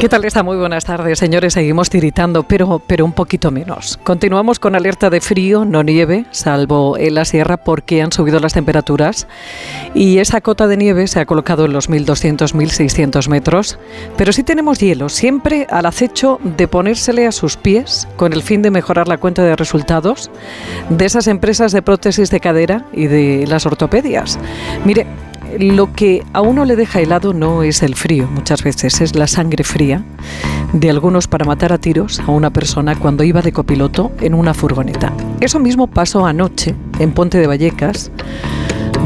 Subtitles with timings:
[0.00, 0.42] ¿Qué tal está?
[0.42, 1.52] Muy buenas tardes, señores.
[1.52, 3.98] Seguimos tiritando, pero, pero un poquito menos.
[4.02, 8.54] Continuamos con alerta de frío, no nieve, salvo en la sierra porque han subido las
[8.54, 9.26] temperaturas
[9.94, 13.78] y esa cota de nieve se ha colocado en los 1.200, 1.600 metros.
[14.16, 18.62] Pero sí tenemos hielo, siempre al acecho de ponérsele a sus pies con el fin
[18.62, 20.30] de mejorar la cuenta de resultados
[20.88, 24.38] de esas empresas de prótesis de cadera y de las ortopedias.
[24.86, 25.06] Mire,
[25.58, 29.26] lo que a uno le deja helado no es el frío, muchas veces es la
[29.26, 30.04] sangre fría
[30.72, 34.54] de algunos para matar a tiros a una persona cuando iba de copiloto en una
[34.54, 35.12] furgoneta.
[35.40, 38.10] Eso mismo pasó anoche en Ponte de Vallecas,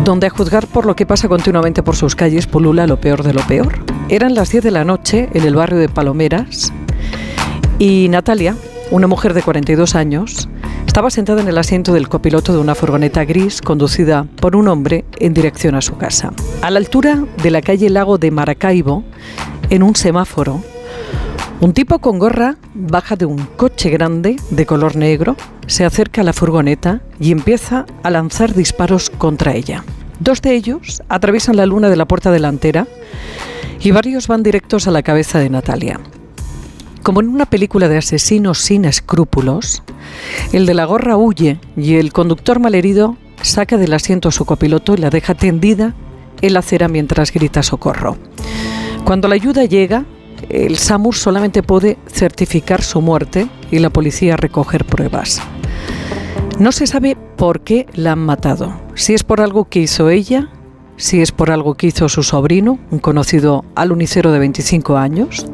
[0.04, 3.32] donde a juzgar por lo que pasa continuamente por sus calles pulula lo peor de
[3.32, 3.78] lo peor.
[4.08, 6.72] Eran las 10 de la noche en el barrio de Palomeras
[7.78, 8.56] y Natalia,
[8.90, 10.48] una mujer de 42 años,
[10.86, 15.04] estaba sentada en el asiento del copiloto de una furgoneta gris conducida por un hombre
[15.18, 16.32] en dirección a su casa.
[16.62, 19.02] A la altura de la calle Lago de Maracaibo,
[19.70, 20.62] en un semáforo,
[21.60, 26.24] un tipo con gorra baja de un coche grande de color negro, se acerca a
[26.24, 29.84] la furgoneta y empieza a lanzar disparos contra ella.
[30.20, 32.86] Dos de ellos atraviesan la luna de la puerta delantera
[33.80, 36.00] y varios van directos a la cabeza de Natalia.
[37.04, 39.82] Como en una película de asesinos sin escrúpulos,
[40.54, 44.94] el de la gorra huye y el conductor malherido saca del asiento a su copiloto
[44.94, 45.94] y la deja tendida
[46.40, 48.16] en la acera mientras grita socorro.
[49.04, 50.06] Cuando la ayuda llega,
[50.48, 55.42] el SAMUR solamente puede certificar su muerte y la policía recoger pruebas.
[56.58, 60.48] No se sabe por qué la han matado, si es por algo que hizo ella,
[60.96, 65.46] si es por algo que hizo su sobrino, un conocido alunicero de 25 años,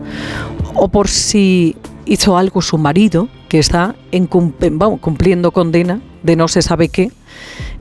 [0.74, 6.62] o por si hizo algo su marido, que está en, cumpliendo condena de no se
[6.62, 7.11] sabe qué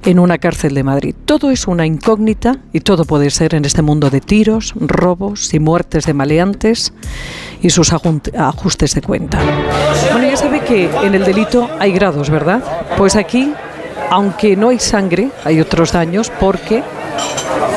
[0.05, 1.15] en una cárcel de Madrid.
[1.25, 5.59] Todo es una incógnita y todo puede ser en este mundo de tiros, robos y
[5.59, 6.93] muertes de maleantes
[7.61, 9.39] y sus ajustes de cuenta.
[10.11, 12.64] Bueno, ya sabe que en el delito hay grados, ¿verdad?
[12.97, 13.52] Pues aquí,
[14.09, 16.83] aunque no hay sangre, hay otros daños porque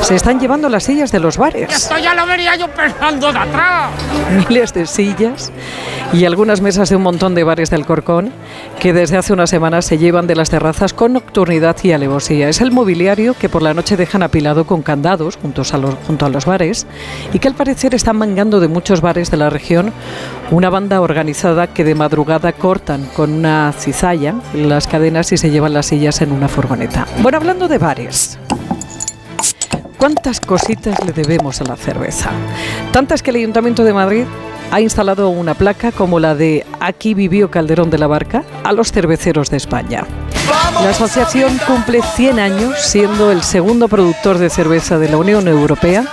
[0.03, 1.73] se están llevando las sillas de los bares.
[1.73, 3.91] Esto ya lo vería yo pensando de atrás.
[4.49, 5.53] Miles de sillas
[6.13, 8.33] y algunas mesas de un montón de bares del Corcón
[8.81, 12.49] que desde hace unas semanas se llevan de las terrazas con nocturnidad y alevosía.
[12.49, 16.27] Es el mobiliario que por la noche dejan apilado con candados juntos a los, junto
[16.27, 16.87] a los bares
[17.33, 19.93] y que al parecer están mangando de muchos bares de la región
[20.51, 25.73] una banda organizada que de madrugada cortan con una cizalla las cadenas y se llevan
[25.75, 27.07] las sillas en una furgoneta.
[27.23, 28.39] Bueno, hablando de bares.
[30.03, 32.33] ¿Cuántas cositas le debemos a la cerveza?
[32.91, 34.25] Tantas que el Ayuntamiento de Madrid
[34.73, 38.91] ha instalado una placa como la de Aquí vivió Calderón de la Barca a los
[38.91, 40.05] cerveceros de España.
[40.83, 46.05] La asociación cumple 100 años siendo el segundo productor de cerveza de la Unión Europea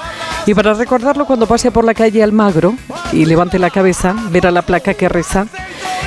[0.45, 2.75] y para recordarlo cuando pase por la calle Almagro
[3.11, 5.47] y levante la cabeza, verá la placa que reza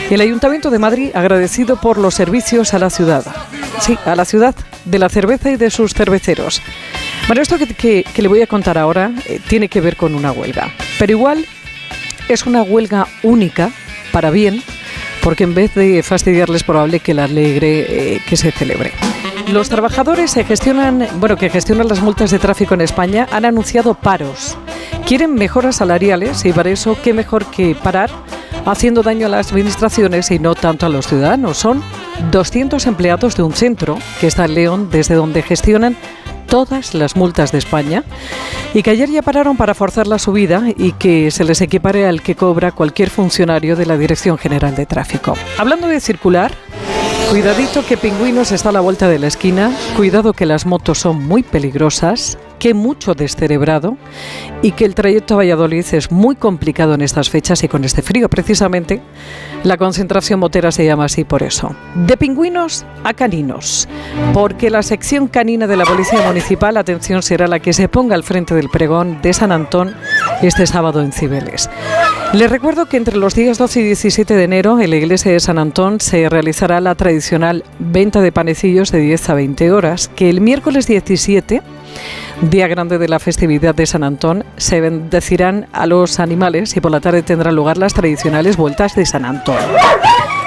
[0.09, 3.25] el Ayuntamiento de Madrid agradecido por los servicios a la ciudad.
[3.81, 4.55] Sí, a la ciudad
[4.85, 6.63] de la cerveza y de sus cerveceros.
[7.27, 10.71] Bueno, esto que, le voy a contar ahora eh, tiene que ver con una huelga,
[10.99, 11.47] pero igual
[12.29, 13.71] es una huelga única
[14.13, 14.63] para bien,
[15.23, 18.93] porque en vez de fastidiarles probable que la alegre eh, que se celebre.
[19.51, 23.95] Los trabajadores se gestionan, bueno, que gestionan las multas de tráfico en España han anunciado
[23.95, 24.57] paros.
[25.07, 28.11] Quieren mejoras salariales y para eso qué mejor que parar
[28.67, 31.59] haciendo daño a las administraciones y no tanto a los ciudadanos.
[31.59, 31.83] Son
[32.31, 35.97] 200 empleados de un centro que está en León, desde donde gestionan
[36.53, 38.05] todas las multas de España
[38.75, 42.21] y que ayer ya pararon para forzar la subida y que se les equipare al
[42.21, 45.35] que cobra cualquier funcionario de la Dirección General de Tráfico.
[45.57, 46.53] Hablando de circular,
[47.31, 51.27] cuidadito que Pingüinos está a la vuelta de la esquina, cuidado que las motos son
[51.27, 53.97] muy peligrosas, que mucho descerebrado
[54.63, 58.03] y que el trayecto a Valladolid es muy complicado en estas fechas y con este
[58.03, 58.29] frío.
[58.29, 59.03] Precisamente
[59.65, 61.75] la concentración motera se llama así por eso.
[61.97, 63.89] De pingüinos a caninos,
[64.33, 68.23] porque la sección canina de la Policía Municipal, atención, será la que se ponga al
[68.23, 69.97] frente del pregón de San Antón
[70.41, 71.69] este sábado en Cibeles.
[72.33, 75.41] Les recuerdo que entre los días 12 y 17 de enero en la iglesia de
[75.41, 80.31] San Antón se realizará la tradicional venta de panecillos de 10 a 20 horas, que
[80.31, 81.61] el miércoles 17
[82.51, 86.91] día grande de la festividad de San Antón, se bendecirán a los animales y por
[86.91, 89.57] la tarde tendrán lugar las tradicionales vueltas de San Antón.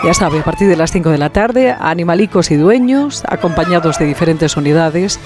[0.04, 4.06] Ya sabe, a partir de las 5 de la tarde, animalicos y dueños, acompañados de
[4.06, 5.20] diferentes unidades,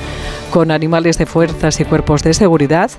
[0.51, 2.89] con animales de fuerzas y cuerpos de seguridad.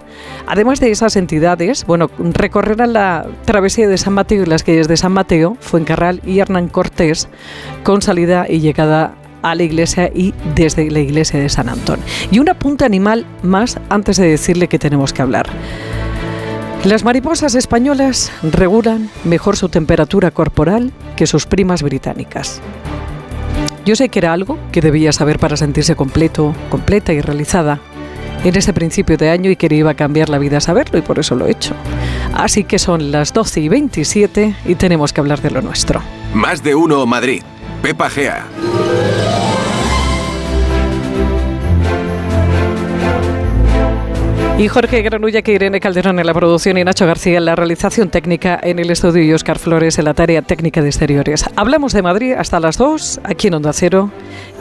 [0.46, 4.96] Además de esas entidades, bueno, recorrerán la travesía de San Mateo y las calles de
[4.96, 7.28] San Mateo, Fuencarral y Hernán Cortés,
[7.82, 12.00] con salida y llegada a la iglesia y desde la iglesia de San Antón.
[12.31, 15.48] Y una punta animal más antes de decirle que tenemos que hablar.
[16.84, 22.62] Las mariposas españolas regulan mejor su temperatura corporal que sus primas británicas.
[23.84, 27.81] Yo sé que era algo que debía saber para sentirse completo, completa y realizada
[28.44, 31.19] en este principio de año y que iba a cambiar la vida saberlo y por
[31.19, 31.75] eso lo he hecho.
[32.32, 36.00] Así que son las 12 y 27 y tenemos que hablar de lo nuestro.
[36.32, 37.42] Más de uno Madrid.
[37.82, 38.46] Pepa Gea.
[44.58, 48.10] Y Jorge Granulla, que Irene Calderón en la producción y Nacho García en la realización
[48.10, 51.46] técnica en el estudio y Oscar Flores en la tarea técnica de exteriores.
[51.56, 54.10] Hablamos de Madrid hasta las 2 aquí en Onda Cero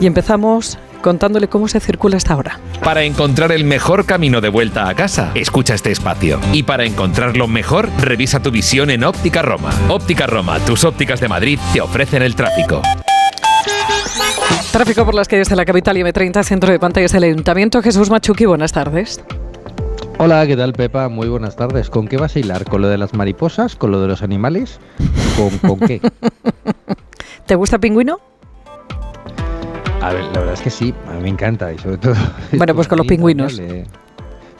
[0.00, 2.60] y empezamos contándole cómo se circula hasta ahora.
[2.82, 6.40] Para encontrar el mejor camino de vuelta a casa, escucha este espacio.
[6.52, 9.70] Y para encontrarlo mejor, revisa tu visión en Óptica Roma.
[9.88, 12.82] Óptica Roma, tus ópticas de Madrid te ofrecen el tráfico.
[14.72, 17.82] Tráfico por las calles de la capital y M30, centro de pantallas del Ayuntamiento.
[17.82, 19.20] Jesús Machuqui, buenas tardes.
[20.18, 21.08] Hola, ¿qué tal Pepa?
[21.08, 21.90] Muy buenas tardes.
[21.90, 22.66] ¿Con qué vas a hilar?
[22.66, 23.74] ¿Con lo de las mariposas?
[23.74, 24.78] ¿Con lo de los animales?
[25.36, 26.00] ¿Con, con qué?
[27.46, 28.20] ¿Te gusta pingüino?
[30.02, 32.14] A ver, la verdad es que sí, a mí me encanta y sobre todo...
[32.52, 33.56] Bueno, pues con los pingüinos.
[33.58, 33.84] Dale.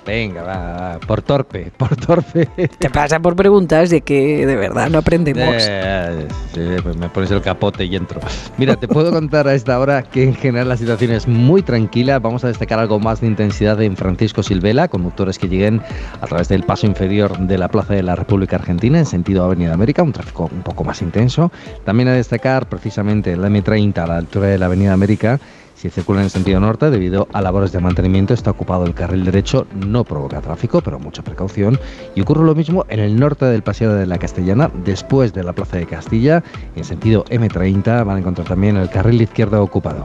[0.06, 2.46] Venga, va, va, por torpe, por torpe.
[2.78, 5.54] Te pasa por preguntas de que de verdad no aprendemos.
[5.58, 6.26] Eh,
[6.82, 8.20] pues me pones el capote y entro.
[8.56, 12.18] Mira, te puedo contar a esta hora que en general la situación es muy tranquila.
[12.18, 15.82] Vamos a destacar algo más de intensidad en Francisco Silvela, conductores que lleguen
[16.20, 19.72] a través del paso inferior de la Plaza de la República Argentina en sentido Avenida
[19.72, 21.52] América, un tráfico un poco más intenso.
[21.84, 25.40] También a destacar precisamente la M30 a la altura de la Avenida América
[25.80, 29.24] si circula en el sentido norte, debido a labores de mantenimiento, está ocupado el carril
[29.24, 31.80] derecho, no provoca tráfico, pero mucha precaución.
[32.14, 35.54] Y ocurre lo mismo en el norte del Paseo de la Castellana, después de la
[35.54, 36.44] Plaza de Castilla,
[36.76, 40.04] en sentido M30, van a encontrar también el carril izquierdo ocupado.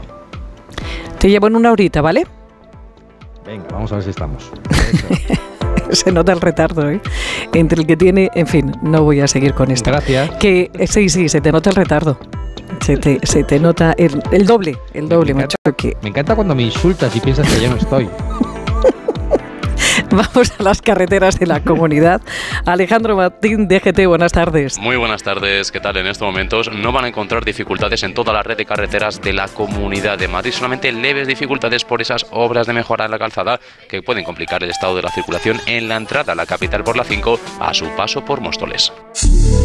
[1.20, 2.26] Te llevo en una horita, ¿vale?
[3.46, 4.50] Venga, vamos a ver si estamos.
[5.92, 7.02] se nota el retardo, ¿eh?
[7.54, 9.92] Entre el que tiene, en fin, no voy a seguir con esto.
[9.92, 10.32] Gracias.
[10.40, 12.18] Que eh, sí, sí, se te nota el retardo.
[12.82, 15.58] Se te, se te nota el, el doble, el doble, Me macho.
[15.78, 18.10] Que Me encanta cuando me insultas y piensas que ya no estoy.
[20.34, 22.22] vamos a las carreteras de la comunidad.
[22.66, 24.78] Alejandro Martín, DGT, buenas tardes.
[24.78, 25.98] Muy buenas tardes, ¿qué tal?
[25.98, 29.34] En estos momentos no van a encontrar dificultades en toda la red de carreteras de
[29.34, 33.60] la Comunidad de Madrid, solamente leves dificultades por esas obras de mejora en la calzada
[33.90, 36.96] que pueden complicar el estado de la circulación en la entrada a la capital por
[36.96, 38.94] la 5 a su paso por Móstoles.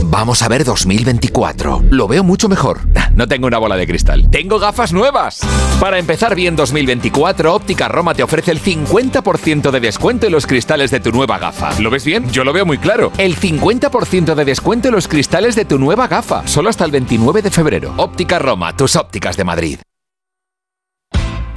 [0.05, 1.85] Vamos a ver 2024.
[1.91, 2.81] Lo veo mucho mejor.
[3.11, 4.31] No tengo una bola de cristal.
[4.31, 5.41] ¡Tengo gafas nuevas!
[5.79, 10.91] Para empezar bien 2024, Óptica Roma te ofrece el 50% de descuento en los cristales
[10.91, 11.79] de tu nueva gafa.
[11.81, 12.31] ¿Lo ves bien?
[12.31, 13.13] Yo lo veo muy claro.
[13.19, 16.47] El 50% de descuento en los cristales de tu nueva gafa.
[16.47, 17.95] Solo hasta el 29 de febrero.
[17.97, 19.79] Óptica Roma, tus ópticas de Madrid.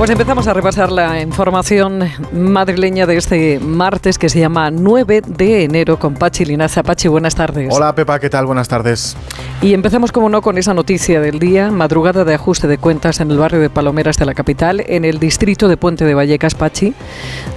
[0.00, 5.64] Pues empezamos a repasar la información madrileña de este martes que se llama 9 de
[5.64, 6.82] enero con Pachi Linaza.
[6.82, 7.68] Pachi, buenas tardes.
[7.70, 8.46] Hola Pepa, ¿qué tal?
[8.46, 9.14] Buenas tardes.
[9.60, 13.30] Y empezamos, como no, con esa noticia del día, madrugada de ajuste de cuentas en
[13.30, 16.94] el barrio de Palomeras de la capital, en el distrito de Puente de Vallecas, Pachi,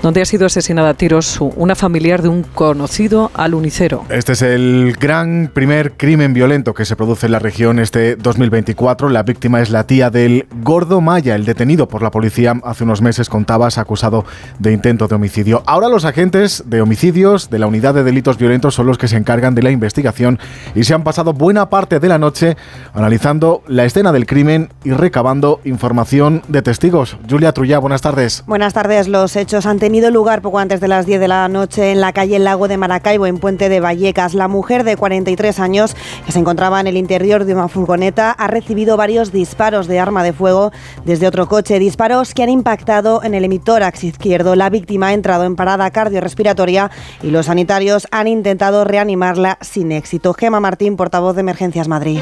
[0.01, 4.03] donde ha sido asesinada a tiros una familiar de un conocido alunicero.
[4.09, 9.07] Este es el gran primer crimen violento que se produce en la región este 2024.
[9.07, 12.32] La víctima es la tía del Gordo Maya, el detenido por la policía
[12.63, 14.25] hace unos meses con Tabas, acusado
[14.59, 15.63] de intento de homicidio.
[15.65, 19.17] Ahora los agentes de homicidios de la unidad de delitos violentos son los que se
[19.17, 20.39] encargan de la investigación
[20.75, 22.57] y se han pasado buena parte de la noche
[22.93, 27.17] analizando la escena del crimen y recabando información de testigos.
[27.29, 28.43] Julia Trullá, buenas tardes.
[28.47, 29.07] Buenas tardes.
[29.07, 32.13] Los hechos han tenido lugar poco antes de las 10 de la noche en la
[32.13, 34.33] calle Lago de Maracaibo, en Puente de Vallecas.
[34.33, 38.47] La mujer de 43 años, que se encontraba en el interior de una furgoneta, ha
[38.47, 40.71] recibido varios disparos de arma de fuego
[41.05, 41.79] desde otro coche.
[41.79, 44.55] Disparos que han impactado en el hemitórax izquierdo.
[44.55, 46.91] La víctima ha entrado en parada cardiorrespiratoria
[47.23, 50.33] y los sanitarios han intentado reanimarla sin éxito.
[50.33, 52.19] Gema Martín, portavoz de Emergencias Madrid.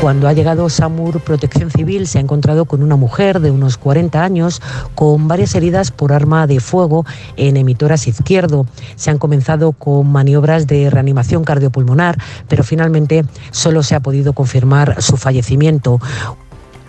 [0.00, 4.22] Cuando ha llegado SAMUR Protección Civil se ha encontrado con una mujer de unos 40
[4.22, 4.60] años
[4.94, 7.06] con varias heridas por arma de fuego
[7.36, 8.66] en emitoras izquierdo.
[8.96, 12.18] Se han comenzado con maniobras de reanimación cardiopulmonar,
[12.48, 16.00] pero finalmente solo se ha podido confirmar su fallecimiento.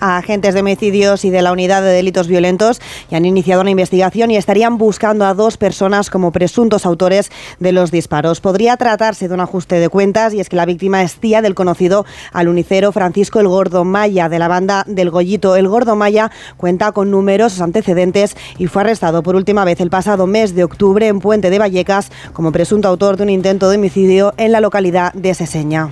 [0.06, 3.72] A agentes de homicidios y de la unidad de delitos violentos y han iniciado una
[3.72, 8.40] investigación y estarían buscando a dos personas como presuntos autores de los disparos.
[8.40, 11.56] Podría tratarse de un ajuste de cuentas y es que la víctima es tía del
[11.56, 15.56] conocido alunicero Francisco El Gordo Maya de la banda del Gollito.
[15.56, 20.28] El Gordo Maya cuenta con numerosos antecedentes y fue arrestado por última vez el pasado
[20.28, 24.36] mes de octubre en Puente de Vallecas como presunto autor de un intento de homicidio
[24.38, 25.90] en la localidad de Seseña.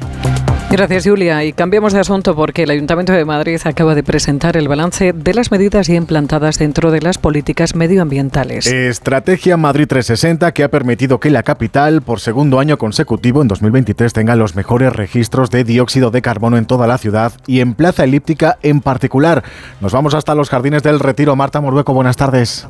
[0.74, 1.44] Gracias, Julia.
[1.44, 5.34] Y cambiamos de asunto porque el Ayuntamiento de Madrid acaba de presentar el balance de
[5.36, 8.66] las medidas ya implantadas dentro de las políticas medioambientales.
[8.66, 14.14] Estrategia Madrid 360 que ha permitido que la capital, por segundo año consecutivo en 2023,
[14.14, 18.06] tenga los mejores registros de dióxido de carbono en toda la ciudad y en Plaza
[18.06, 19.44] Elíptica en particular.
[19.80, 21.36] Nos vamos hasta los jardines del Retiro.
[21.36, 22.68] Marta Morbeco, buenas tardes.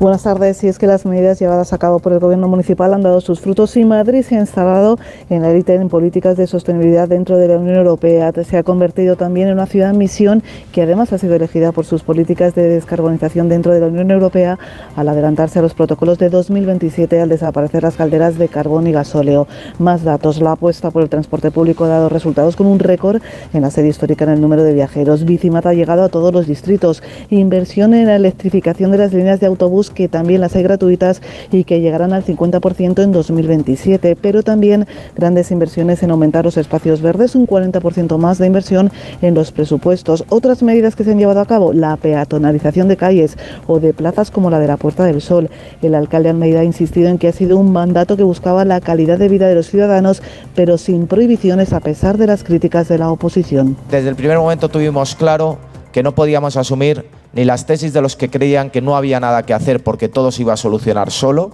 [0.00, 0.64] Buenas tardes.
[0.64, 3.38] Y es que las medidas llevadas a cabo por el Gobierno Municipal han dado sus
[3.38, 4.98] frutos y Madrid se ha instalado
[5.30, 8.32] en la élite en políticas de sostenibilidad dentro de de la Unión Europea.
[8.44, 12.02] Se ha convertido también en una ciudad misión que además ha sido elegida por sus
[12.02, 14.58] políticas de descarbonización dentro de la Unión Europea
[14.96, 19.46] al adelantarse a los protocolos de 2027 al desaparecer las calderas de carbón y gasóleo.
[19.78, 20.40] Más datos.
[20.40, 23.20] La apuesta por el transporte público ha dado resultados con un récord
[23.52, 25.24] en la serie histórica en el número de viajeros.
[25.24, 27.02] Bicimat ha llegado a todos los distritos.
[27.30, 31.20] Inversión en la electrificación de las líneas de autobús que también las hay gratuitas
[31.52, 34.16] y que llegarán al 50% en 2027.
[34.16, 34.86] Pero también
[35.16, 38.90] grandes inversiones en aumentar los espacios verdes un 40% más de inversión
[39.22, 40.24] en los presupuestos.
[40.28, 43.36] Otras medidas que se han llevado a cabo, la peatonalización de calles
[43.66, 45.50] o de plazas como la de la Puerta del Sol.
[45.82, 49.18] El alcalde Almeida ha insistido en que ha sido un mandato que buscaba la calidad
[49.18, 50.22] de vida de los ciudadanos,
[50.54, 53.76] pero sin prohibiciones a pesar de las críticas de la oposición.
[53.90, 55.58] Desde el primer momento tuvimos claro
[55.92, 59.44] que no podíamos asumir ni las tesis de los que creían que no había nada
[59.44, 61.52] que hacer porque todo se iba a solucionar solo,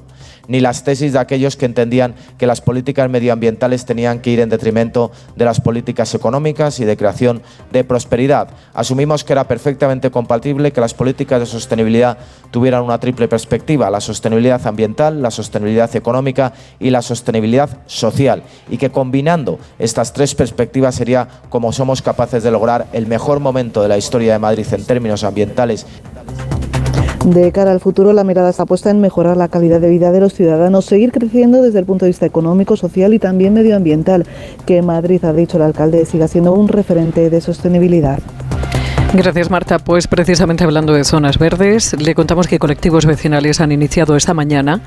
[0.50, 4.48] ni las tesis de aquellos que entendían que las políticas medioambientales tenían que ir en
[4.48, 7.40] detrimento de las políticas económicas y de creación
[7.70, 8.48] de prosperidad.
[8.74, 12.18] Asumimos que era perfectamente compatible que las políticas de sostenibilidad
[12.50, 18.76] tuvieran una triple perspectiva, la sostenibilidad ambiental, la sostenibilidad económica y la sostenibilidad social, y
[18.76, 23.88] que combinando estas tres perspectivas sería como somos capaces de lograr el mejor momento de
[23.88, 25.86] la historia de Madrid en términos ambientales.
[27.24, 30.20] De cara al futuro, la mirada está puesta en mejorar la calidad de vida de
[30.20, 34.24] los ciudadanos, seguir creciendo desde el punto de vista económico, social y también medioambiental,
[34.64, 38.20] que Madrid, ha dicho el alcalde, siga siendo un referente de sostenibilidad.
[39.12, 39.80] Gracias, Marta.
[39.80, 44.82] Pues precisamente hablando de zonas verdes, le contamos que colectivos vecinales han iniciado esta mañana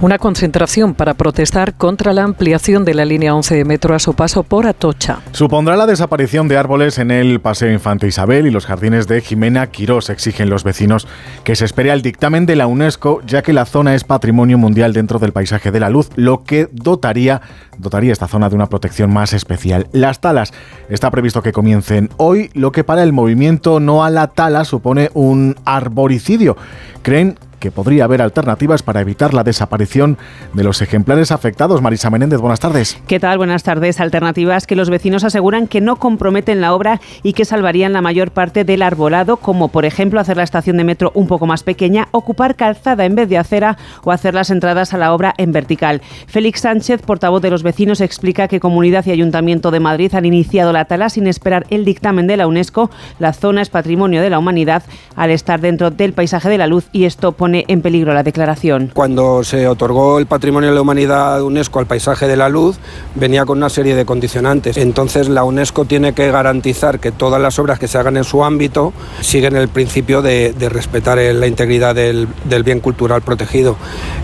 [0.00, 4.14] una concentración para protestar contra la ampliación de la línea 11 de metro a su
[4.14, 5.20] paso por Atocha.
[5.30, 9.68] Supondrá la desaparición de árboles en el Paseo Infante Isabel y los jardines de Jimena
[9.68, 10.10] Quirós.
[10.10, 11.06] Exigen los vecinos
[11.44, 14.92] que se espere al dictamen de la UNESCO, ya que la zona es patrimonio mundial
[14.92, 17.42] dentro del paisaje de la luz, lo que dotaría,
[17.78, 19.86] dotaría esta zona de una protección más especial.
[19.92, 20.52] Las talas
[20.88, 25.10] está previsto que comiencen hoy, lo que para el movimiento no a la tala supone
[25.14, 26.56] un arboricidio.
[27.02, 30.18] Creen que podría haber alternativas para evitar la desaparición
[30.52, 31.80] de los ejemplares afectados.
[31.80, 33.00] Marisa Menéndez, buenas tardes.
[33.06, 33.38] ¿Qué tal?
[33.38, 34.00] Buenas tardes.
[34.00, 38.32] Alternativas que los vecinos aseguran que no comprometen la obra y que salvarían la mayor
[38.32, 42.08] parte del arbolado, como por ejemplo hacer la estación de metro un poco más pequeña,
[42.10, 46.02] ocupar calzada en vez de acera o hacer las entradas a la obra en vertical.
[46.26, 50.72] Félix Sánchez, portavoz de los vecinos, explica que Comunidad y Ayuntamiento de Madrid han iniciado
[50.72, 52.90] la tala sin esperar el dictamen de la UNESCO.
[53.20, 54.82] La zona es patrimonio de la humanidad
[55.14, 58.90] al estar dentro del paisaje de la luz y esto pone en peligro la declaración.
[58.94, 62.78] Cuando se otorgó el Patrimonio de la Humanidad de UNESCO al paisaje de la luz,
[63.14, 64.76] venía con una serie de condicionantes.
[64.76, 68.44] Entonces la UNESCO tiene que garantizar que todas las obras que se hagan en su
[68.44, 72.28] ámbito siguen el principio de, respetar la integridad del,
[72.64, 73.76] bien cultural protegido.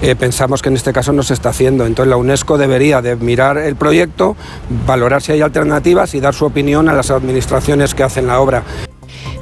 [0.02, 1.87] Eh, pensamos que en este caso no se está haciendo.
[1.87, 4.37] Entonces la UNESCO debería de mirar el proyecto,
[4.87, 8.62] valorar si hay alternativas y dar su opinión a las administraciones que hacen la obra.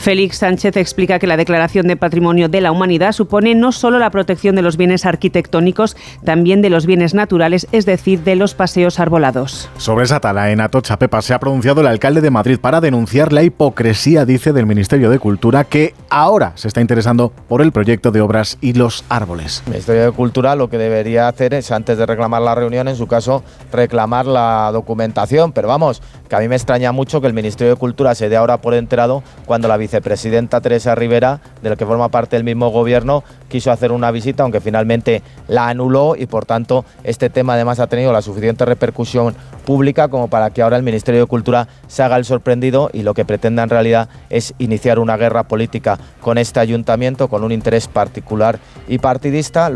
[0.07, 4.11] Félix Sánchez explica que la Declaración de Patrimonio de la Humanidad supone no solo la
[4.11, 9.01] protección de los bienes arquitectónicos, también de los bienes naturales, es decir, de los paseos
[9.01, 9.69] arbolados.
[9.79, 13.33] Sobre esa tala en Atocha Pepa se ha pronunciado el alcalde de Madrid para denunciar
[13.33, 18.13] la hipocresía, dice, del Ministerio de Cultura, que ahora se está interesando por el proyecto
[18.13, 19.65] de obras y los árboles.
[19.67, 22.95] El Ministerio de Cultura lo que debería hacer es, antes de reclamar la reunión, en
[22.95, 25.51] su caso, reclamar la documentación.
[25.51, 28.37] Pero vamos, que a mí me extraña mucho que el Ministerio de Cultura se dé
[28.37, 32.45] ahora por enterado cuando la vice vicepresidenta Teresa Rivera, de la que forma parte del
[32.45, 37.55] mismo gobierno, quiso hacer una visita, aunque finalmente la anuló y por tanto este tema
[37.55, 41.69] además ha tenido la suficiente repercusión pública como para que ahora el Ministerio de Cultura
[41.87, 45.99] se haga el sorprendido y lo que pretenda en realidad es iniciar una guerra política
[46.21, 49.71] con este ayuntamiento con un interés particular y partidista.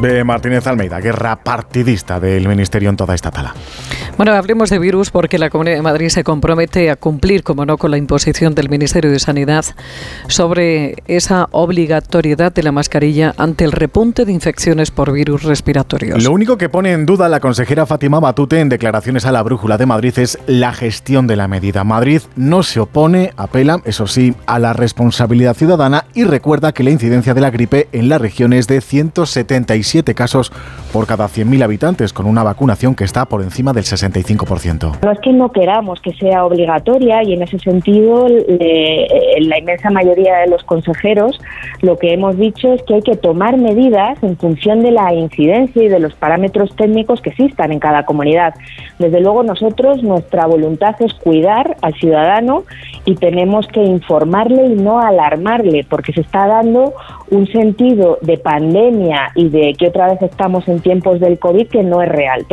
[0.00, 3.54] De Martínez Almeida, guerra partidista del Ministerio en toda esta tala.
[4.18, 7.78] Bueno, hablemos de virus porque la Comunidad de Madrid se compromete a cumplir, como no,
[7.78, 9.64] con la imposición del Ministerio de Sanidad
[10.26, 16.24] sobre esa obligatoriedad de la mascarilla ante el repunte de infecciones por virus respiratorios.
[16.24, 19.78] Lo único que pone en duda la consejera Fátima Batute en declaraciones a la Brújula
[19.78, 21.84] de Madrid es la gestión de la medida.
[21.84, 26.90] Madrid no se opone, apela, eso sí, a la responsabilidad ciudadana y recuerda que la
[26.90, 30.50] incidencia de la gripe en la región es de 177 casos
[30.92, 34.07] por cada 100.000 habitantes, con una vacunación que está por encima del 60%.
[35.02, 40.38] No es que no queramos que sea obligatoria y en ese sentido la inmensa mayoría
[40.38, 41.38] de los consejeros
[41.80, 45.82] lo que hemos dicho es que hay que tomar medidas en función de la incidencia
[45.82, 48.54] y de los parámetros técnicos que existan en cada comunidad.
[48.98, 52.64] Desde luego nosotros nuestra voluntad es cuidar al ciudadano
[53.04, 56.94] y tenemos que informarle y no alarmarle porque se está dando
[57.30, 61.82] un sentido de pandemia y de que otra vez estamos en tiempos del COVID que
[61.82, 62.46] no es real.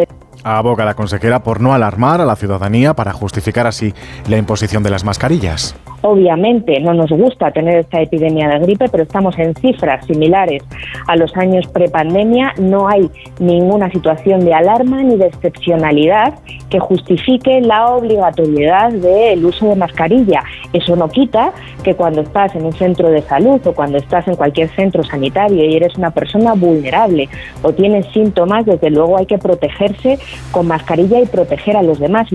[0.47, 3.95] Aboga la consejera por no alarmar a la ciudadanía para justificar así
[4.27, 5.75] la imposición de las mascarillas.
[6.07, 10.63] Obviamente no nos gusta tener esta epidemia de gripe, pero estamos en cifras similares
[11.07, 12.53] a los años prepandemia.
[12.59, 13.09] No hay
[13.39, 16.35] ninguna situación de alarma ni de excepcionalidad
[16.69, 20.43] que justifique la obligatoriedad del uso de mascarilla.
[20.73, 24.35] Eso no quita que cuando estás en un centro de salud o cuando estás en
[24.35, 27.29] cualquier centro sanitario y eres una persona vulnerable
[27.63, 30.19] o tienes síntomas, desde luego hay que protegerse
[30.51, 32.27] con mascarilla y proteger a los demás.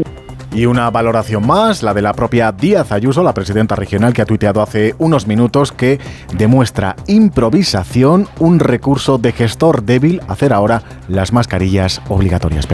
[0.53, 4.27] Y una valoración más, la de la propia Díaz Ayuso, la presidenta regional, que ha
[4.27, 6.01] tuiteado hace unos minutos que
[6.37, 12.67] demuestra improvisación, un recurso de gestor débil, hacer ahora las mascarillas obligatorias.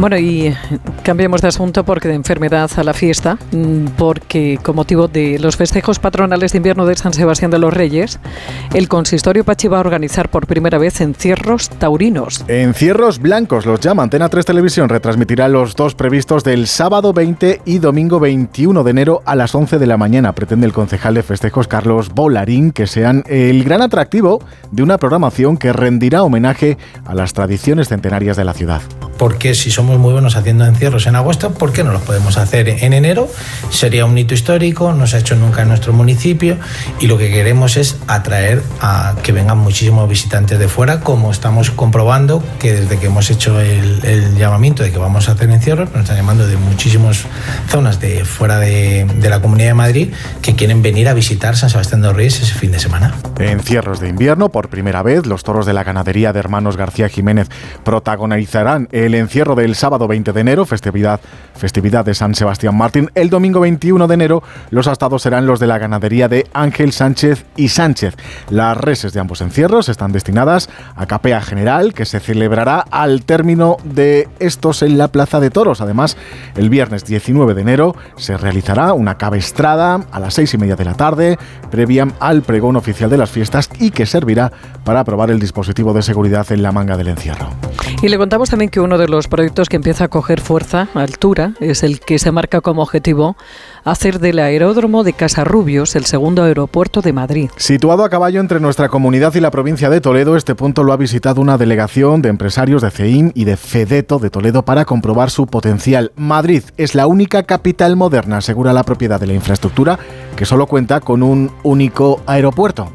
[0.00, 0.54] Bueno, y
[1.02, 5.56] cambiemos de asunto porque de enfermedad a la fiesta, mm, porque con motivo de los
[5.56, 8.18] festejos patronales de invierno de San Sebastián de los Reyes,
[8.74, 12.44] el consistorio Pachi va a organizar por primera vez encierros taurinos.
[12.48, 14.02] Encierros blancos los llama.
[14.02, 19.22] Antena 3 Televisión retransmitirá los dos previstos del sábado 20 y domingo 21 de enero
[19.24, 20.32] a las 11 de la mañana.
[20.32, 25.56] Pretende el concejal de festejos Carlos Bolarín que sean el gran atractivo de una programación
[25.56, 28.82] que rendirá homenaje a las tradiciones centenarias de la ciudad.
[29.18, 32.70] Porque si somos muy buenos haciendo encierros en agosto, ¿por qué no los podemos hacer
[32.70, 33.28] en enero?
[33.68, 36.56] Sería un hito histórico, no se ha hecho nunca en nuestro municipio
[37.00, 41.70] y lo que queremos es atraer a que vengan muchísimos visitantes de fuera, como estamos
[41.70, 46.04] comprobando que desde que hemos hecho el, llamamiento de que vamos a hacer encierros, nos
[46.04, 47.26] están llamando de muchísimas
[47.68, 51.68] zonas de fuera de, de la Comunidad de Madrid que quieren venir a visitar San
[51.68, 53.14] Sebastián de los Reyes ese fin de semana.
[53.38, 57.48] Encierros de invierno, por primera vez, los toros de la ganadería de hermanos García Jiménez
[57.84, 61.20] protagonizarán el encierro del sábado 20 de enero, festividad,
[61.54, 63.10] festividad de San Sebastián Martín.
[63.14, 67.44] El domingo 21 de enero, los astados serán los de la ganadería de Ángel Sánchez
[67.56, 68.16] y Sánchez.
[68.50, 73.76] Las reses de ambos encierros están destinadas a capea general, que se celebrará al término
[73.84, 75.80] de estos en la Plaza de Toros.
[75.80, 76.16] Además,
[76.56, 80.84] el viernes 19 de enero se realizará una cabestrada a las seis y media de
[80.84, 81.38] la tarde,
[81.70, 84.52] previa al pregón oficial de las fiestas y que servirá
[84.84, 87.48] para aprobar el dispositivo de seguridad en la manga del encierro.
[88.02, 91.54] Y le contamos también que uno de los proyectos que empieza a coger fuerza, altura,
[91.60, 93.36] es el que se marca como objetivo
[93.84, 97.50] hacer del aeródromo de Casarrubios el segundo aeropuerto de Madrid.
[97.56, 100.96] Situado a caballo entre nuestra comunidad y la provincia de Toledo, este punto lo ha
[100.96, 105.46] visitado una delegación de empresarios de CEIM y de FEDETO de Toledo para comprobar su
[105.46, 106.12] potencial.
[106.16, 109.98] Madrid es la única capital moderna, asegura la propiedad de la infraestructura,
[110.36, 112.88] que solo cuenta con un único aeropuerto.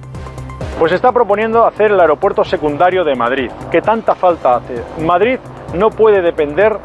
[0.80, 4.82] Pues está proponiendo hacer el aeropuerto secundario de Madrid, que tanta falta hace.
[5.06, 5.38] Madrid
[5.74, 6.78] no puede depender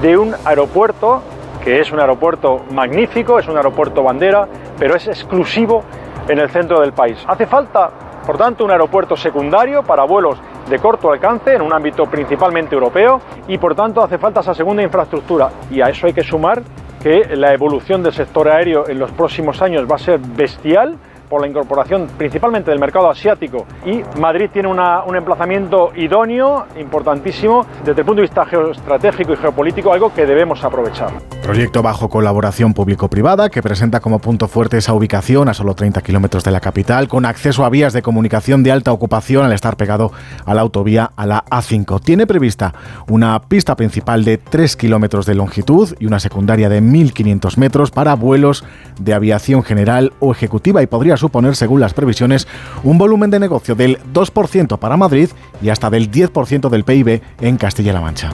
[0.00, 1.22] de un aeropuerto,
[1.62, 4.46] que es un aeropuerto magnífico, es un aeropuerto bandera,
[4.78, 5.82] pero es exclusivo
[6.28, 7.22] en el centro del país.
[7.26, 7.90] Hace falta,
[8.26, 13.20] por tanto, un aeropuerto secundario para vuelos de corto alcance en un ámbito principalmente europeo
[13.48, 16.62] y por tanto hace falta esa segunda infraestructura y a eso hay que sumar
[17.02, 20.96] que la evolución del sector aéreo en los próximos años va a ser bestial
[21.32, 28.02] por la incorporación principalmente del mercado asiático y Madrid tiene un emplazamiento idóneo, importantísimo, desde
[28.02, 31.08] el punto de vista geoestratégico y geopolítico, algo que debemos aprovechar.
[31.42, 36.44] Proyecto bajo colaboración público-privada que presenta como punto fuerte esa ubicación a solo 30 kilómetros
[36.44, 40.12] de la capital, con acceso a vías de comunicación de alta ocupación al estar pegado
[40.44, 42.02] a la autovía a la A5.
[42.02, 42.74] Tiene prevista
[43.08, 48.16] una pista principal de 3 kilómetros de longitud y una secundaria de 1.500 metros para
[48.16, 48.64] vuelos
[49.00, 52.46] de aviación general o ejecutiva y podría suponer, según las previsiones,
[52.84, 55.30] un volumen de negocio del 2% para Madrid
[55.62, 58.32] y hasta del 10% del PIB en Castilla-La Mancha.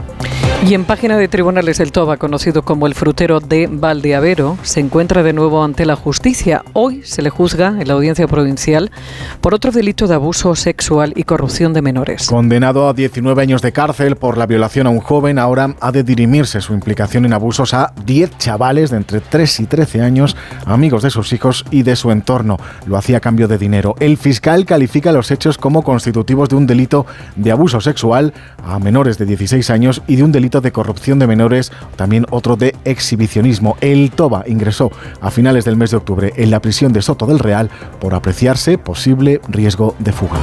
[0.66, 5.22] Y en página de tribunales el Toba, conocido como el frutero de Valdeavero, se encuentra
[5.22, 6.62] de nuevo ante la justicia.
[6.72, 8.90] Hoy se le juzga en la audiencia provincial
[9.40, 12.26] por otro delito de abuso sexual y corrupción de menores.
[12.26, 16.02] Condenado a 19 años de cárcel por la violación a un joven, ahora ha de
[16.02, 21.04] dirimirse su implicación en abusos a 10 chavales de entre 3 y 13 años, amigos
[21.04, 22.58] de sus hijos y de su entorno.
[22.84, 23.94] Lo hacía a cambio de dinero.
[24.00, 29.18] El fiscal califica los hechos como constitutivos de un delito de abuso sexual a menores
[29.18, 33.76] de 16 años y de un delito de corrupción de menores, también otro de exhibicionismo.
[33.80, 37.38] El TOBA ingresó a finales del mes de octubre en la prisión de Soto del
[37.38, 40.38] Real por apreciarse posible riesgo de fuga.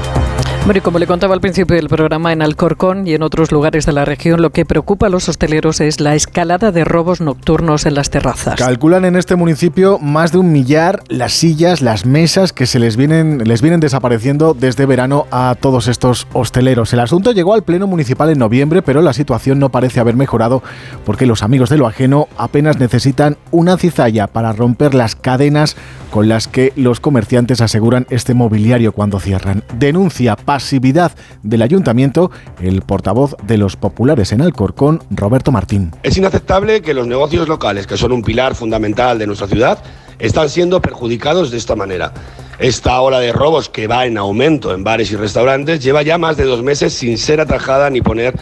[0.66, 3.92] Bueno, como le contaba al principio del programa, en Alcorcón y en otros lugares de
[3.92, 7.94] la región, lo que preocupa a los hosteleros es la escalada de robos nocturnos en
[7.94, 8.56] las terrazas.
[8.56, 12.98] Calculan en este municipio más de un millar las sillas, las mesas que se les
[12.98, 16.92] vienen, les vienen desapareciendo desde verano a todos estos hosteleros.
[16.94, 20.64] El asunto llegó al Pleno Municipal en noviembre, pero la situación no parece haber mejorado
[21.06, 25.76] porque los amigos de lo ajeno apenas necesitan una cizalla para romper las cadenas
[26.10, 29.64] con las que los comerciantes aseguran este mobiliario cuando cierran.
[29.78, 31.12] Denuncia pasividad
[31.44, 35.92] del ayuntamiento el portavoz de los populares en Alcorcón, Roberto Martín.
[36.02, 39.80] Es inaceptable que los negocios locales, que son un pilar fundamental de nuestra ciudad,
[40.18, 42.14] están siendo perjudicados de esta manera.
[42.58, 46.38] Esta ola de robos que va en aumento en bares y restaurantes lleva ya más
[46.38, 48.34] de dos meses sin ser atajada ni poner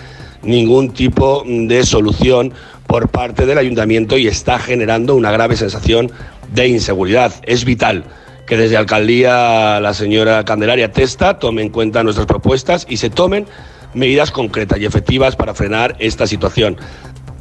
[0.44, 2.54] ningún tipo de solución
[2.86, 6.12] por parte del ayuntamiento y está generando una grave sensación
[6.54, 7.34] de inseguridad.
[7.42, 8.04] Es vital
[8.46, 13.48] que desde Alcaldía la señora Candelaria Testa tome en cuenta nuestras propuestas y se tomen
[13.94, 16.78] medidas concretas y efectivas para frenar esta situación.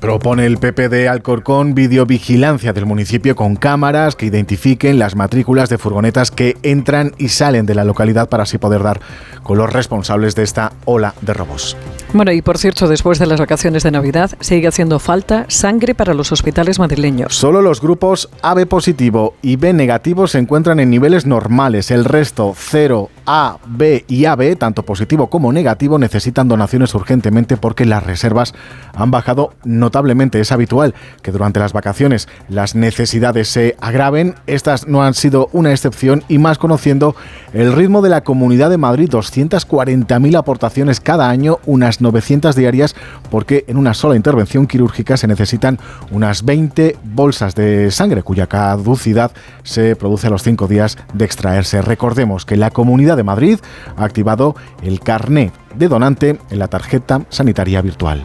[0.03, 5.79] Propone el PP de Alcorcón videovigilancia del municipio con cámaras que identifiquen las matrículas de
[5.79, 9.01] furgonetas que entran y salen de la localidad para así poder dar
[9.45, 11.77] con los responsables de esta ola de robos.
[12.13, 16.15] Bueno, y por cierto, después de las vacaciones de Navidad sigue haciendo falta sangre para
[16.15, 17.37] los hospitales madrileños.
[17.37, 21.93] Solo los grupos AB positivo y B negativo se encuentran en niveles normales.
[21.93, 27.85] El resto, 0, A, B y AB, tanto positivo como negativo, necesitan donaciones urgentemente porque
[27.85, 28.55] las reservas
[28.95, 30.41] han bajado notablemente.
[30.41, 34.35] Es habitual que durante las vacaciones las necesidades se agraven.
[34.47, 37.15] Estas no han sido una excepción y más conociendo
[37.53, 42.95] el ritmo de la Comunidad de Madrid, 240.000 aportaciones cada año, unas 900 diarias,
[43.31, 45.79] porque en una sola intervención quirúrgica se necesitan
[46.11, 49.33] unas 20 bolsas de sangre, cuya caducidad
[49.63, 51.83] se produce a los 5 días de extraerse.
[51.83, 53.59] Recordemos que la Comunidad de Madrid
[53.97, 58.23] ha activado el carné de donante en la tarjeta sanitaria virtual.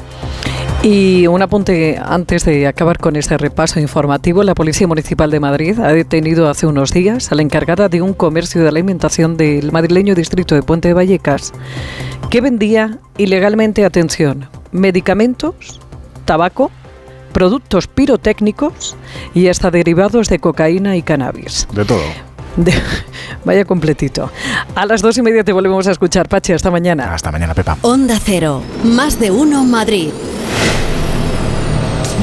[0.84, 4.43] Y un apunte antes de acabar con este repaso informativo.
[4.43, 8.13] La Policía Municipal de Madrid ha detenido hace unos días a la encargada de un
[8.13, 11.52] comercio de alimentación del madrileño distrito de Puente de Vallecas
[12.30, 15.80] que vendía ilegalmente, atención, medicamentos,
[16.26, 16.71] tabaco,
[17.34, 18.95] productos pirotécnicos
[19.34, 21.67] y hasta derivados de cocaína y cannabis.
[21.73, 22.02] De todo.
[23.45, 24.31] vaya completito.
[24.75, 26.53] A las dos y media te volvemos a escuchar, Pachi.
[26.53, 27.13] Hasta mañana.
[27.13, 27.77] Hasta mañana, Pepa.
[27.81, 28.61] Onda Cero.
[28.83, 30.09] Más de uno Madrid.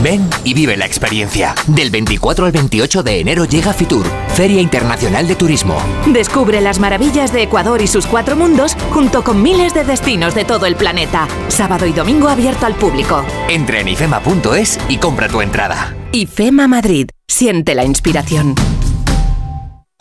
[0.03, 1.55] Ven y vive la experiencia.
[1.67, 5.79] Del 24 al 28 de enero llega Fitur, Feria Internacional de Turismo.
[6.07, 10.45] Descubre las maravillas de Ecuador y sus cuatro mundos junto con miles de destinos de
[10.45, 11.27] todo el planeta.
[11.49, 13.25] Sábado y domingo abierto al público.
[13.49, 15.95] Entra en ifema.es y compra tu entrada.
[16.13, 17.09] IFEMA Madrid.
[17.27, 18.55] Siente la inspiración.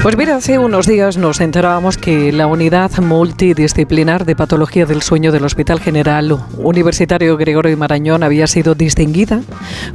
[0.00, 5.30] Pues mira, hace unos días nos enterábamos que la unidad multidisciplinar de patología del sueño
[5.30, 9.42] del Hospital General Universitario Gregorio Marañón había sido distinguida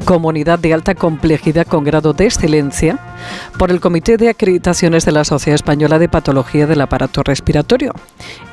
[0.05, 2.99] como unidad de alta complejidad con grado de excelencia
[3.57, 7.93] por el Comité de Acreditaciones de la Sociedad Española de Patología del Aparato Respiratorio.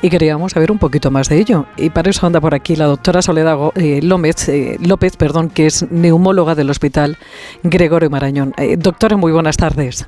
[0.01, 1.67] Y queríamos saber un poquito más de ello.
[1.77, 5.67] Y para eso anda por aquí la doctora Soledad eh, López, eh, López perdón, que
[5.67, 7.17] es neumóloga del Hospital
[7.63, 8.53] Gregorio Marañón.
[8.57, 10.05] Eh, doctora, muy buenas tardes.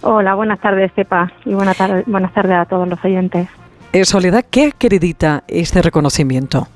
[0.00, 3.48] Hola, buenas tardes, Pepa, y buenas tardes, buenas tardes a todos los oyentes.
[3.92, 6.68] Eh, Soledad, ¿qué acredita este reconocimiento?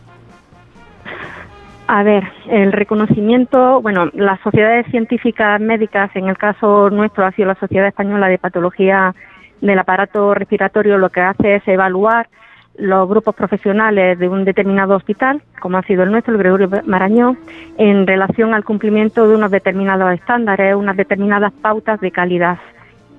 [1.87, 7.49] A ver, el reconocimiento, bueno, las sociedades científicas médicas, en el caso nuestro ha sido
[7.49, 9.15] la Sociedad Española de Patología
[9.61, 12.29] del Aparato Respiratorio, lo que hace es evaluar
[12.77, 17.39] los grupos profesionales de un determinado hospital, como ha sido el nuestro, el Gregorio Marañón,
[17.77, 22.59] en relación al cumplimiento de unos determinados estándares, unas determinadas pautas de calidad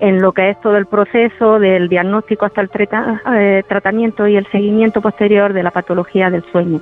[0.03, 2.69] en lo que es todo el proceso del diagnóstico hasta el
[3.37, 6.81] eh, tratamiento y el seguimiento posterior de la patología del sueño.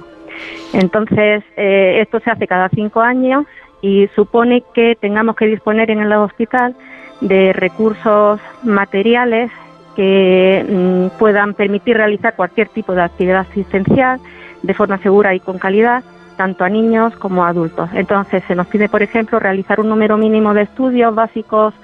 [0.74, 3.46] Entonces, eh, esto se hace cada cinco años
[3.80, 6.76] y supone que tengamos que disponer en el hospital
[7.20, 9.52] de recursos materiales
[9.96, 14.20] que mm, puedan permitir realizar cualquier tipo de actividad asistencial
[14.64, 16.04] de forma segura y con calidad,
[16.38, 17.88] tanto a niños como a adultos.
[17.94, 21.76] Entonces, se nos pide, por ejemplo, realizar un número mínimo de estudios básicos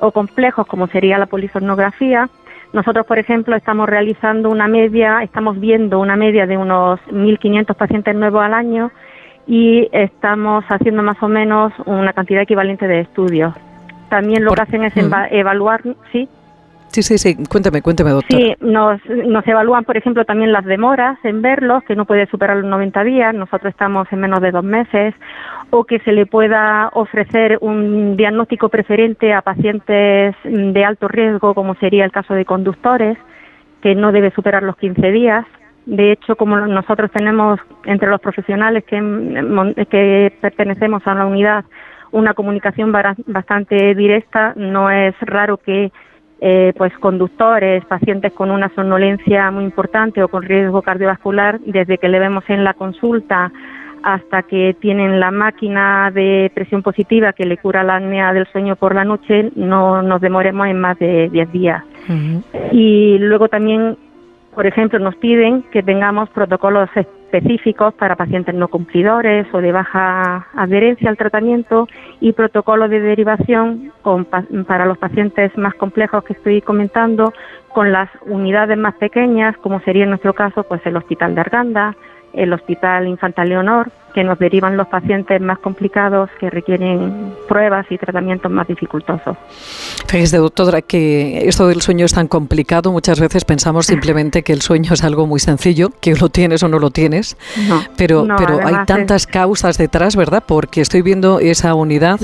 [0.00, 2.28] o complejos, como sería la polisomnografía.
[2.72, 8.14] Nosotros, por ejemplo, estamos realizando una media, estamos viendo una media de unos 1.500 pacientes
[8.14, 8.90] nuevos al año
[9.46, 13.54] y estamos haciendo más o menos una cantidad equivalente de estudios.
[14.08, 14.92] También lo que hacen es
[15.30, 15.82] evaluar,
[16.12, 16.28] ¿sí?
[16.88, 18.38] Sí, sí, sí, cuéntame, cuéntame, doctor.
[18.38, 22.56] Sí, nos, nos evalúan, por ejemplo, también las demoras en verlos, que no puede superar
[22.56, 25.14] los 90 días, nosotros estamos en menos de dos meses,
[25.70, 31.74] o que se le pueda ofrecer un diagnóstico preferente a pacientes de alto riesgo, como
[31.74, 33.18] sería el caso de conductores,
[33.82, 35.44] que no debe superar los 15 días.
[35.84, 38.96] De hecho, como nosotros tenemos entre los profesionales que,
[39.90, 41.64] que pertenecemos a la unidad
[42.12, 42.92] una comunicación
[43.26, 45.92] bastante directa, no es raro que
[46.40, 52.08] eh, pues conductores, pacientes con una somnolencia muy importante o con riesgo cardiovascular, desde que
[52.08, 53.50] le vemos en la consulta
[54.02, 58.76] hasta que tienen la máquina de presión positiva que le cura la apnea del sueño
[58.76, 61.82] por la noche, no nos demoremos en más de 10 días.
[62.70, 63.96] Y luego también
[64.56, 66.88] por ejemplo, nos piden que tengamos protocolos
[67.26, 71.88] específicos para pacientes no cumplidores o de baja adherencia al tratamiento
[72.20, 73.92] y protocolos de derivación
[74.66, 77.32] para los pacientes más complejos que estoy comentando
[77.68, 81.96] con las unidades más pequeñas, como sería en nuestro caso pues el Hospital de Arganda,
[82.32, 87.98] el Hospital Infanta Leonor, que nos derivan los pacientes más complicados que requieren pruebas y
[87.98, 89.36] tratamientos más dificultosos.
[90.08, 92.90] Fíjese, doctora, que esto del sueño es tan complicado.
[92.92, 96.68] Muchas veces pensamos simplemente que el sueño es algo muy sencillo, que lo tienes o
[96.68, 97.36] no lo tienes.
[97.98, 100.42] pero pero hay tantas causas detrás, ¿verdad?
[100.46, 102.18] Porque estoy viendo esa unidad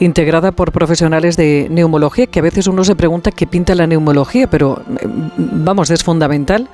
[0.00, 4.50] integrada por profesionales de neumología, que a veces uno se pregunta qué pinta la neumología,
[4.50, 5.06] pero eh,
[5.36, 6.68] vamos, es fundamental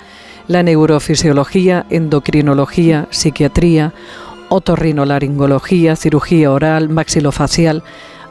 [0.48, 3.92] la neurofisiología, endocrinología, psiquiatría,
[4.52, 7.82] otorrinolaringología, cirugía oral, maxilofacial.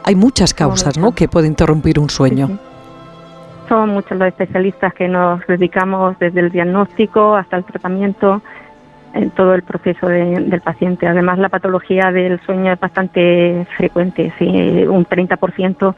[0.04, 1.12] Hay muchas causas ¿no?
[1.12, 2.58] que pueden interrumpir un sueño.
[3.68, 8.40] Son muchos los especialistas que nos dedicamos desde el diagnóstico hasta el tratamiento
[9.14, 11.06] en todo el proceso del paciente.
[11.06, 14.46] Además, la patología del sueño es bastante frecuente, sí,
[14.88, 15.94] un 30%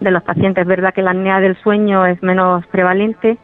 [0.00, 0.62] de los pacientes.
[0.62, 3.38] Es verdad que la apnea del sueño es menos prevalente,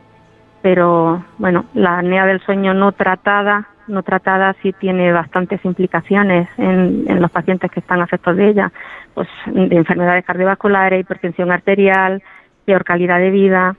[0.62, 7.20] pero bueno, la apnea del sueño no tratada, no tratada sí tiene bastantes implicaciones en,
[7.20, 8.72] los pacientes que están afectados de ella,
[9.14, 12.22] pues de enfermedades cardiovasculares, hipertensión arterial,
[12.64, 13.76] peor calidad de vida,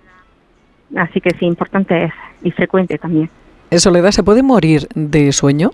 [0.95, 2.13] así que sí, importante es
[2.43, 3.29] y frecuente también.
[3.71, 5.71] Soledad, ¿se puede morir de sueño?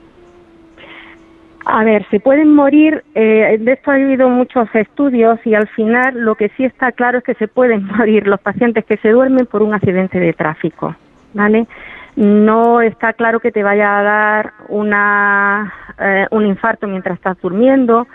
[1.65, 6.19] A ver, se pueden morir, eh, de esto ha habido muchos estudios y al final
[6.19, 9.45] lo que sí está claro es que se pueden morir los pacientes que se duermen
[9.45, 10.95] por un accidente de tráfico,
[11.33, 11.67] ¿vale?
[12.15, 18.07] No está claro que te vaya a dar una, eh, un infarto mientras estás durmiendo.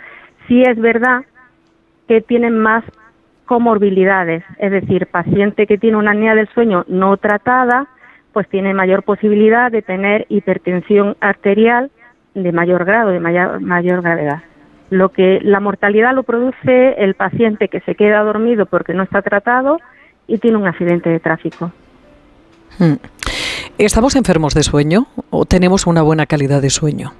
[0.46, 1.24] Sí es verdad
[2.06, 2.84] que tienen más
[3.46, 7.86] comorbilidades, es decir, paciente que tiene una apnea del sueño no tratada,
[8.32, 11.90] pues tiene mayor posibilidad de tener hipertensión arterial
[12.34, 14.42] de mayor grado, de mayor, mayor gravedad.
[14.90, 19.22] Lo que la mortalidad lo produce el paciente que se queda dormido porque no está
[19.22, 19.78] tratado
[20.26, 21.72] y tiene un accidente de tráfico.
[22.78, 22.94] Hmm.
[23.78, 27.12] ¿Estamos enfermos de sueño o tenemos una buena calidad de sueño?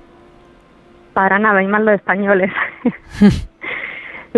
[1.12, 2.50] Para nada, y más los españoles.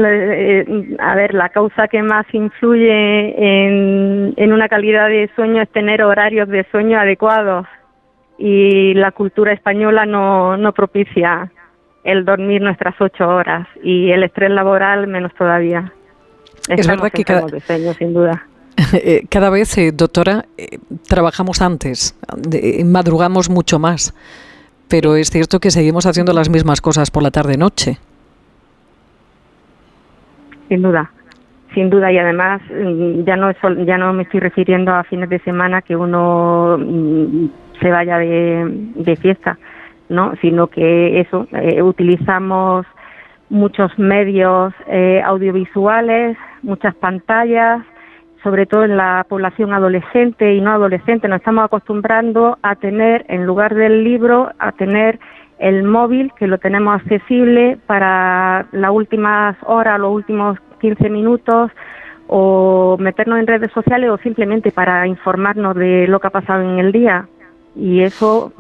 [0.00, 5.68] Eh, a ver, la causa que más influye en, en una calidad de sueño es
[5.70, 7.66] tener horarios de sueño adecuados
[8.38, 11.50] y la cultura española no, no propicia
[12.04, 15.92] el dormir nuestras ocho horas y el estrés laboral menos todavía.
[16.68, 17.48] es verdad que cada,
[17.98, 18.46] sin duda.
[18.92, 22.18] Eh, cada vez, eh, doctora, eh, trabajamos antes,
[22.84, 24.14] madrugamos mucho más,
[24.88, 27.98] pero es cierto que seguimos haciendo las mismas cosas por la tarde-noche.
[30.68, 31.10] Sin duda,
[31.74, 33.50] sin duda y además mm, ya no
[33.84, 37.46] ya no me estoy refiriendo a fines de semana que uno mm,
[37.80, 39.58] se vaya de, fiesta,
[40.08, 40.34] ¿no?
[40.40, 41.46] Sino que eso,
[41.82, 42.86] utilizamos
[43.50, 44.74] muchos medios
[45.24, 47.82] audiovisuales, muchas pantallas
[48.42, 53.46] sobre todo en la población adolescente y no adolescente, nos estamos acostumbrando a tener, en
[53.46, 55.18] lugar del libro, a tener
[55.58, 61.72] el móvil, que lo tenemos accesible para las últimas horas, los últimos 15 minutos,
[62.28, 66.78] o meternos en redes sociales o simplemente para informarnos de lo que ha pasado en
[66.78, 67.26] el día.
[67.74, 68.52] Y eso,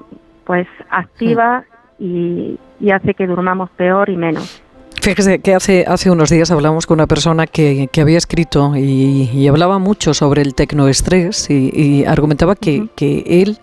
[0.44, 1.64] pues, activa
[1.98, 4.62] y, y hace que durmamos peor y menos.
[5.08, 9.48] Fíjese que hace, hace unos días hablamos con una persona que, que había escrito y,
[9.48, 13.58] hablaba mucho sobre el tecnoestrés y, y argumentaba que, que, él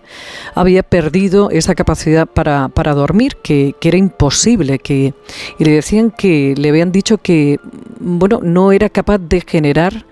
[0.56, 5.14] había perdido esa capacidad para, para dormir, que, que, era imposible, que,
[5.56, 7.60] y le decían que le habían dicho que
[8.00, 10.04] bueno, no era capaz de generar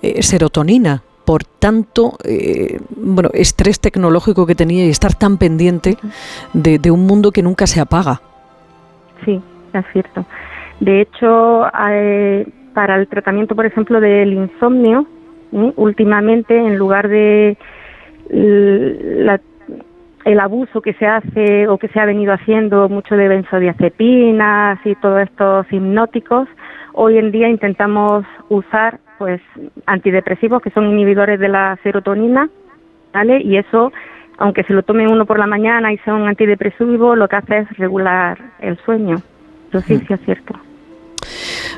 [0.00, 5.98] eh, serotonina por tanto eh, bueno, estrés tecnológico que tenía y estar tan pendiente
[6.54, 8.22] de, de un mundo que nunca se apaga.
[9.26, 9.42] Sí,
[9.74, 10.24] es cierto.
[10.80, 15.06] De hecho, eh, para el tratamiento, por ejemplo, del insomnio,
[15.52, 17.56] últimamente, en lugar de
[20.24, 24.94] el abuso que se hace o que se ha venido haciendo mucho de benzodiazepinas y
[24.96, 26.48] todos estos hipnóticos,
[26.92, 29.40] hoy en día intentamos usar pues
[29.86, 32.48] antidepresivos que son inhibidores de la serotonina,
[33.12, 33.40] ¿vale?
[33.42, 33.92] Y eso,
[34.38, 37.58] aunque se lo tome uno por la mañana y sea un antidepresivo, lo que hace
[37.58, 39.16] es regular el sueño.
[39.68, 40.54] Eso sí, sí es cierto.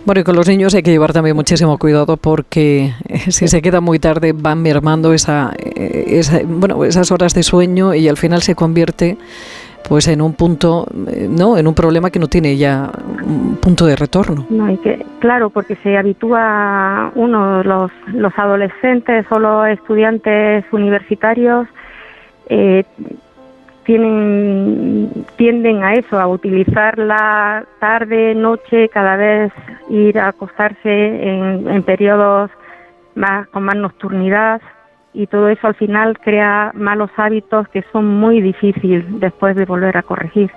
[0.04, 3.62] Bueno, y con los niños hay que llevar también muchísimo cuidado porque eh, si se
[3.62, 8.16] queda muy tarde van mermando esa, eh, esa, bueno, esas horas de sueño y al
[8.16, 9.16] final se convierte
[9.88, 12.90] pues en un punto, eh, no, en un problema que no tiene ya
[13.24, 14.46] un punto de retorno.
[14.48, 21.68] No, y que, claro, porque se habitúa uno, los, los adolescentes o los estudiantes universitarios
[23.84, 29.52] tienen, tienden a eso, a utilizar la tarde, noche, cada vez
[29.88, 32.50] ir a acostarse en, en periodos
[33.14, 34.60] más, con más nocturnidad
[35.14, 39.96] y todo eso al final crea malos hábitos que son muy difíciles después de volver
[39.96, 40.50] a corregir.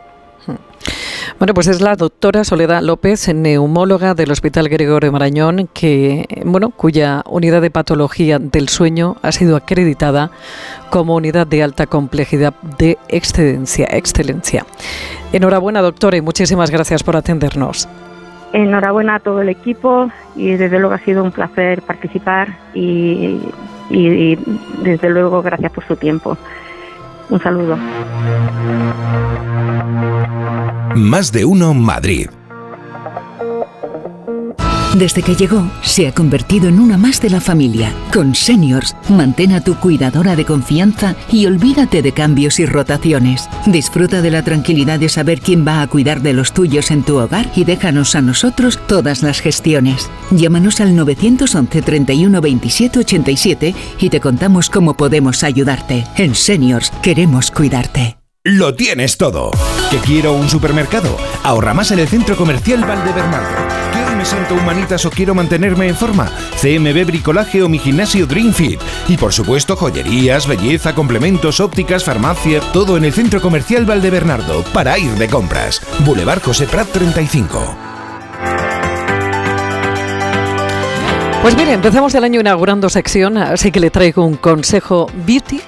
[1.39, 7.23] Bueno, pues es la doctora Soledad López, neumóloga del Hospital Gregorio Marañón, que, bueno, cuya
[7.27, 10.31] unidad de patología del sueño ha sido acreditada
[10.89, 14.65] como unidad de alta complejidad de excedencia, excelencia.
[15.33, 17.89] Enhorabuena, doctora, y muchísimas gracias por atendernos.
[18.53, 23.41] Enhorabuena a todo el equipo y desde luego ha sido un placer participar y,
[23.89, 24.37] y
[24.81, 26.37] desde luego gracias por su tiempo.
[27.29, 27.77] Un saludo.
[30.95, 32.29] Más de uno Madrid.
[34.95, 37.93] Desde que llegó, se ha convertido en una más de la familia.
[38.13, 43.49] Con Seniors, mantén a tu cuidadora de confianza y olvídate de cambios y rotaciones.
[43.65, 47.17] Disfruta de la tranquilidad de saber quién va a cuidar de los tuyos en tu
[47.17, 50.09] hogar y déjanos a nosotros todas las gestiones.
[50.31, 56.05] Llámanos al 911 31 27 87 y te contamos cómo podemos ayudarte.
[56.15, 58.15] En Seniors, queremos cuidarte.
[58.47, 59.49] Lo tienes todo.
[59.89, 61.17] ¿Que quiero un supermercado?
[61.41, 63.55] Ahorra más en el Centro Comercial Valdebernardo.
[63.91, 66.31] ¿Que hoy me siento humanitas o quiero mantenerme en forma?
[66.61, 68.79] CMB Bricolaje o mi gimnasio Dream Fit.
[69.07, 74.99] Y por supuesto joyerías, belleza, complementos, ópticas, farmacia, todo en el Centro Comercial Valdebernardo para
[74.99, 75.81] ir de compras.
[76.05, 77.75] Boulevard José Prat 35.
[81.41, 85.61] Pues mire, empezamos el año inaugurando sección, así que le traigo un consejo beauty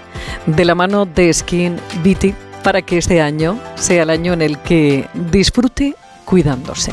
[0.45, 2.35] de la mano de Skin Beauty
[2.67, 6.91] para que este año sea el año en el que disfrute cuidándose.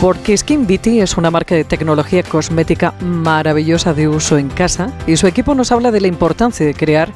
[0.00, 5.16] Porque Skin Beauty es una marca de tecnología cosmética maravillosa de uso en casa y
[5.16, 7.12] su equipo nos habla de la importancia de crear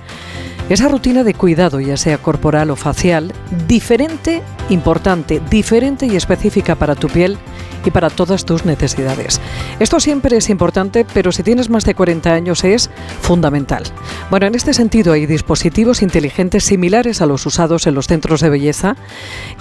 [0.68, 3.32] esa rutina de cuidado, ya sea corporal o facial,
[3.68, 7.38] diferente, importante, diferente y específica para tu piel
[7.86, 9.40] y para todas tus necesidades.
[9.80, 13.84] Esto siempre es importante, pero si tienes más de 40 años es fundamental.
[14.30, 18.50] Bueno, en este sentido hay dispositivos inteligentes similares a los usados en los centros de
[18.50, 18.96] belleza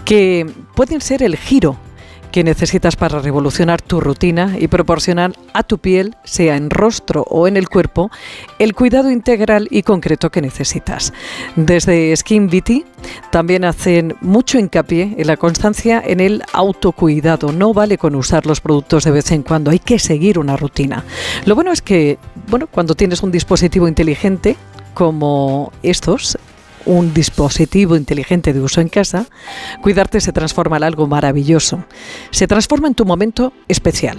[0.04, 1.78] que pueden ser el giro
[2.36, 7.48] que necesitas para revolucionar tu rutina y proporcionar a tu piel, sea en rostro o
[7.48, 8.12] en el cuerpo,
[8.60, 11.14] el cuidado integral y concreto que necesitas.
[11.56, 12.50] Desde Skin
[13.32, 17.54] también hacen mucho hincapié en la constancia en el autocuidado.
[17.54, 21.06] No vale con usar los productos de vez en cuando, hay que seguir una rutina.
[21.46, 22.20] Lo bueno es que,
[22.50, 24.58] bueno, cuando tienes un dispositivo inteligente
[24.94, 26.38] como estos,
[26.86, 29.26] un dispositivo inteligente de uso en casa,
[29.82, 31.84] cuidarte se transforma en algo maravilloso.
[32.32, 34.18] Se transforma en tu momento especial.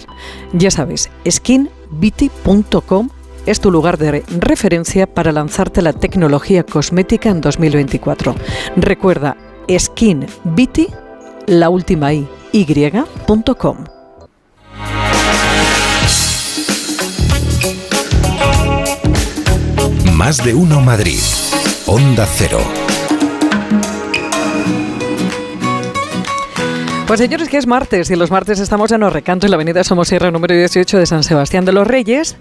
[0.53, 3.11] Ya sabes, skinbeauty.com
[3.47, 8.35] es tu lugar de referencia para lanzarte la tecnología cosmética en 2024.
[8.77, 9.37] Recuerda,
[9.71, 10.89] skinbeauty,
[11.47, 13.85] la última i, y.com.
[20.15, 21.21] Más de uno Madrid.
[21.87, 22.86] Onda Cero.
[27.07, 30.33] Pues señores, que es martes y los martes estamos en Recanto en la avenida Somosierra
[30.33, 32.37] número 18 de San Sebastián de los Reyes,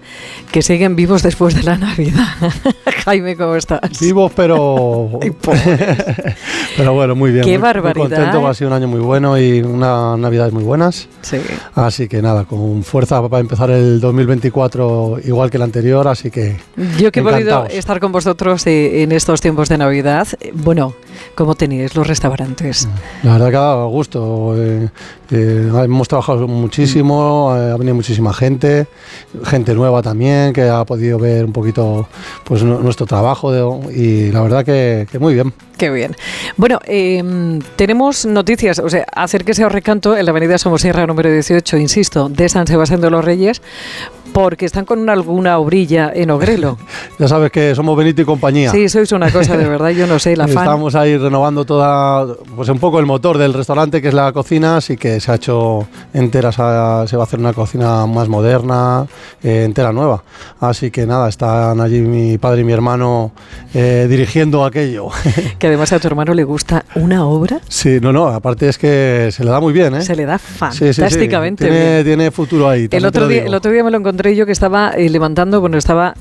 [0.50, 2.26] que siguen vivos después de la Navidad.
[3.04, 4.00] Jaime, ¿cómo estás?
[4.00, 5.20] Vivos, pero...
[6.76, 7.44] pero bueno, muy bien.
[7.44, 8.08] Qué muy, barbaridad.
[8.08, 8.50] Muy contento, ¿eh?
[8.50, 11.08] ha sido un año muy bueno y unas navidades muy buenas.
[11.22, 11.36] Sí.
[11.76, 16.56] Así que nada, con fuerza para empezar el 2024 igual que el anterior, así que...
[16.98, 20.94] Yo que he podido estar con vosotros eh, en estos tiempos de Navidad, eh, bueno,
[21.36, 22.88] ¿cómo teníais los restaurantes?
[23.22, 24.55] La verdad que ha dado gusto.
[24.56, 24.88] Eh,
[25.30, 28.86] eh, hemos trabajado muchísimo, eh, ha venido muchísima gente,
[29.44, 32.08] gente nueva también que ha podido ver un poquito
[32.44, 33.52] pues nu- nuestro trabajo
[33.90, 35.52] y la verdad que, muy bien.
[35.76, 36.16] Qué bien.
[36.56, 37.22] Bueno, eh,
[37.76, 42.48] tenemos noticias, o sea, acérquese a Recanto en la avenida Somosierra número 18, insisto, de
[42.48, 43.60] San Sebastián de los Reyes,
[44.36, 46.76] porque están con una, alguna obrilla en Ogrelo.
[47.18, 48.70] Ya sabes que somos Benito y compañía.
[48.70, 50.64] Sí, sois una cosa de verdad, yo no sé, la fan.
[50.64, 54.76] Estamos ahí renovando toda, pues un poco el motor del restaurante, que es la cocina,
[54.76, 58.28] así que se ha hecho entera, se, ha- se va a hacer una cocina más
[58.28, 59.06] moderna,
[59.42, 60.22] eh, entera nueva.
[60.60, 63.32] Así que nada, están allí mi padre y mi hermano
[63.72, 65.08] eh, dirigiendo aquello.
[65.58, 69.30] Que además a tu hermano le gusta una obra, sí, no, no, aparte es que
[69.32, 70.02] se le da muy bien, ¿eh?
[70.02, 71.00] se le da Sí, sí, sí.
[71.00, 72.04] fantásticamente Tiene, bien.
[72.04, 72.88] tiene futuro ahí.
[72.90, 75.78] El otro, día, el otro día me lo encontré yo que estaba eh, levantando, bueno,
[75.78, 76.14] estaba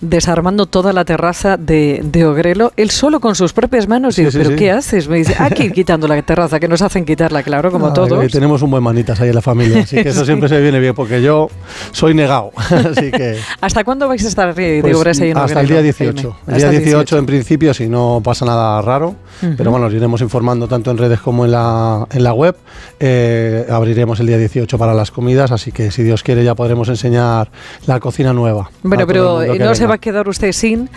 [0.00, 4.14] desarmando toda la terraza de, de Ogrelo, él solo con sus propias manos.
[4.14, 4.56] y Sí, digo, sí, ¿pero sí.
[4.56, 5.08] qué haces?
[5.08, 8.24] Me dice, aquí quitando la terraza, que nos hacen quitarla, claro, como todos.
[8.24, 10.78] eh, tenemos un buen manitas ahí en la familia, así que eso siempre se viene
[10.80, 11.48] bien, porque yo
[11.92, 12.50] soy negado.
[12.56, 13.38] así que.
[13.60, 16.12] ¿Hasta cuándo vais a estar de Pues, obras ahí en hasta el Ogrelo, día Jaime?
[16.12, 16.36] 18.
[16.48, 19.14] El día 18, en principio, si no pasa nada raro.
[19.42, 19.54] Ujú.
[19.56, 22.56] Pero bueno, os iremos informando tanto en redes como en la, en la web.
[22.98, 26.88] Eh, abriremos el día 18 para las comidas, así que si Dios quiere ya podremos
[26.88, 27.50] enseñar
[27.86, 28.70] la cocina nueva.
[28.82, 29.89] Bueno, el pero eh, que no se.
[29.90, 30.88] Va a quedar usted sin,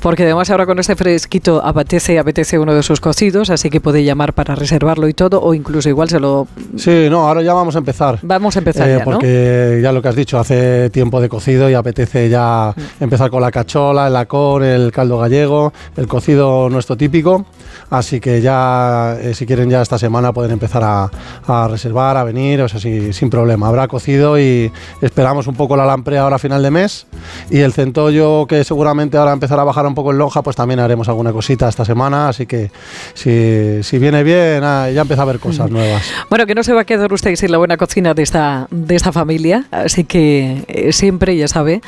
[0.00, 4.02] porque además ahora con este fresquito apetece, apetece uno de sus cocidos, así que puede
[4.04, 6.46] llamar para reservarlo y todo, o incluso igual se lo...
[6.76, 8.18] Sí, no, ahora ya vamos a empezar.
[8.22, 9.04] Vamos a empezar Eh, ya, ¿no?
[9.04, 13.04] porque ya lo que has dicho, hace tiempo de cocido y apetece ya Mm.
[13.04, 17.44] empezar con la cachola, el lacón, el caldo gallego, el cocido nuestro típico.
[17.90, 21.10] Así que ya, eh, si quieren, ya esta semana pueden empezar a,
[21.46, 23.68] a reservar, a venir, o sea, sí, sin problema.
[23.68, 24.70] Habrá cocido y
[25.00, 27.06] esperamos un poco la lamprea ahora a final de mes.
[27.50, 30.80] Y el centollo, que seguramente ahora empezará a bajar un poco en lonja, pues también
[30.80, 32.28] haremos alguna cosita esta semana.
[32.28, 32.70] Así que
[33.14, 36.02] si, si viene bien, ah, ya empieza a haber cosas nuevas.
[36.30, 38.94] Bueno, que no se va a quedar usted sin la buena cocina de esta, de
[38.94, 41.80] esta familia, así que eh, siempre, ya sabe,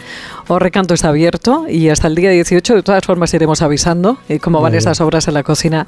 [0.59, 4.61] recanto está abierto y hasta el día 18, de todas formas, iremos avisando eh, cómo
[4.61, 5.87] van estas obras en la cocina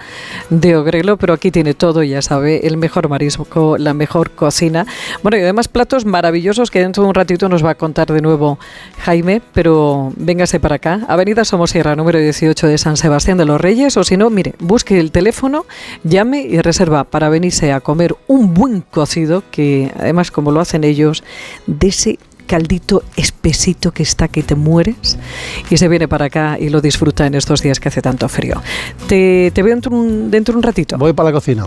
[0.51, 4.87] de Ogrelo, pero aquí tiene todo, ya sabe, el mejor marisco, la mejor cocina.
[5.23, 8.21] Bueno, y además platos maravillosos que dentro de un ratito nos va a contar de
[8.21, 8.59] nuevo
[8.99, 13.97] Jaime, pero véngase para acá, Avenida Somosierra, número 18 de San Sebastián de los Reyes,
[13.97, 15.67] o si no, mire, busque el teléfono,
[16.05, 20.85] llame y reserva para venirse a comer un buen cocido, que además como lo hacen
[20.85, 21.25] ellos,
[21.67, 25.19] de ese caldito espesito que está que te mueres
[25.71, 28.61] y se viene para acá y lo disfruta en estos días que hace tanto frío.
[29.09, 30.99] Te, te veo dentro un, un ratito.
[30.99, 31.67] Voy para la cocina.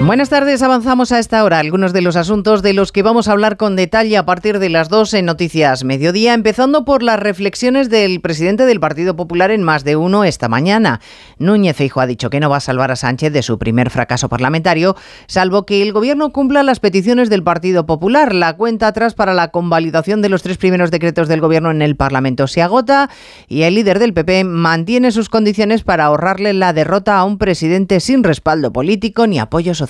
[0.00, 3.32] Buenas tardes, avanzamos a esta hora algunos de los asuntos de los que vamos a
[3.32, 7.90] hablar con detalle a partir de las 2 en Noticias Mediodía, empezando por las reflexiones
[7.90, 11.00] del presidente del Partido Popular en más de uno esta mañana.
[11.38, 14.30] Núñez Feijóo ha dicho que no va a salvar a Sánchez de su primer fracaso
[14.30, 14.96] parlamentario,
[15.26, 18.34] salvo que el gobierno cumpla las peticiones del Partido Popular.
[18.34, 21.96] La cuenta atrás para la convalidación de los tres primeros decretos del gobierno en el
[21.96, 23.10] Parlamento se agota
[23.46, 28.00] y el líder del PP mantiene sus condiciones para ahorrarle la derrota a un presidente
[28.00, 29.87] sin respaldo político ni apoyo social.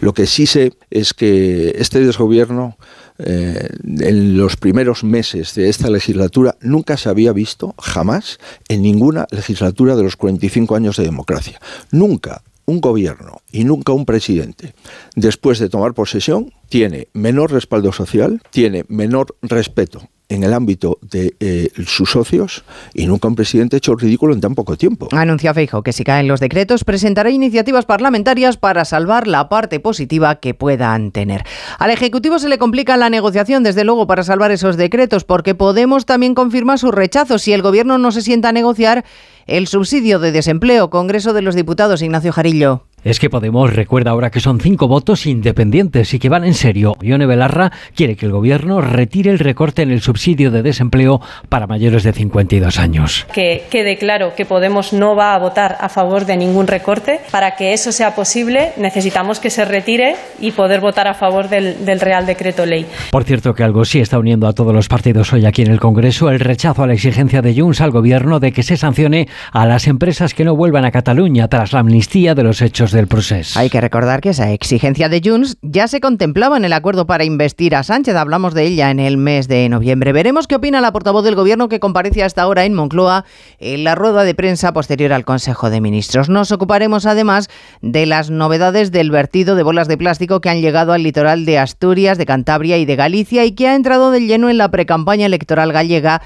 [0.00, 2.76] Lo que sí sé es que este desgobierno,
[3.18, 9.26] eh, en los primeros meses de esta legislatura, nunca se había visto, jamás, en ninguna
[9.30, 11.60] legislatura de los 45 años de democracia.
[11.90, 14.74] Nunca un gobierno y nunca un presidente,
[15.16, 21.34] después de tomar posesión, tiene menor respaldo social, tiene menor respeto en el ámbito de
[21.40, 22.64] eh, sus socios
[22.94, 25.08] y nunca un presidente ha hecho ridículo en tan poco tiempo.
[25.12, 30.36] Anuncia Feijo que si caen los decretos presentará iniciativas parlamentarias para salvar la parte positiva
[30.36, 31.44] que puedan tener.
[31.78, 36.06] Al Ejecutivo se le complica la negociación, desde luego, para salvar esos decretos, porque Podemos
[36.06, 37.38] también confirma su rechazo.
[37.38, 39.04] Si el Gobierno no se sienta a negociar
[39.46, 42.82] el subsidio de desempleo, Congreso de los Diputados, Ignacio Jarillo.
[43.04, 46.96] Es que Podemos recuerda ahora que son cinco votos independientes y que van en serio.
[47.00, 51.66] Ione Belarra quiere que el gobierno retire el recorte en el subsidio de desempleo para
[51.66, 53.26] mayores de 52 años.
[53.32, 57.20] Que quede claro que Podemos no va a votar a favor de ningún recorte.
[57.32, 61.84] Para que eso sea posible necesitamos que se retire y poder votar a favor del,
[61.84, 62.86] del Real Decreto Ley.
[63.10, 65.80] Por cierto que algo sí está uniendo a todos los partidos hoy aquí en el
[65.80, 69.66] Congreso, el rechazo a la exigencia de Junts al gobierno de que se sancione a
[69.66, 73.58] las empresas que no vuelvan a Cataluña tras la amnistía de los hechos del proceso.
[73.58, 77.24] Hay que recordar que esa exigencia de Junts ya se contemplaba en el acuerdo para
[77.24, 78.14] investir a Sánchez.
[78.16, 80.12] Hablamos de ella en el mes de noviembre.
[80.12, 83.24] Veremos qué opina la portavoz del Gobierno que comparece hasta ahora en Moncloa
[83.58, 86.28] en la rueda de prensa posterior al Consejo de Ministros.
[86.28, 87.48] Nos ocuparemos además
[87.80, 91.58] de las novedades del vertido de bolas de plástico que han llegado al litoral de
[91.58, 95.26] Asturias, de Cantabria y de Galicia y que ha entrado de lleno en la precampaña
[95.26, 96.22] electoral gallega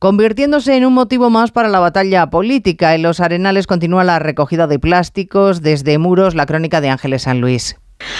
[0.00, 2.94] convirtiéndose en un motivo más para la batalla política.
[2.94, 7.42] En los arenales continúa la recogida de plásticos desde muros, la crónica de Ángeles San
[7.42, 7.76] Luis.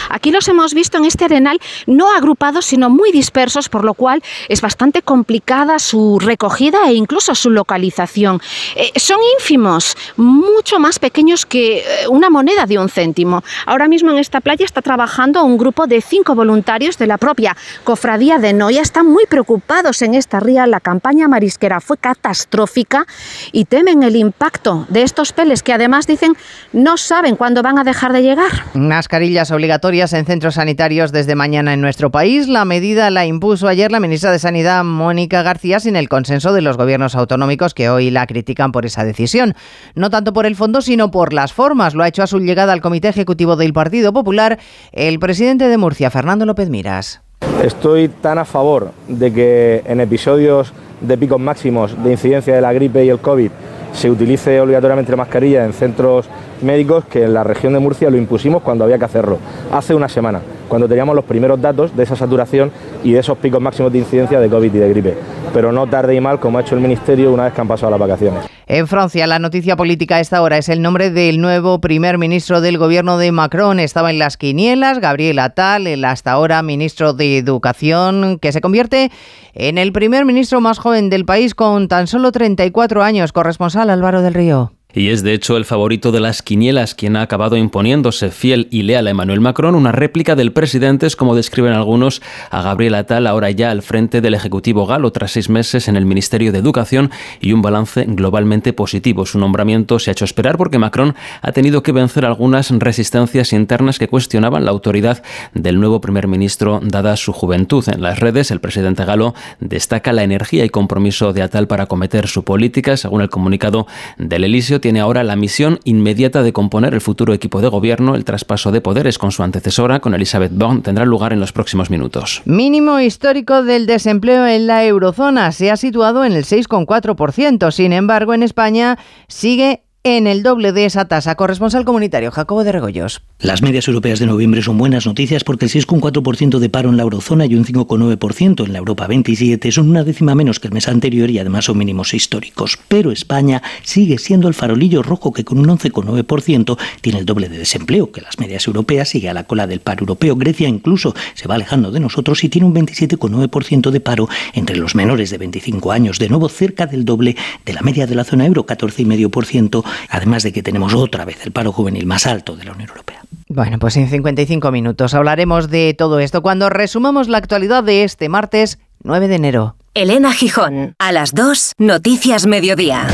[0.09, 4.23] Aquí los hemos visto en este arenal no agrupados, sino muy dispersos, por lo cual
[4.49, 8.41] es bastante complicada su recogida e incluso su localización.
[8.77, 13.43] Eh, son ínfimos, mucho más pequeños que eh, una moneda de un céntimo.
[13.67, 17.57] Ahora mismo en esta playa está trabajando un grupo de cinco voluntarios de la propia
[17.85, 18.83] cofradía de Noia.
[18.83, 20.67] Están muy preocupados en esta ría.
[20.67, 23.07] La campaña marisquera fue catastrófica
[23.53, 26.37] y temen el impacto de estos peles que además dicen
[26.73, 28.51] no saben cuándo van a dejar de llegar.
[28.75, 32.49] Mascarillas obligatorias en centros sanitarios desde mañana en nuestro país.
[32.49, 36.61] La medida la impuso ayer la ministra de Sanidad, Mónica García, sin el consenso de
[36.61, 39.55] los gobiernos autonómicos que hoy la critican por esa decisión.
[39.95, 41.95] No tanto por el fondo, sino por las formas.
[41.95, 44.59] Lo ha hecho a su llegada al Comité Ejecutivo del Partido Popular
[44.93, 47.23] el presidente de Murcia, Fernando López Miras.
[47.63, 52.73] Estoy tan a favor de que en episodios de picos máximos de incidencia de la
[52.73, 53.51] gripe y el COVID
[53.93, 56.29] se utilice obligatoriamente la mascarilla en centros
[56.63, 59.39] médicos que en la región de Murcia lo impusimos cuando había que hacerlo,
[59.73, 62.71] hace una semana, cuando teníamos los primeros datos de esa saturación
[63.03, 65.15] y de esos picos máximos de incidencia de COVID y de gripe.
[65.53, 67.91] Pero no tarde y mal como ha hecho el Ministerio una vez que han pasado
[67.91, 68.45] las vacaciones.
[68.67, 72.61] En Francia, la noticia política a esta hora es el nombre del nuevo primer ministro
[72.61, 73.81] del gobierno de Macron.
[73.81, 79.11] Estaba en las quinielas, Gabriel Attal, el hasta ahora ministro de Educación, que se convierte
[79.55, 83.33] en el primer ministro más joven del país con tan solo 34 años.
[83.33, 84.73] Corresponsal Álvaro del Río.
[84.95, 88.83] Y es de hecho el favorito de las quinielas quien ha acabado imponiéndose fiel y
[88.83, 93.27] leal a Emmanuel Macron, una réplica del presidente, es como describen algunos, a Gabriel Attal
[93.27, 97.11] ahora ya al frente del Ejecutivo galo tras seis meses en el Ministerio de Educación
[97.41, 99.27] y un balance globalmente positivo.
[99.27, 103.99] Su nombramiento se ha hecho esperar porque Macron ha tenido que vencer algunas resistencias internas
[103.99, 105.23] que cuestionaban la autoridad
[105.55, 107.85] del nuevo primer ministro dada su juventud.
[107.89, 112.27] En las redes, el presidente galo destaca la energía y compromiso de Attal para acometer
[112.27, 113.87] su política, según el comunicado
[114.19, 118.15] del Elíseo tiene ahora la misión inmediata de componer el futuro equipo de gobierno.
[118.15, 121.91] El traspaso de poderes con su antecesora, con Elizabeth Borne, tendrá lugar en los próximos
[121.91, 122.43] minutos.
[122.45, 127.71] Mínimo histórico del desempleo en la eurozona se ha situado en el 6,4%.
[127.71, 131.35] Sin embargo, en España sigue en el doble de esa tasa.
[131.35, 133.23] Corresponsal comunitario Jacobo de Regoyos.
[133.43, 137.05] Las medias europeas de noviembre son buenas noticias porque el 6,4% de paro en la
[137.05, 140.89] eurozona y un 5,9% en la Europa 27 son una décima menos que el mes
[140.89, 142.79] anterior y además son mínimos históricos.
[142.89, 147.57] Pero España sigue siendo el farolillo rojo que con un 11,9% tiene el doble de
[147.57, 150.37] desempleo que las medias europeas, sigue a la cola del paro europeo.
[150.37, 154.95] Grecia incluso se va alejando de nosotros y tiene un 27,9% de paro entre los
[154.95, 158.45] menores de 25 años, de nuevo cerca del doble de la media de la zona
[158.45, 162.73] euro, 14,5% además de que tenemos otra vez el paro juvenil más alto de la
[162.73, 163.30] Unión Europea.
[163.49, 168.29] Bueno, pues en 55 minutos hablaremos de todo esto cuando resumamos la actualidad de este
[168.29, 169.77] martes 9 de enero.
[169.95, 173.07] Elena Gijón, a las 2, Noticias Mediodía.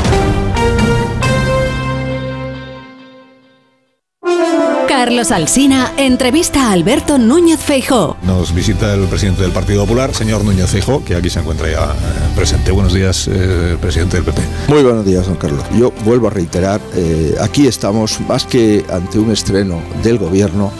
[4.97, 8.17] Carlos Alsina entrevista a Alberto Núñez Feijó.
[8.23, 11.93] Nos visita el presidente del Partido Popular, señor Núñez Feijó, que aquí se encuentra ya
[12.35, 12.71] presente.
[12.71, 14.41] Buenos días, eh, presidente del PP.
[14.67, 15.63] Muy buenos días, don Carlos.
[15.77, 20.71] Yo vuelvo a reiterar, eh, aquí estamos más que ante un estreno del gobierno,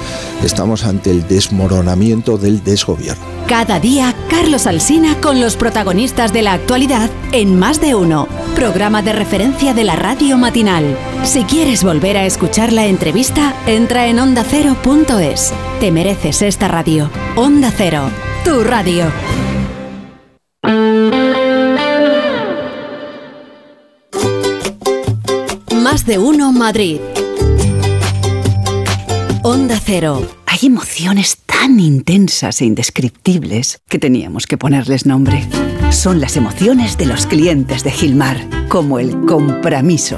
[0.44, 3.24] estamos ante el desmoronamiento del desgobierno.
[3.48, 9.02] Cada día, Carlos Alsina con los protagonistas de la actualidad en Más de Uno, programa
[9.02, 10.98] de referencia de la radio matinal.
[11.24, 15.54] Si quieres volver a escuchar la entrevista, entra en ondacero.es.
[15.82, 17.10] Te mereces esta radio.
[17.36, 18.10] Onda Cero,
[18.46, 19.12] tu radio.
[25.84, 27.00] Más de Uno Madrid.
[29.44, 30.26] Onda Cero.
[30.46, 35.46] Hay emociones tan intensas e indescriptibles que teníamos que ponerles nombre.
[35.92, 38.38] Son las emociones de los clientes de Gilmar,
[38.70, 40.18] como el compromiso.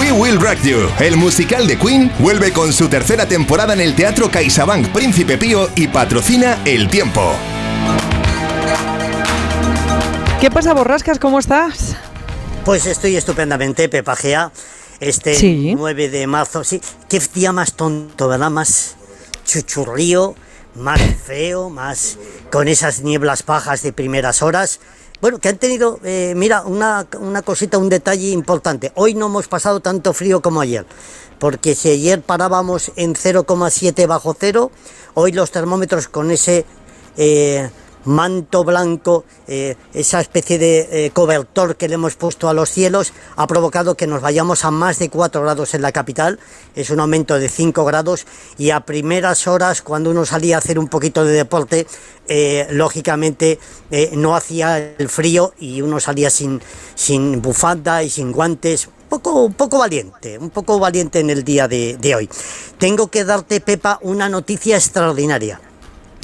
[0.00, 3.94] We Will Rock You, el musical de Queen, vuelve con su tercera temporada en el
[3.94, 7.34] Teatro CaixaBank Príncipe Pío y patrocina El Tiempo.
[10.40, 11.18] ¿Qué pasa, Borrascas?
[11.18, 11.96] ¿Cómo estás?
[12.64, 14.50] Pues estoy estupendamente, Pepajea.
[15.00, 15.74] Este Sí.
[15.76, 16.80] 9 de marzo, sí.
[17.06, 18.48] Qué día más tonto, ¿verdad?
[18.48, 18.96] Más
[19.44, 20.34] chuchurrío,
[20.76, 22.16] más feo, más
[22.50, 24.80] con esas nieblas bajas de primeras horas.
[25.20, 28.90] Bueno, que han tenido, eh, mira, una, una cosita, un detalle importante.
[28.94, 30.86] Hoy no hemos pasado tanto frío como ayer,
[31.38, 34.70] porque si ayer parábamos en 0,7 bajo cero,
[35.12, 36.64] hoy los termómetros con ese
[37.18, 37.68] eh,
[38.04, 43.12] manto blanco, eh, esa especie de eh, cobertor que le hemos puesto a los cielos,
[43.36, 46.38] ha provocado que nos vayamos a más de 4 grados en la capital.
[46.74, 48.26] Es un aumento de 5 grados
[48.58, 51.86] y a primeras horas, cuando uno salía a hacer un poquito de deporte,
[52.28, 53.58] eh, lógicamente
[54.12, 56.60] no hacía el frío y uno salía sin,
[56.94, 58.88] sin bufanda y sin guantes.
[59.08, 62.30] Poco, un poco valiente, un poco valiente en el día de hoy.
[62.78, 65.60] Tengo que darte, Pepa, una noticia extraordinaria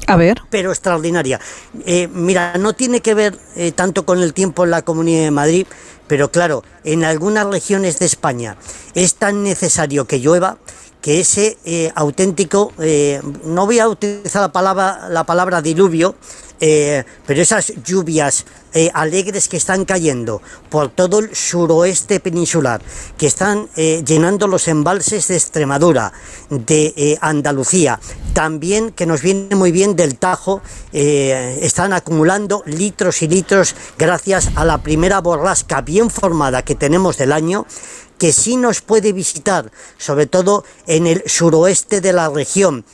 [0.07, 0.43] A ver.
[0.51, 1.41] pero extraordinaria.
[1.85, 5.31] Eh, mira, no tiene que ver eh, tanto con el tiempo en la Comunidad de
[5.31, 5.67] Madrid,
[6.07, 8.57] pero claro, en algunas regiones de España
[8.95, 10.59] es tan necesario que llueva
[11.01, 12.73] que ese eh, auténtico,
[13.45, 16.17] no voy a utilizar la palabra, la palabra diluvio,
[16.59, 20.41] eh, pero esas lluvias eh, alegres que están cayendo
[20.71, 22.81] por todo el suroeste peninsular,
[23.19, 26.13] que están eh, llenando los embalses de Extremadura,
[26.49, 28.01] de Andalucía,
[28.33, 34.65] también que nos viene muy bien del Tajo, están acumulando litros y litros gracias a
[34.65, 37.67] la primera borrasca bien formada que tenemos del año
[38.19, 42.85] que sí nos puede visitar, sobre todo en el suroeste de la región,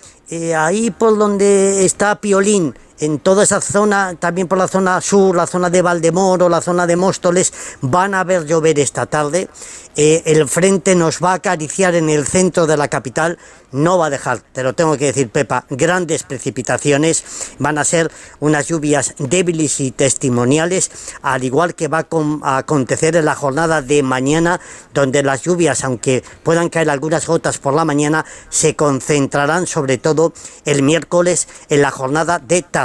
[0.56, 5.46] ahí por donde está Piolín, en toda esa zona, también por la zona sur, la
[5.46, 9.48] zona de Valdemoro, la zona de Móstoles, van a ver llover esta tarde.
[9.94, 13.38] Eh, el frente nos va a acariciar en el centro de la capital,
[13.72, 17.24] no va a dejar, te lo tengo que decir, Pepa, grandes precipitaciones.
[17.58, 20.90] Van a ser unas lluvias débiles y testimoniales,
[21.20, 22.06] al igual que va
[22.42, 24.60] a, acontecer en la jornada de mañana,
[24.94, 30.32] donde las lluvias, aunque puedan caer algunas gotas por la mañana, se concentrarán sobre todo
[30.64, 32.81] el miércoles en la jornada de tarde.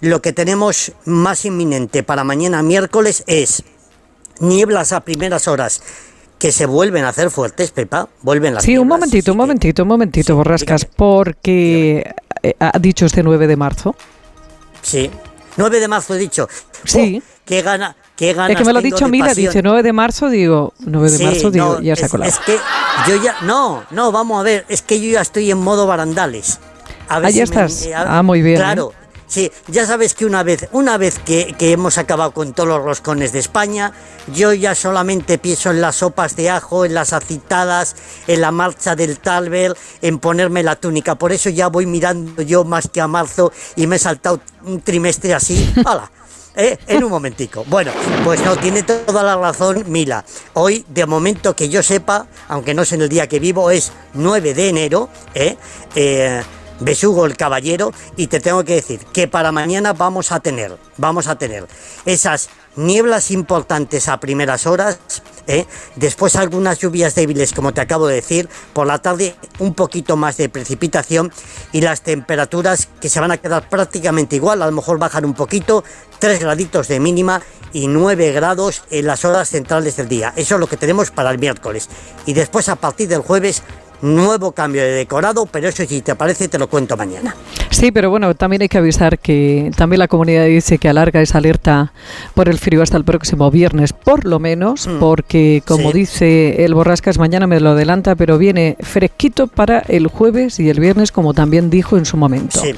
[0.00, 3.62] Lo que tenemos más inminente para mañana miércoles es
[4.40, 5.82] nieblas a primeras horas
[6.38, 9.88] que se vuelven a hacer fuertes, Pepa, vuelven las Sí, un momentito, un momentito, un
[9.88, 12.10] momentito, Borrascas, porque
[12.42, 13.94] eh, ha dicho este 9 de marzo.
[14.80, 15.10] Sí.
[15.56, 16.48] 9 de marzo he dicho.
[16.84, 17.20] Sí.
[17.22, 19.92] Oh, qué gana, qué ganas Es que me lo ha dicho Mila, dice 9 de
[19.92, 22.30] marzo, digo, 9 de Sí, marzo, digo, no, ya se ha colado.
[22.30, 22.56] Es que
[23.06, 26.58] yo ya, no, no, vamos a ver, es que yo ya estoy en modo barandales.
[27.08, 27.82] A Ah, ya me- estás.
[27.84, 28.92] eh, Ah, muy bien, Claro.
[29.30, 32.82] Sí, ya sabes que una vez, una vez que, que hemos acabado con todos los
[32.82, 33.92] roscones de España,
[34.34, 37.94] yo ya solamente pienso en las sopas de ajo, en las acitadas,
[38.26, 41.14] en la marcha del Talver, en ponerme la túnica.
[41.14, 44.80] Por eso ya voy mirando yo más que a marzo y me he saltado un
[44.80, 45.74] trimestre así.
[45.86, 46.10] ¡Hala!
[46.56, 46.76] ¿eh?
[46.88, 47.64] En un momentico.
[47.68, 47.92] Bueno,
[48.24, 50.24] pues no, tiene toda la razón Mila.
[50.54, 53.92] Hoy, de momento que yo sepa, aunque no sé en el día que vivo, es
[54.14, 55.56] 9 de enero, ¿eh?
[55.94, 56.42] Eh,
[56.80, 61.26] besugo el caballero y te tengo que decir que para mañana vamos a tener, vamos
[61.26, 61.66] a tener
[62.04, 64.98] esas nieblas importantes a primeras horas,
[65.46, 65.66] ¿eh?
[65.96, 70.36] después algunas lluvias débiles como te acabo de decir, por la tarde un poquito más
[70.36, 71.32] de precipitación
[71.72, 75.34] y las temperaturas que se van a quedar prácticamente igual, a lo mejor bajan un
[75.34, 75.84] poquito,
[76.18, 80.32] 3 graditos de mínima y 9 grados en las horas centrales del día.
[80.36, 81.88] Eso es lo que tenemos para el miércoles.
[82.26, 83.62] Y después a partir del jueves
[84.02, 87.34] nuevo cambio de decorado, pero eso si te parece te lo cuento mañana.
[87.70, 91.38] Sí, pero bueno, también hay que avisar que también la comunidad dice que alarga esa
[91.38, 91.92] alerta
[92.34, 94.98] por el frío hasta el próximo viernes, por lo menos, Mm.
[94.98, 100.58] porque como dice el Borrascas, mañana me lo adelanta, pero viene fresquito para el jueves
[100.60, 102.60] y el viernes, como también dijo en su momento.
[102.60, 102.74] Sí,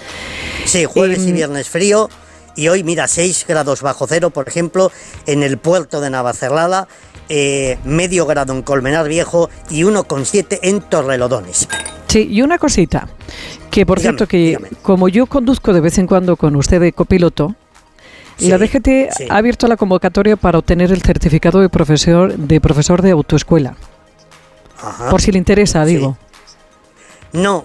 [0.65, 2.09] sí jueves y Em, viernes frío.
[2.57, 4.93] Y hoy, mira, 6 grados bajo cero, por ejemplo,
[5.27, 6.87] en el puerto de Navacerrada,
[7.29, 11.69] eh, medio grado en Colmenar Viejo y 1,7 en Torrelodones.
[12.09, 13.09] Sí, y una cosita,
[13.71, 16.93] que por Dígame, cierto que como yo conduzco de vez en cuando con usted de
[16.93, 17.55] copiloto,
[18.39, 18.87] la DGT
[19.17, 19.27] sí.
[19.31, 23.77] ha abierto la convocatoria para obtener el certificado de profesor de profesor de autoescuela.
[24.83, 25.09] Ajá.
[25.11, 25.95] Por si le interesa, Sí.
[25.95, 26.19] digo.
[27.33, 27.65] No,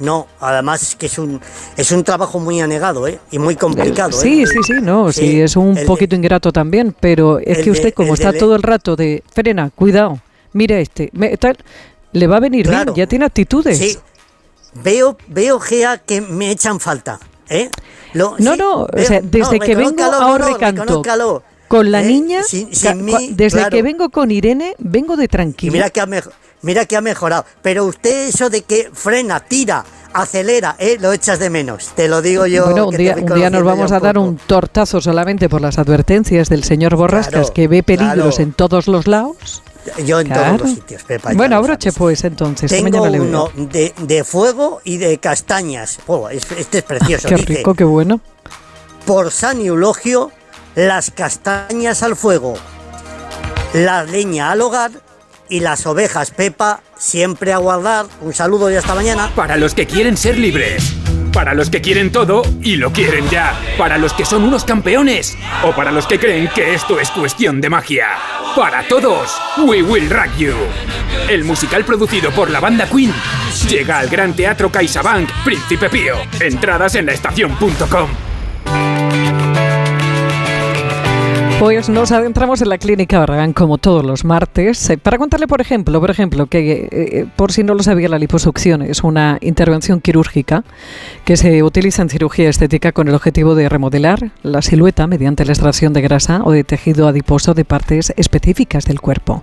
[0.00, 1.40] no, además que es un,
[1.76, 3.20] es un trabajo muy anegado ¿eh?
[3.30, 4.10] y muy complicado.
[4.10, 4.22] ¿eh?
[4.22, 7.70] Sí, sí, sí, no, sí, Sí, es un poquito ingrato también, pero es que de-
[7.70, 10.18] usted como está de- todo el rato de frena, cuidado,
[10.52, 11.56] mira este, me- tal,
[12.12, 12.92] le va a venir Claro.
[12.92, 13.78] bien, ya tiene actitudes.
[13.78, 13.98] Sí.
[14.74, 17.18] Veo, veo, Gea, que me echan falta.
[17.48, 17.68] ¿eh?
[18.14, 21.02] Lo- No, sí, no, o sea, desde no, que vengo reconózcalo, a no, recanto.
[21.70, 22.06] Con la ¿eh?
[22.06, 23.70] niña, Sin- ca- sin cua- mí, desde claro.
[23.76, 25.72] que vengo con Irene, vengo de tranquilo.
[25.72, 26.40] mira que ha mejorado.
[26.62, 27.44] Mira que ha mejorado.
[27.62, 30.98] Pero usted eso de que frena, tira, acelera, ¿eh?
[31.00, 31.92] lo echas de menos.
[31.94, 32.64] Te lo digo yo.
[32.66, 35.78] bueno, un que día, un día nos vamos a dar un tortazo solamente por las
[35.78, 38.42] advertencias del señor Borrascas Claro, que ve peligros claro.
[38.42, 39.62] en todos los lados.
[40.04, 40.56] Yo en Claro.
[40.58, 41.32] todos los sitios, Pepa.
[41.34, 42.70] Bueno, abroche pues entonces.
[42.70, 45.98] Tengo le uno de, de fuego y de castañas.
[46.08, 47.28] Oh, es- este es precioso.
[47.28, 48.20] Qué Dice, rico, qué bueno.
[49.06, 50.30] Por San Eulogio,
[50.74, 52.54] las castañas al fuego,
[53.72, 54.90] la leña al hogar
[55.48, 58.06] y las ovejas Pepa siempre a guardar.
[58.20, 59.30] Un saludo y hasta mañana.
[59.34, 60.94] Para los que quieren ser libres.
[61.32, 63.58] Para los que quieren todo y lo quieren ya.
[63.76, 65.36] Para los que son unos campeones.
[65.64, 68.08] O para los que creen que esto es cuestión de magia.
[68.56, 70.54] Para todos, We Will Rock You.
[71.28, 73.12] El musical producido por la banda Queen
[73.68, 76.16] llega al Gran Teatro CaixaBank Príncipe Pío.
[76.40, 78.10] Entradas en laestacion.com.
[81.60, 85.60] Pues nos adentramos en la clínica Barragán como todos los martes eh, para contarle, por
[85.60, 90.00] ejemplo, por ejemplo, que eh, por si no lo sabía, la liposucción es una intervención
[90.00, 90.64] quirúrgica
[91.26, 95.52] que se utiliza en cirugía estética con el objetivo de remodelar la silueta mediante la
[95.52, 99.42] extracción de grasa o de tejido adiposo de partes específicas del cuerpo.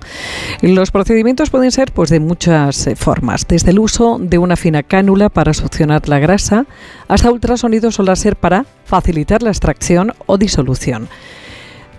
[0.63, 4.81] Los procedimientos pueden ser pues de muchas eh, formas, desde el uso de una fina
[4.81, 6.65] cánula para succionar la grasa
[7.07, 11.09] hasta ultrasonidos o láser para facilitar la extracción o disolución.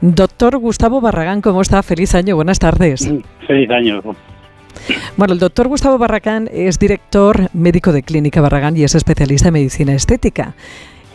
[0.00, 1.82] Doctor Gustavo Barragán, ¿cómo está?
[1.82, 3.12] Feliz año, buenas tardes.
[3.46, 4.00] Feliz año.
[5.16, 9.54] Bueno, el doctor Gustavo Barragán es director médico de Clínica Barragán y es especialista en
[9.54, 10.54] medicina estética.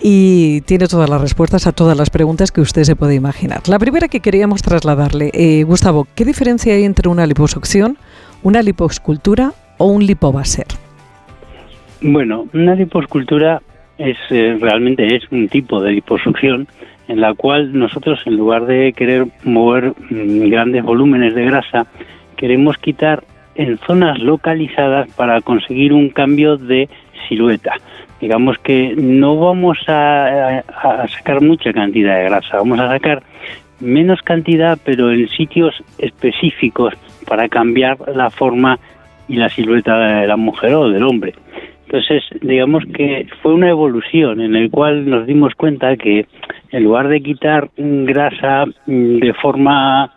[0.01, 3.61] Y tiene todas las respuestas a todas las preguntas que usted se puede imaginar.
[3.69, 7.97] La primera que queríamos trasladarle, eh, Gustavo, ¿qué diferencia hay entre una liposucción,
[8.41, 10.67] una liposcultura o un lipobaser?
[12.01, 13.61] Bueno, una liposcultura
[13.97, 16.67] es eh, realmente es un tipo de liposucción
[17.07, 21.85] en la cual nosotros en lugar de querer mover mm, grandes volúmenes de grasa
[22.37, 23.23] queremos quitar
[23.55, 26.89] en zonas localizadas para conseguir un cambio de
[27.27, 27.73] silueta.
[28.19, 30.63] Digamos que no vamos a,
[31.09, 33.21] sacar mucha cantidad de grasa, vamos a sacar
[33.79, 36.93] menos cantidad pero en sitios específicos
[37.27, 38.79] para cambiar la forma
[39.27, 41.33] y la silueta de la mujer o del hombre.
[41.93, 46.25] Entonces, digamos que fue una evolución en la cual nos dimos cuenta que
[46.71, 50.11] en lugar de quitar grasa mm, de forma,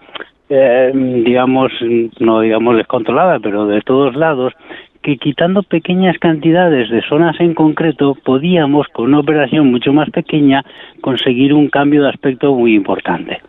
[0.48, 1.70] eh, digamos,
[2.18, 4.54] no digamos descontrolada, pero de todos lados,
[5.02, 10.64] que quitando pequeñas cantidades de zonas en concreto, podíamos, con una operación mucho más pequeña,
[11.02, 13.42] conseguir un cambio de aspecto muy importante.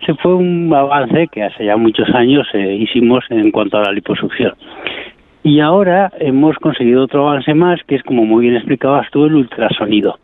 [0.00, 3.92] Ese fue un avance que hace ya muchos años eh, hicimos en cuanto a la
[3.92, 4.52] liposucción.
[5.44, 9.34] Y ahora hemos conseguido otro avance más, que es como muy bien explicabas tú, el
[9.34, 10.18] ultrasonido.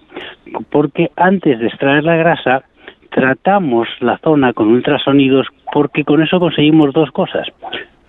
[0.71, 2.63] Porque antes de extraer la grasa,
[3.11, 7.49] tratamos la zona con ultrasonidos porque con eso conseguimos dos cosas.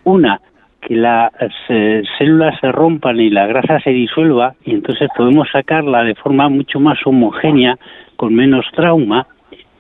[0.04, 0.40] Una,
[0.82, 1.32] que las
[2.18, 6.80] células se rompan y la grasa se disuelva y entonces podemos sacarla de forma mucho
[6.80, 7.78] más homogénea,
[8.16, 9.28] con menos trauma.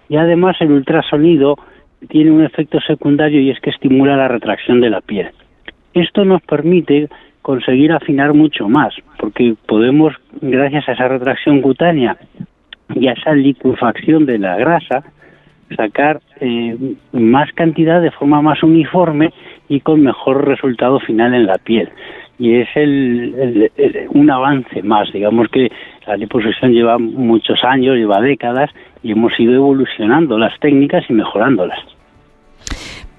[0.09, 1.57] Y además el ultrasonido
[2.09, 5.29] tiene un efecto secundario y es que estimula la retracción de la piel.
[5.93, 7.09] Esto nos permite
[7.41, 12.17] conseguir afinar mucho más, porque podemos, gracias a esa retracción cutánea
[12.93, 15.03] y a esa liquefacción de la grasa,
[15.75, 16.75] sacar eh,
[17.11, 19.31] más cantidad de forma más uniforme
[19.67, 21.89] y con mejor resultado final en la piel.
[22.37, 23.71] Y es el,
[24.09, 25.71] un avance más, digamos que
[26.07, 28.71] la liposucción lleva muchos años, lleva décadas
[29.03, 31.79] y hemos ido evolucionando las técnicas y mejorándolas.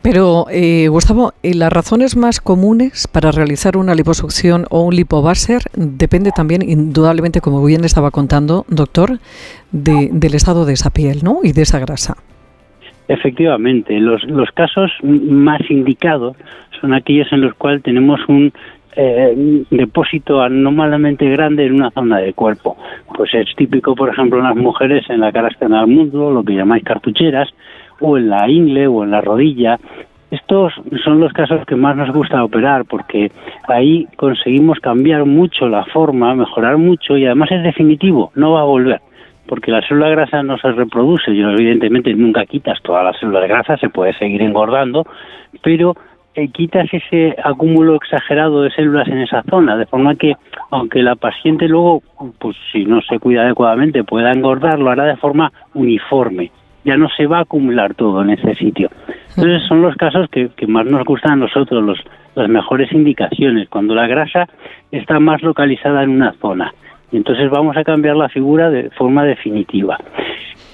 [0.02, 6.30] Pero, eh, Gustavo, las razones más comunes para realizar una liposucción o un lipobaser depende
[6.34, 9.18] también, indudablemente, como bien estaba contando, doctor,
[9.72, 11.40] del estado de esa piel ¿no?
[11.42, 12.16] y de esa grasa.
[13.08, 16.36] Efectivamente, los, los casos más indicados
[16.80, 18.52] son aquellos en los cuales tenemos un
[18.96, 22.76] eh, depósito anómalamente grande en una zona del cuerpo.
[23.14, 26.42] Pues es típico, por ejemplo, en las mujeres en la cara externa del mundo, lo
[26.42, 27.48] que llamáis cartucheras,
[28.00, 29.78] o en la ingle o en la rodilla.
[30.30, 30.72] Estos
[31.04, 33.32] son los casos que más nos gusta operar porque
[33.68, 38.64] ahí conseguimos cambiar mucho la forma, mejorar mucho y además es definitivo, no va a
[38.64, 39.00] volver
[39.50, 43.48] porque la célula grasa no se reproduce y evidentemente nunca quitas toda la célula de
[43.48, 45.04] grasa, se puede seguir engordando,
[45.60, 45.96] pero
[46.36, 50.36] eh, quitas ese acúmulo exagerado de células en esa zona, de forma que
[50.70, 52.00] aunque la paciente luego,
[52.38, 56.52] pues si no se cuida adecuadamente, pueda engordar, lo hará de forma uniforme
[56.84, 58.90] ya no se va a acumular todo en ese sitio.
[59.36, 61.98] Entonces son los casos que, más nos gustan a nosotros, los,
[62.34, 64.48] las mejores indicaciones, cuando la grasa
[64.90, 66.72] está más localizada en una zona.
[67.12, 69.98] Y entonces vamos a cambiar la figura de forma definitiva.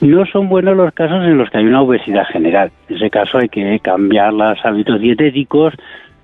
[0.00, 2.70] No son buenos los casos en los que hay una obesidad general.
[2.88, 5.74] En ese caso hay que cambiar los hábitos dietéticos,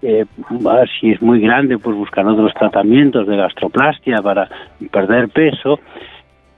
[0.02, 0.24] eh,
[1.00, 4.48] si es muy grande, pues buscar otros tratamientos de gastroplastia para
[4.90, 5.78] perder peso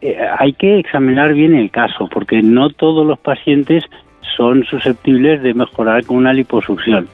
[0.05, 3.85] eh, hay que examinar bien el caso, porque no todos los pacientes
[4.37, 7.09] son susceptibles de mejorar con una liposucción.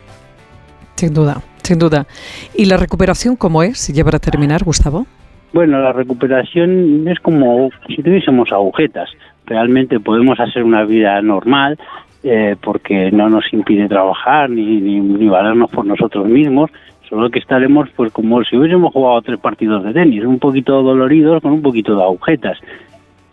[0.96, 2.06] Sin duda, sin duda.
[2.52, 3.78] ¿Y la recuperación cómo es?
[3.78, 5.06] ¿Si lleva a terminar, Gustavo?
[5.52, 9.08] Bueno, la recuperación es como si tuviésemos agujetas.
[9.46, 11.78] Realmente podemos hacer una vida normal
[12.24, 16.72] eh, porque no nos impide trabajar ni, ni, ni valernos por nosotros mismos,
[17.10, 21.42] solo que estaremos pues como si hubiésemos jugado tres partidos de tenis, un poquito doloridos
[21.42, 22.58] con un poquito de agujetas.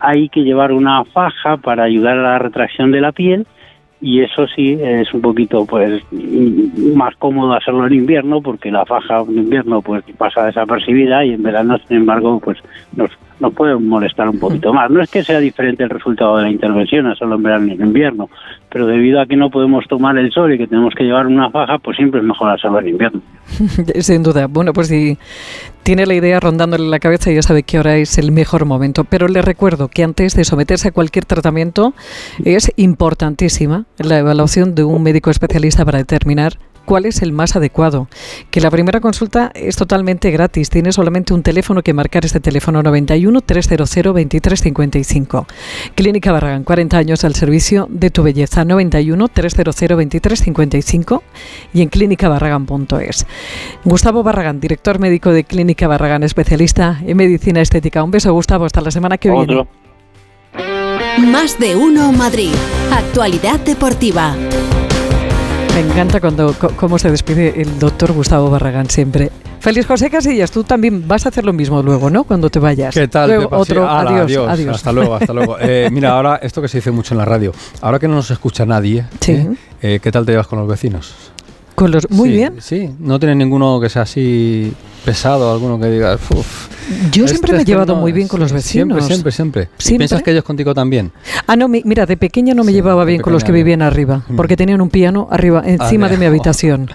[0.00, 3.46] Hay que llevar una faja para ayudar a la retracción de la piel
[4.00, 6.02] y eso sí es un poquito pues
[6.94, 11.42] más cómodo hacerlo en invierno porque la faja en invierno pues pasa desapercibida y en
[11.42, 12.58] verano sin embargo pues
[12.94, 13.10] nos
[13.40, 14.90] nos puede molestar un poquito más.
[14.90, 17.72] No es que sea diferente el resultado de la intervención a solo en verano y
[17.72, 18.28] en invierno,
[18.70, 21.50] pero debido a que no podemos tomar el sol y que tenemos que llevar una
[21.50, 23.20] faja, pues siempre es mejor hacerlo en invierno.
[24.00, 24.46] Sin duda.
[24.46, 25.16] Bueno, pues si
[25.82, 29.04] tiene la idea rondándole la cabeza, ya sabe que ahora es el mejor momento.
[29.04, 31.94] Pero le recuerdo que antes de someterse a cualquier tratamiento
[32.44, 36.58] es importantísima la evaluación de un médico especialista para determinar
[36.88, 38.08] cuál es el más adecuado.
[38.50, 40.70] Que la primera consulta es totalmente gratis.
[40.70, 45.46] Tiene solamente un teléfono que marcar este teléfono 91 300 2355.
[45.94, 48.64] Clínica Barragán, 40 años al servicio de tu belleza.
[48.64, 51.22] 91 300 2355
[51.74, 53.26] y en clínicabarragán.es.
[53.84, 58.02] Gustavo Barragán, director médico de Clínica Barragán, especialista en medicina estética.
[58.02, 58.64] Un beso, Gustavo.
[58.64, 59.66] Hasta la semana que viene.
[61.18, 62.54] Más de uno Madrid.
[62.90, 64.34] Actualidad deportiva.
[65.78, 69.30] Me encanta cuando cómo se despide el doctor Gustavo Barragán siempre.
[69.60, 72.24] Feliz José Casillas, tú también vas a hacer lo mismo luego, ¿no?
[72.24, 72.92] Cuando te vayas.
[72.92, 73.28] ¿Qué tal?
[73.30, 75.56] Luego, otro, adiós, adiós, Hasta luego, hasta luego.
[75.60, 78.28] Eh, mira, ahora esto que se dice mucho en la radio, ahora que no nos
[78.32, 79.54] escucha nadie, ¿eh?
[79.80, 81.14] Eh, ¿qué tal te llevas con los vecinos?
[81.76, 82.56] Con los, muy bien.
[82.58, 84.72] Sí, no tiene ninguno que sea así
[85.04, 86.68] pesado, alguno que diga, uff.
[87.12, 89.04] Yo siempre me he llevado muy bien con los vecinos.
[89.04, 89.98] Siempre, siempre, siempre.
[89.98, 91.12] ¿Piensas que ellos contigo también?
[91.46, 94.36] Ah, no, mira, de pequeña no me llevaba bien con los que vivían arriba, mm.
[94.36, 96.90] porque tenían un piano arriba, encima de mi habitación.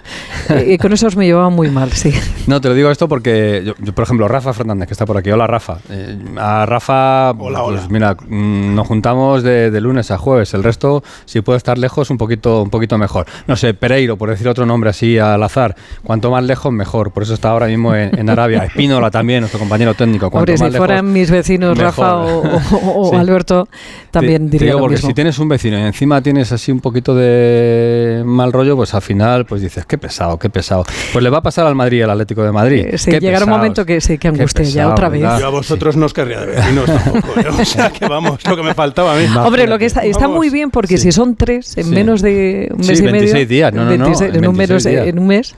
[0.66, 2.12] y con esos me llevaba muy mal, sí.
[2.46, 5.30] No, te lo digo esto porque, yo, por ejemplo, Rafa Fernández, que está por aquí.
[5.30, 5.78] Hola, Rafa.
[5.88, 10.54] Eh, a Rafa, hola, pues mira, mm, nos juntamos de, lunes a jueves.
[10.54, 13.26] El resto, si puedo estar lejos, un poquito, un poquito mejor.
[13.46, 15.76] No sé, Pereiro, por decir otro nombre así al azar.
[16.02, 17.12] Cuanto más lejos, mejor.
[17.12, 18.64] Por eso está ahora mismo en, Arabia.
[18.64, 20.28] Espínola también, nuestro compañero técnico.
[20.28, 23.68] Hombre, si fueran mis vecinos Rafa o, Alberto,
[24.10, 28.22] también diría digo, porque si tienes un vecino y encima tienes así un poquito de
[28.24, 30.84] mal rollo, pues al final pues dices, qué pesado, qué pesado.
[31.12, 32.86] Pues le va a pasar al Madrid, al Atlético de Madrid.
[32.96, 35.22] Sí, llegará un momento que sí, que angustia ya otra vez.
[35.22, 37.46] Yo a vosotros no os querría de vecinos tampoco, ¿eh?
[37.48, 39.26] o sea que vamos, lo que me faltaba a mí.
[39.36, 42.86] Hombre, lo que está, está muy bien porque si son tres en menos de un
[42.86, 45.54] mes y 26 medio, días, no, no, no, en, un mes, en un mes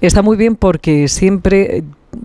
[0.00, 1.82] está muy bien porque siempre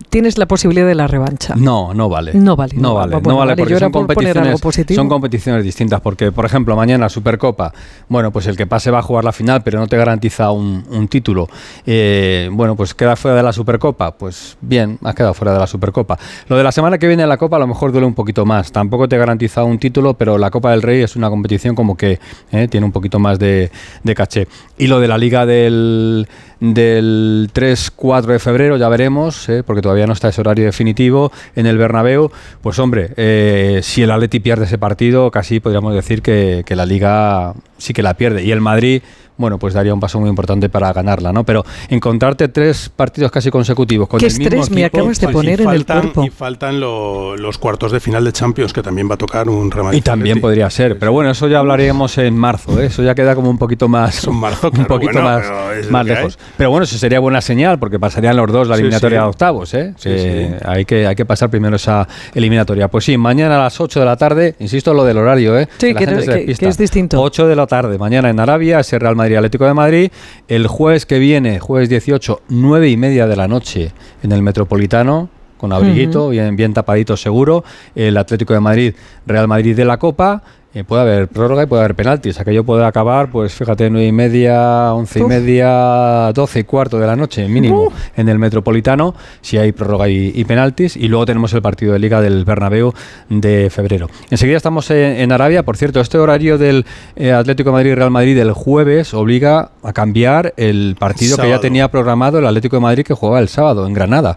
[0.09, 1.55] tienes la posibilidad de la revancha.
[1.55, 2.33] No, no vale.
[2.33, 2.75] No vale.
[2.75, 4.61] No vale, no vale vale, porque son competiciones,
[4.95, 6.01] son competiciones distintas.
[6.01, 7.73] Porque, por ejemplo, mañana Supercopa,
[8.09, 10.83] bueno, pues el que pase va a jugar la final, pero no te garantiza un,
[10.89, 11.47] un título.
[11.85, 14.11] Eh, bueno, pues queda fuera de la Supercopa.
[14.11, 16.17] Pues bien, has quedado fuera de la Supercopa.
[16.47, 18.71] Lo de la semana que viene la Copa a lo mejor duele un poquito más.
[18.71, 22.19] Tampoco te garantiza un título, pero la Copa del Rey es una competición como que
[22.51, 23.71] eh, tiene un poquito más de,
[24.03, 24.47] de caché.
[24.77, 26.27] Y lo de la Liga del,
[26.59, 31.65] del 3-4 de febrero, ya veremos, eh, porque todavía no está ese horario definitivo en
[31.65, 32.31] el Bernabéu.
[32.61, 36.85] Pues hombre, eh, si el Atleti pierde ese partido, casi podríamos decir que, que la
[36.85, 38.43] Liga sí que la pierde.
[38.43, 39.01] Y el Madrid,
[39.37, 41.43] bueno, pues daría un paso muy importante para ganarla, ¿no?
[41.43, 45.29] Pero encontrarte tres partidos casi consecutivos con Qué el mismo estrés me equipo- acabas de
[45.29, 46.23] Y poner en el cuerpo.
[46.23, 49.71] Y faltan lo- los cuartos de final de Champions, que también va a tocar un
[49.71, 52.87] Real Madrid Y también podría ser, pero bueno, eso ya hablaríamos en marzo, ¿eh?
[52.87, 54.39] eso ya queda como un poquito más, un
[54.87, 56.15] poquito bueno, más, pero más hay.
[56.15, 56.39] lejos.
[56.57, 59.23] Pero bueno, eso sería buena señal porque pasarían los dos la Sí, eliminatoria sí.
[59.23, 59.93] de octavos, ¿eh?
[59.97, 60.47] Sí, sí.
[60.65, 62.87] Hay que hay que pasar primero esa eliminatoria.
[62.87, 65.67] Pues sí, mañana a las 8 de la tarde, insisto lo del horario, ¿eh?
[65.77, 67.21] Sí, que- gente se que- que es distinto.
[67.21, 70.11] 8 de la tarde, mañana en Arabia, ese Real Madrid Atlético de Madrid.
[70.47, 73.91] El jueves que viene, jueves 18, 9 y media de la noche
[74.23, 75.29] en el Metropolitano.
[75.57, 76.29] Con abriguito, Ujú.
[76.31, 77.63] bien, bien tapadito seguro.
[77.95, 78.93] El Atlético de Madrid,
[79.25, 80.43] Real Madrid de la Copa.
[80.75, 82.37] Eh, puede haber prórroga y puede haber penaltis.
[82.37, 87.07] Aquello puede acabar, pues fíjate, 9 y media, 11 y media, 12 y cuarto de
[87.07, 90.97] la noche, mínimo, en el Metropolitano, si hay prórroga y, y penaltis.
[90.97, 92.93] Y luego tenemos el partido de Liga del Bernabéu
[93.29, 94.09] de febrero.
[94.29, 95.63] Enseguida estamos en, en Arabia.
[95.63, 100.53] Por cierto, este horario del eh, Atlético de Madrid-Real Madrid del jueves obliga a cambiar
[100.57, 103.93] el partido que ya tenía programado el Atlético de Madrid que jugaba el sábado en
[103.93, 104.35] Granada.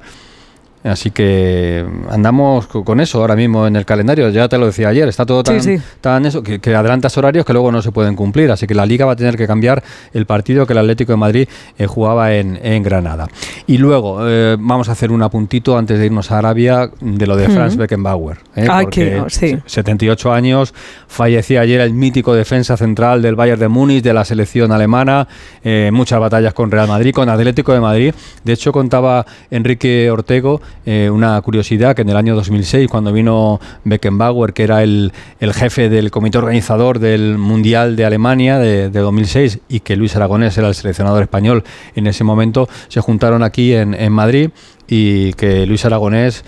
[0.85, 4.29] Así que andamos co- con eso ahora mismo en el calendario.
[4.31, 5.83] Ya te lo decía ayer, está todo tan, Sí, sí.
[6.01, 8.51] tan eso que, que adelantas horarios que luego no se pueden cumplir.
[8.53, 11.17] Así que la Liga va a tener que cambiar el partido que el Atlético de
[11.17, 11.49] Madrid
[11.79, 13.27] eh, jugaba en, en Granada.
[13.67, 17.37] Y luego eh, vamos a hacer un apuntito antes de irnos a Arabia de lo
[17.37, 17.49] de.
[17.49, 18.37] Franz Beckenbauer.
[18.57, 18.69] ¿eh?
[18.71, 19.59] Ay, Porque que- sí.
[19.67, 20.75] 78 años,
[21.09, 25.27] fallecía ayer el mítico defensa central del Bayern de Múnich, de la selección alemana,
[25.65, 28.15] eh, muchas batallas con Real Madrid, con Atlético de Madrid.
[28.45, 33.61] De hecho, contaba Enrique Ortego eh, una curiosidad que en el año 2006, cuando vino
[33.85, 39.01] Beckenbauer, que era el, el jefe del comité organizador del Mundial de Alemania de, de
[39.01, 41.65] 2006, y que Luis Aragonés era el seleccionador español
[41.95, 44.51] en ese momento, se juntaron aquí en, en Madrid
[44.87, 46.45] y que Luis Aragonés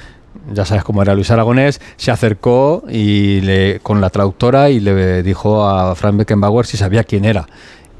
[0.52, 5.22] ya sabes cómo era Luis Aragonés, se acercó y le, con la traductora y le
[5.22, 7.46] dijo a Frank Beckenbauer si sabía quién era.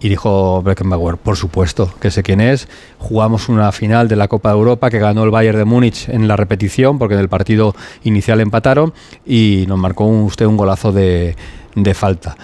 [0.00, 2.68] Y dijo Beckenbauer, por supuesto, que sé quién es.
[2.98, 6.26] Jugamos una final de la Copa de Europa que ganó el Bayern de Múnich en
[6.26, 7.74] la repetición, porque en el partido
[8.04, 8.94] inicial empataron,
[9.26, 11.36] y nos marcó usted un golazo de,
[11.94, 12.36] falta.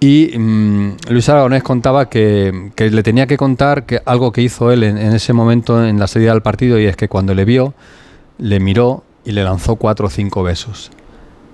[0.00, 4.72] Y mm, Luis Aragonés contaba que, que le tenía que contar que algo que hizo
[4.72, 7.44] él en, en ese momento en la salida del partido, y es que cuando le
[7.44, 7.74] vio,
[8.38, 10.90] le miró y le lanzó cuatro o cinco besos.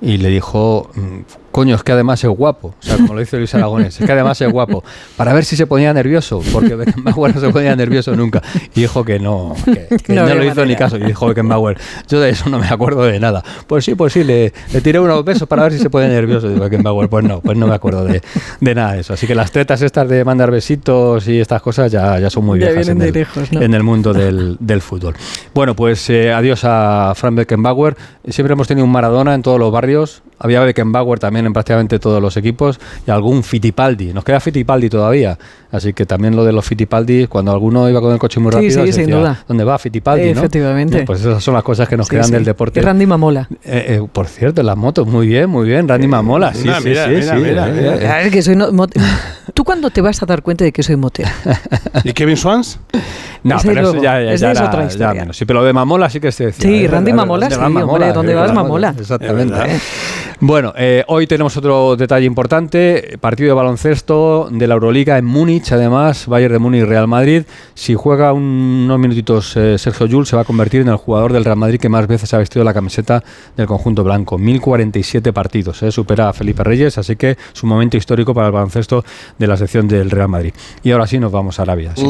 [0.01, 2.69] Y le dijo, mm, coño, es que además es guapo.
[2.69, 4.85] O sea, como lo dice Luis Aragonés, es que además es guapo.
[5.17, 8.43] Para ver si se ponía nervioso, porque Beckenbauer no se ponía nervioso nunca.
[8.75, 10.79] Y dijo que no, que, que No lo hizo ni manera.
[10.79, 10.97] caso.
[10.97, 11.79] Y dijo Beckenbauer,
[12.09, 13.43] yo de eso no me acuerdo de nada.
[13.67, 16.51] Pues sí, pues sí, le, le tiré unos besos para ver si se pone nervioso.
[16.51, 18.23] Y Beckenbauer, pues no, pues no me acuerdo de,
[18.61, 19.13] de nada de eso.
[19.15, 22.59] Así que las tretas estas de mandar besitos y estas cosas ya, ya son muy
[22.59, 23.61] viejas en el, lejos, ¿no?
[23.63, 25.15] en el mundo del, del fútbol.
[25.55, 27.97] Bueno, pues eh, adiós a Frank Beckenbauer.
[28.29, 30.23] Siempre hemos tenido un Maradona en todos los barrios.
[30.41, 34.14] Había Beckenbauer también en prácticamente todos los equipos y algún Fittipaldi.
[34.14, 35.38] Nos queda Fittipaldi todavía.
[35.73, 38.71] Así que también lo de los Fittipaldi, cuando alguno iba con el coche muy rápido,
[38.85, 39.45] sí, se sin decía, duda.
[39.47, 40.25] ¿dónde va Fittipaldi?
[40.35, 40.41] no?
[40.41, 40.99] Efectivamente.
[40.99, 42.33] Eh, Pues esas son las cosas que nos Sí, quedan sí.
[42.33, 42.81] del deporte.
[42.81, 43.47] Y Randy Mamola.
[43.64, 45.87] Eh, eh, por cierto, las motos, muy bien, muy bien.
[45.87, 47.97] Randy Mamola, sí, mira, sí, mira, sí, mira, sí, mira, eh, mira.
[47.97, 48.09] eh.
[48.09, 48.93] A ver, que soy no- mot-
[49.55, 51.29] ¿Tú cuándo te vas a dar cuenta de que soy motero?
[52.05, 52.79] ¿Y Kevin Swans?
[53.43, 55.21] No, Ese pero eso ya, ya, ese ya es era- otra ya historia.
[55.23, 55.37] menos.
[55.37, 56.62] Sí, pero lo de Mamola sí que se decía.
[56.68, 56.89] Sí, ¿eh?
[56.89, 58.12] Randy ¿Dónde Mamola, sí, hombre?
[58.12, 58.95] ¿dónde Es vas, Mamola?
[58.99, 59.55] Exactamente.
[60.43, 65.60] Bueno, eh, hoy tenemos otro detalle importante, partido de baloncesto de la Euroliga en Múnich,
[65.71, 67.43] además, Bayern de Múnich Real Madrid.
[67.75, 71.33] Si juega un- unos minutitos eh, Sergio Llull, se va a convertir en el jugador
[71.33, 73.23] del Real Madrid que más veces ha vestido la camiseta
[73.57, 74.39] del conjunto blanco.
[74.39, 78.53] 1047 partidos, eh, supera a Felipe Reyes, así que es un momento histórico para el
[78.53, 79.05] baloncesto
[79.39, 80.53] de la sección del Real Madrid.
[80.83, 81.93] Y ahora sí nos vamos a Arabia.
[81.97, 82.05] sí.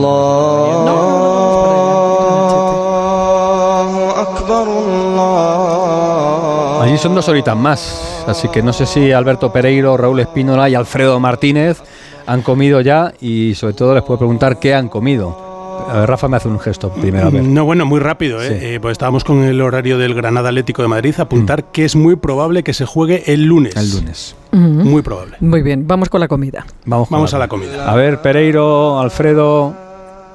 [6.82, 10.74] Allí son dos horitas más, así que no sé si Alberto Pereiro, Raúl Espínola y
[10.74, 11.82] Alfredo Martínez
[12.26, 15.50] han comido ya y sobre todo les puedo preguntar qué han comido.
[15.88, 17.42] A ver, Rafa me hace un gesto primero, a ver.
[17.42, 18.48] No, bueno, muy rápido, ¿eh?
[18.48, 18.66] Sí.
[18.66, 21.14] Eh, pues estábamos con el horario del Granada Atlético de Madrid.
[21.18, 23.74] Apuntar que es muy probable que se juegue el lunes.
[23.76, 24.36] El lunes.
[24.52, 24.60] Ujú.
[24.60, 25.36] Muy probable.
[25.40, 26.66] Muy bien, vamos con la comida.
[26.84, 27.90] Vamos, con Vamos a la comida.
[27.90, 29.74] A ver, Pereiro, Alfredo,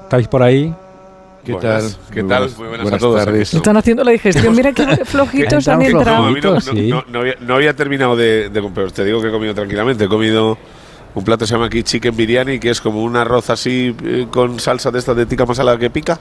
[0.04, 0.74] ¿estáis por ahí?
[1.46, 1.84] ¿Qué tal?
[2.12, 2.50] ¿Qué tal?
[2.58, 3.24] Muy buenas, a todos.
[3.24, 3.54] tardes.
[3.54, 4.56] Están haciendo la digestión.
[4.56, 6.32] Mira qué flojitos han entrado.
[6.32, 8.92] No, no, había, no, había, terminado de, de comer.
[8.92, 10.06] Te digo que he comido tranquilamente.
[10.06, 10.58] He comido
[11.16, 14.28] un plato que se llama aquí chicken biryani, que es como un arroz así eh,
[14.30, 16.20] con salsa de esta de tica masala que pica.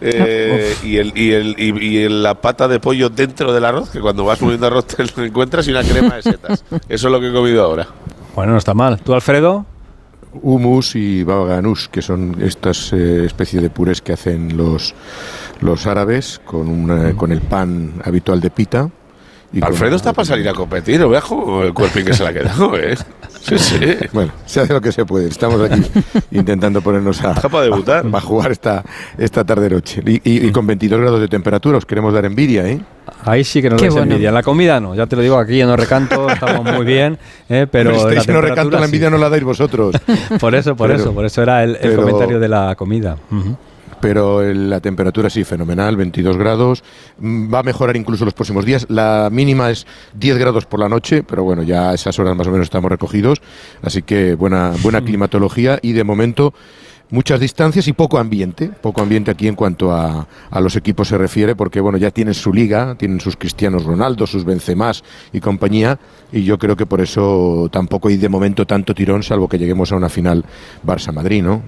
[0.00, 4.24] Eh, y, el, y, el, y, la pata de pollo dentro del arroz, que cuando
[4.24, 6.64] vas moviendo arroz te lo encuentras, y una crema de setas.
[6.88, 7.86] Eso es lo que he comido ahora.
[8.34, 9.00] Bueno, no está mal.
[9.00, 9.64] ¿Tú, Alfredo?
[10.42, 14.94] Humus y baba que son estas eh, especies de purés que hacen los,
[15.60, 18.90] los árabes con, una, con el pan habitual de pita.
[19.62, 21.62] Alfredo está para salir a competir, ¿o viejo?
[21.62, 22.96] El cuerpo que se le ha quedado, ¿eh?
[23.40, 23.78] Sí, sí.
[24.12, 25.28] Bueno, se hace lo que se puede.
[25.28, 25.82] Estamos aquí
[26.30, 28.04] intentando ponernos a, para debutar.
[28.10, 28.82] A, jugar esta,
[29.18, 30.02] esta tarde-noche.
[30.06, 32.80] Y, con 22 grados de temperatura os queremos dar envidia, ¿eh?
[33.24, 34.32] Ahí sí que nos dais envidia.
[34.32, 37.66] La comida no, ya te lo digo aquí en Recanto, estamos muy bien, ¿eh?
[37.70, 37.90] pero.
[37.90, 39.94] Estáis en Recanto, la envidia no la dais vosotros.
[40.40, 43.16] por eso, por eso, por eso era el, comentario de la comida
[44.04, 46.84] pero la temperatura sí, fenomenal, 22 grados.
[47.20, 48.84] Mm, va a mejorar incluso los próximos días.
[48.90, 52.46] La mínima es 10 grados por la noche, pero bueno, ya a esas horas más
[52.46, 53.40] o menos estamos recogidos.
[53.80, 56.52] Así que buena, buena climatología y de momento
[57.14, 61.16] muchas distancias y poco ambiente, poco ambiente aquí en cuanto a, a, los equipos se
[61.16, 65.98] refiere, porque bueno, ya tienen su liga, tienen sus Cristianos Ronaldo, sus Benzemás y compañía,
[66.32, 69.92] y yo creo que por eso tampoco hay de momento tanto tirón, salvo que lleguemos
[69.92, 70.44] a una final
[70.84, 71.62] Barça-Madrid, ¿no?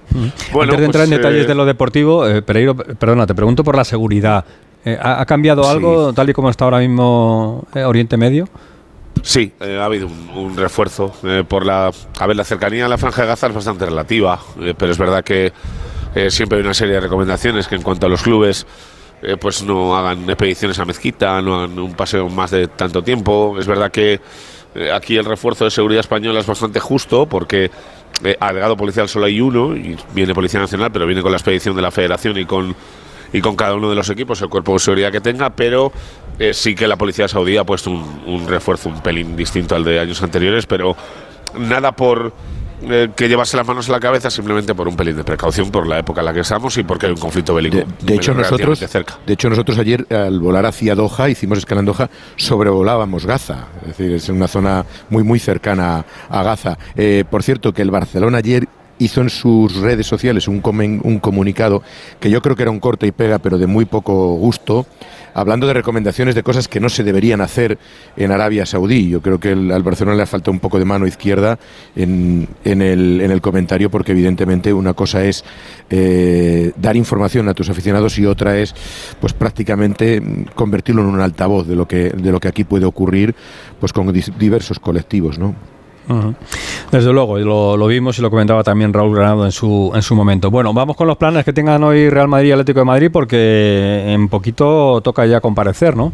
[0.51, 3.33] Bueno, Antes de entrar en pues, detalles eh, de lo deportivo, eh, Pereiro, perdona, te
[3.33, 4.43] pregunto por la seguridad.
[4.83, 8.47] Eh, ¿ha, cambiado algo tal y como está ahora mismo Oriente Medio?
[9.23, 11.91] Sí, eh, ha habido un, refuerzo eh, por la.
[12.19, 14.97] A ver, la cercanía a la franja de Gaza es bastante relativa, eh, pero es
[14.97, 15.51] verdad que
[16.29, 18.65] siempre hay una serie de recomendaciones que en cuanto a los clubes,
[19.39, 23.55] pues no hagan expediciones a mezquita, no hagan un paseo más de tanto tiempo.
[23.59, 24.19] Es verdad que
[24.91, 27.69] aquí el refuerzo de seguridad española es bastante justo porque
[28.39, 31.83] agregado policial solo hay uno y viene Policía Nacional, pero viene con la expedición de
[31.83, 32.75] la Federación y con
[33.33, 35.91] y con cada uno de los equipos el cuerpo de seguridad que tenga, pero
[36.39, 39.99] eh, sí que la policía saudí ha puesto un, refuerzo un pelín distinto al de
[39.99, 40.95] años anteriores, pero
[41.57, 42.33] nada por
[42.83, 45.87] eh, que llevarse las manos a la cabeza, simplemente por un pelín de precaución por
[45.87, 47.77] la época en la que estamos y porque hay un conflicto bélico.
[48.01, 49.17] De, hecho, nosotros, cerca.
[49.25, 53.97] de hecho, nosotros ayer al volar hacia Doha, hicimos escala en Doha, sobrevolábamos Gaza, es
[53.97, 56.77] decir, es una zona muy, muy cercana a Gaza.
[56.95, 58.67] Eh, por cierto, que el Barcelona ayer
[58.99, 60.61] hizo en sus redes sociales un,
[61.03, 61.83] un comunicado
[62.19, 64.85] que yo creo que era un corte y pega, pero de muy poco gusto,
[65.33, 67.77] hablando de recomendaciones de cosas que no se deberían hacer
[68.15, 69.09] en Arabia Saudí.
[69.09, 71.59] Yo creo que al Barcelona le falta un poco de mano izquierda
[71.95, 75.43] en, en, el, en el comentario, porque evidentemente una cosa es
[75.89, 78.73] eh, dar información a tus aficionados y otra es,
[79.19, 80.21] pues prácticamente
[80.55, 83.35] convertirlo en un altavoz de lo que, de lo que aquí puede ocurrir,
[83.79, 85.76] pues con diversos colectivos, ¿no?
[86.91, 90.15] Desde luego, lo, lo, vimos y lo comentaba también Raúl Granado en su, en su
[90.15, 90.49] momento.
[90.49, 94.05] Bueno, vamos con los planes que tengan hoy Real Madrid y Atlético de Madrid porque
[94.07, 96.13] en poquito toca ya comparecer, ¿no?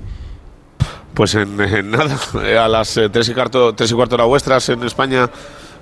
[1.14, 1.58] Pues en,
[1.92, 2.18] nada,
[2.64, 5.30] a las 3 eh, y, cuarto, 3 y cuarto hora vuestras en España,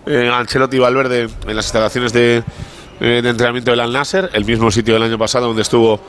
[0.06, 2.44] eh, Ancelotti y Valverde en las instalaciones de,
[3.00, 6.00] eh, de entrenamiento del Al Nasser, el mismo sitio del año pasado donde estuvo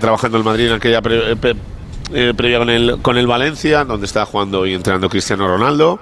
[0.00, 4.74] trabajando el Madrid en aquella previa con el, con el Valencia, donde está jugando y
[4.74, 6.00] entrenando Cristiano Ronaldo.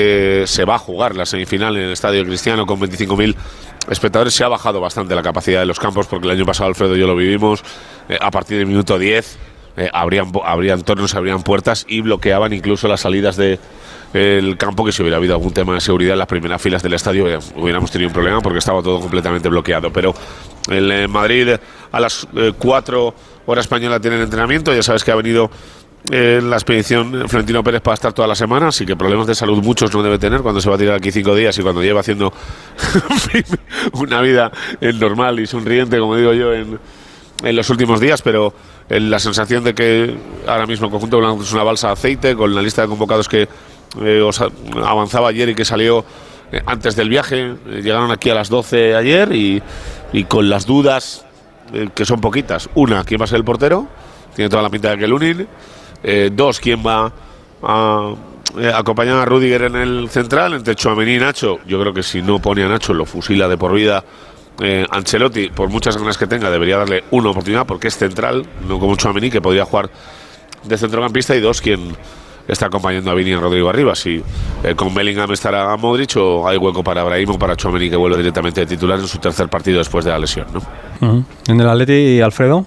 [0.00, 3.34] Eh, se va a jugar la semifinal en el Estadio Cristiano con 25.000
[3.90, 4.32] espectadores.
[4.32, 7.00] Se ha bajado bastante la capacidad de los campos porque el año pasado, Alfredo y
[7.00, 7.64] yo lo vivimos.
[8.08, 9.38] Eh, a partir del minuto 10
[9.76, 13.58] eh, habrían tornos, habrían puertas y bloqueaban incluso las salidas de
[14.14, 16.94] el campo que si hubiera habido algún tema de seguridad en las primeras filas del
[16.94, 17.26] estadio
[17.56, 20.14] hubiéramos tenido un problema porque estaba todo completamente bloqueado pero
[20.70, 21.56] en Madrid
[21.92, 22.26] a las
[22.58, 25.50] 4 horas española tienen entrenamiento ya sabes que ha venido
[26.10, 29.62] en la expedición Florentino Pérez para estar toda la semana, así que problemas de salud
[29.62, 32.00] muchos no debe tener cuando se va a tirar aquí cinco días y cuando lleva
[32.00, 32.32] haciendo
[33.92, 34.50] una vida
[34.94, 36.78] normal y sonriente, como digo yo, en,
[37.42, 38.54] en los últimos días, pero
[38.88, 42.62] la sensación de que ahora mismo el conjunto es una balsa de aceite con la
[42.62, 43.48] lista de convocados que
[44.00, 46.04] eh, os avanzaba ayer y que salió
[46.52, 47.54] eh, antes del viaje.
[47.66, 49.62] Eh, llegaron aquí a las 12 ayer y,
[50.12, 51.24] y con las dudas,
[51.94, 52.70] que son poquitas.
[52.74, 53.86] Una, ¿quién va a ser el portero?
[54.34, 55.46] Tiene toda la pinta de que Lunin.
[56.02, 57.12] Eh, dos, ¿quién va
[57.62, 58.14] a
[58.58, 60.54] eh, acompañar a Rudiger en el central?
[60.54, 61.58] Entre Chuamení y Nacho.
[61.66, 64.04] Yo creo que si no pone a Nacho, lo fusila de por vida.
[64.60, 68.80] Eh, Ancelotti, por muchas ganas que tenga, debería darle una oportunidad porque es central, no
[68.80, 69.90] como Chuamení, que podría jugar
[70.64, 71.36] de centrocampista.
[71.36, 71.96] Y dos, quien
[72.48, 73.94] está acompañando a Vini y a Rodrigo arriba.
[73.94, 74.22] Si
[74.74, 78.66] con Bellingham estará Modric o hay hueco para Brahim para Chuamení que vuelve directamente de
[78.66, 80.46] titular en su tercer partido después de la lesión.
[80.52, 81.24] ¿no?
[81.46, 82.66] En el Atleti, Alfredo.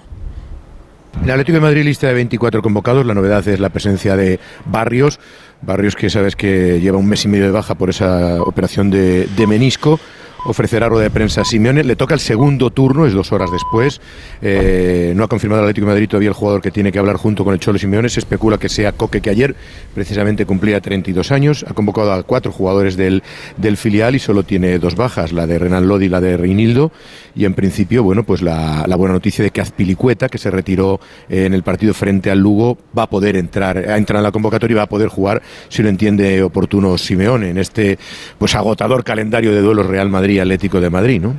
[1.20, 3.06] El Atlético de Madrid lista de 24 convocados.
[3.06, 5.20] La novedad es la presencia de Barrios.
[5.60, 9.28] Barrios que sabes que lleva un mes y medio de baja por esa operación de,
[9.46, 10.00] menisco.
[10.44, 11.84] Ofrecerá rueda de prensa a Simeone.
[11.84, 14.00] Le toca el segundo turno, es dos horas después.
[14.40, 17.16] Eh, no ha confirmado el Atlético de Madrid todavía el jugador que tiene que hablar
[17.16, 18.08] junto con el Cholo Simeone.
[18.08, 19.54] Se especula que sea Coque, que ayer
[19.94, 21.64] precisamente cumplía 32 años.
[21.68, 23.22] Ha convocado a cuatro jugadores del,
[23.56, 26.92] del filial y solo tiene dos bajas, la de Renan Lodi y la de Reinildo.
[27.34, 31.00] Y en principio, bueno, pues la, la buena noticia de que Azpilicueta, que se retiró
[31.28, 34.32] eh, en el partido frente al Lugo, va a poder entrar, a entrar en la
[34.32, 37.98] convocatoria y va a poder jugar si lo entiende oportuno Simeone en este
[38.38, 41.34] pues agotador calendario de duelos Real Madrid Atlético de Madrid, ¿no?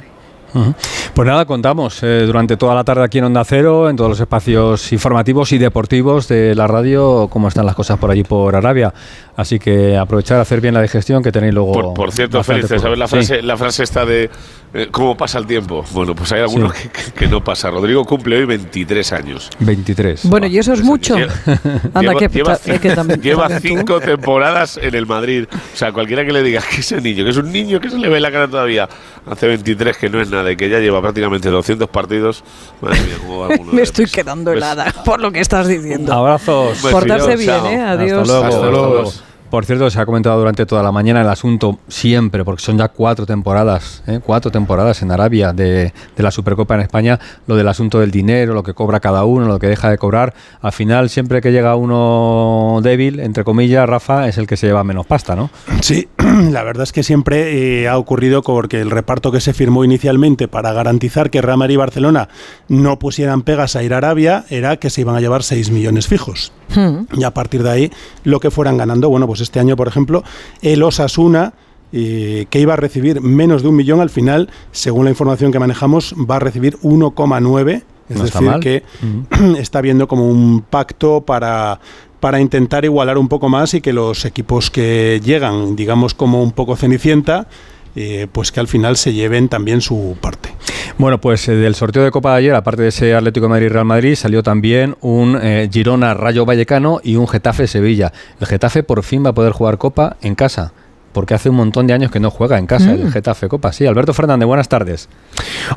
[1.13, 4.19] Pues nada, contamos eh, durante toda la tarde aquí en Onda Cero, en todos los
[4.19, 8.93] espacios informativos y deportivos de la radio, cómo están las cosas por allí por Arabia.
[9.35, 11.71] Así que aprovechar a hacer bien la digestión que tenéis luego.
[11.73, 13.15] Por, por cierto, Félix, ¿sabes la Sí.
[13.15, 14.29] frase, la frase esta de
[14.75, 15.83] eh, cómo pasa el tiempo?
[15.91, 17.71] Bueno, pues hay algunos que, que- que no pasa.
[17.71, 19.49] Rodrigo cumple hoy 23 años.
[19.59, 20.25] 23.
[20.29, 21.15] Bueno, y eso es mucho.
[21.15, 25.45] Anda, lleva, que, lleva que también- lleva cinco temporadas en el Madrid.
[25.51, 27.97] O sea, cualquiera que le diga que ese niño, que es un niño que se
[27.97, 28.87] le ve la cara todavía,
[29.25, 32.43] hace 23, que no es nada y que ya lleva prácticamente 200 partidos.
[32.81, 36.13] Madre mía, cómo va alguno Me estoy quedando pues- helada por lo que estás diciendo.
[36.13, 36.77] Abrazos.
[36.79, 37.81] Portarse bien, ¿eh?
[37.81, 38.21] Adiós.
[38.29, 38.45] Hasta luego.
[38.55, 39.13] Hasta luego.
[39.53, 42.87] Por cierto, se ha comentado durante toda la mañana el asunto siempre, porque son ya
[42.87, 44.19] cuatro temporadas, ¿eh?
[44.19, 48.55] cuatro temporadas en Arabia de, de la Supercopa en España, lo del asunto del dinero,
[48.55, 50.33] lo que cobra cada uno, lo que deja de cobrar.
[50.59, 54.83] Al final, siempre que llega uno débil, entre comillas, Rafa, es el que se lleva
[54.83, 55.51] menos pasta, ¿no?
[55.81, 56.07] Sí,
[56.49, 60.47] la verdad es que siempre eh, ha ocurrido porque el reparto que se firmó inicialmente
[60.47, 62.27] para garantizar que Real Madrid y Barcelona
[62.69, 66.07] no pusieran pegas a ir a Arabia era que se iban a llevar 6 millones
[66.07, 66.53] fijos.
[66.73, 67.03] Hmm.
[67.15, 67.91] Y a partir de ahí,
[68.23, 70.23] lo que fueran ganando, bueno, pues este año, por ejemplo,
[70.61, 71.53] el Osasuna,
[71.91, 75.59] eh, que iba a recibir menos de un millón, al final, según la información que
[75.59, 77.83] manejamos, va a recibir 1,9.
[78.09, 78.83] Es No decir, que
[79.59, 81.79] está viendo como un pacto para,
[82.19, 86.51] para intentar igualar un poco más y que los equipos que llegan, digamos, como un
[86.51, 87.47] poco cenicienta,
[87.95, 90.49] eh, pues que al final se lleven también su parte.
[90.97, 93.85] Bueno, pues eh, del sorteo de Copa de ayer, aparte de ese Atlético de Madrid-Real
[93.85, 98.11] Madrid, salió también un eh, Girona-Rayo Vallecano y un Getafe-Sevilla.
[98.39, 100.73] El Getafe por fin va a poder jugar Copa en casa.
[101.13, 103.11] Porque hace un montón de años que no juega en casa el Mm.
[103.11, 103.71] Getafe Copa.
[103.71, 105.07] Sí, Alberto Fernández, buenas tardes.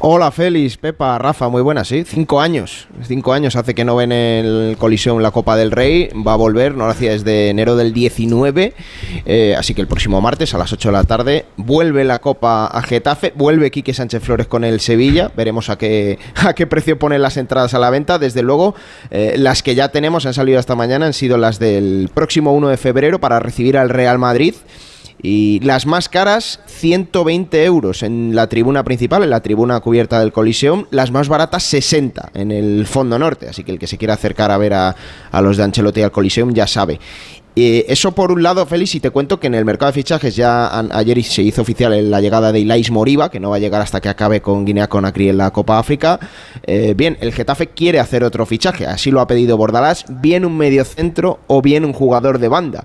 [0.00, 2.04] Hola Félix, Pepa, Rafa, muy buenas, sí.
[2.04, 2.88] Cinco años.
[3.06, 6.08] Cinco años hace que no ven el colisión la Copa del Rey.
[6.26, 8.74] Va a volver, no lo hacía desde enero del 19.
[9.26, 12.66] eh, así que el próximo martes a las 8 de la tarde vuelve la Copa
[12.66, 13.32] a Getafe.
[13.36, 15.30] Vuelve Quique Sánchez Flores con el Sevilla.
[15.36, 18.18] Veremos a qué, a qué precio ponen las entradas a la venta.
[18.18, 18.74] Desde luego,
[19.10, 22.68] eh, las que ya tenemos han salido esta mañana han sido las del próximo 1
[22.68, 24.54] de febrero para recibir al Real Madrid.
[25.28, 30.30] Y las más caras, 120 euros en la tribuna principal, en la tribuna cubierta del
[30.30, 30.84] Coliseum.
[30.92, 33.48] Las más baratas, 60 en el fondo norte.
[33.48, 34.94] Así que el que se quiera acercar a ver a,
[35.32, 37.00] a los de Ancelotti al Coliseum ya sabe.
[37.58, 40.36] Eh, eso por un lado, Félix, y te cuento que en el mercado de fichajes
[40.36, 43.80] ya ayer se hizo oficial la llegada de Ilais Moriba, que no va a llegar
[43.80, 46.20] hasta que acabe con Guinea Conakry en la Copa África.
[46.64, 50.58] Eh, bien, el Getafe quiere hacer otro fichaje, así lo ha pedido Bordalás, bien un
[50.58, 52.84] mediocentro o bien un jugador de banda,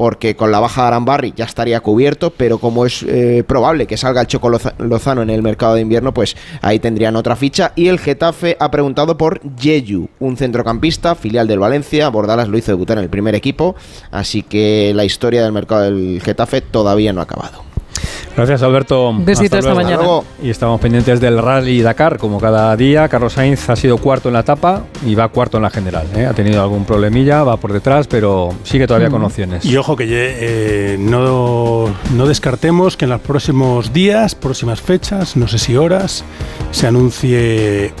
[0.00, 3.98] porque con la baja de Arambarri ya estaría cubierto, pero como es eh, probable que
[3.98, 7.72] salga el Choco Loza- Lozano en el mercado de invierno, pues ahí tendrían otra ficha.
[7.76, 12.08] Y el Getafe ha preguntado por Yeyu, un centrocampista, filial del Valencia.
[12.08, 13.74] Bordalás lo hizo debutar en el primer equipo,
[14.10, 17.69] así que la historia del mercado del Getafe todavía no ha acabado.
[18.40, 19.12] Gracias, Alberto.
[19.18, 20.02] Besito, hasta mañana.
[20.42, 23.06] Y estamos pendientes del Rally Dakar, como cada día.
[23.06, 26.06] Carlos Sainz ha sido cuarto en la etapa y va cuarto en la general.
[26.16, 26.24] ¿eh?
[26.24, 29.62] Ha tenido algún problemilla, va por detrás, pero sigue todavía con opciones.
[29.66, 35.46] Y ojo que eh, no, no descartemos que en los próximos días, próximas fechas, no
[35.46, 36.24] sé si horas,
[36.70, 37.92] se anuncie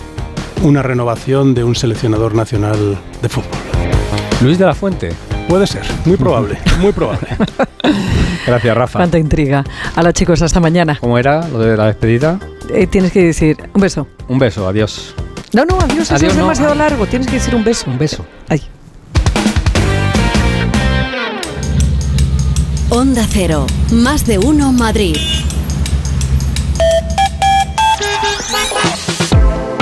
[0.62, 3.50] una renovación de un seleccionador nacional de fútbol.
[4.40, 5.10] Luis de la Fuente.
[5.50, 7.26] Puede ser, muy probable, muy probable.
[8.46, 9.00] Gracias, Rafa.
[9.00, 9.64] Cuánta intriga.
[9.96, 10.96] Hola chicos, hasta mañana.
[11.00, 12.38] ¿Cómo era lo de la despedida?
[12.72, 14.06] Eh, tienes que decir un beso.
[14.28, 15.12] Un beso, adiós.
[15.52, 16.42] No, no, adiós, eso es no.
[16.42, 17.04] demasiado largo.
[17.06, 17.90] Tienes que decir un beso.
[17.90, 18.24] Un beso.
[18.48, 18.62] Ay.
[22.90, 25.16] Onda Cero, más de uno Madrid.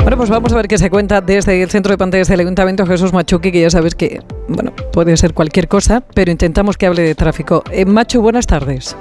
[0.08, 2.86] Bueno, pues vamos a ver qué se cuenta desde el centro de pantallas del Ayuntamiento
[2.86, 7.02] Jesús Machuqui, que ya sabes que, bueno, puede ser cualquier cosa, pero intentamos que hable
[7.02, 7.62] de tráfico.
[7.70, 8.96] Eh, Machu, buenas tardes.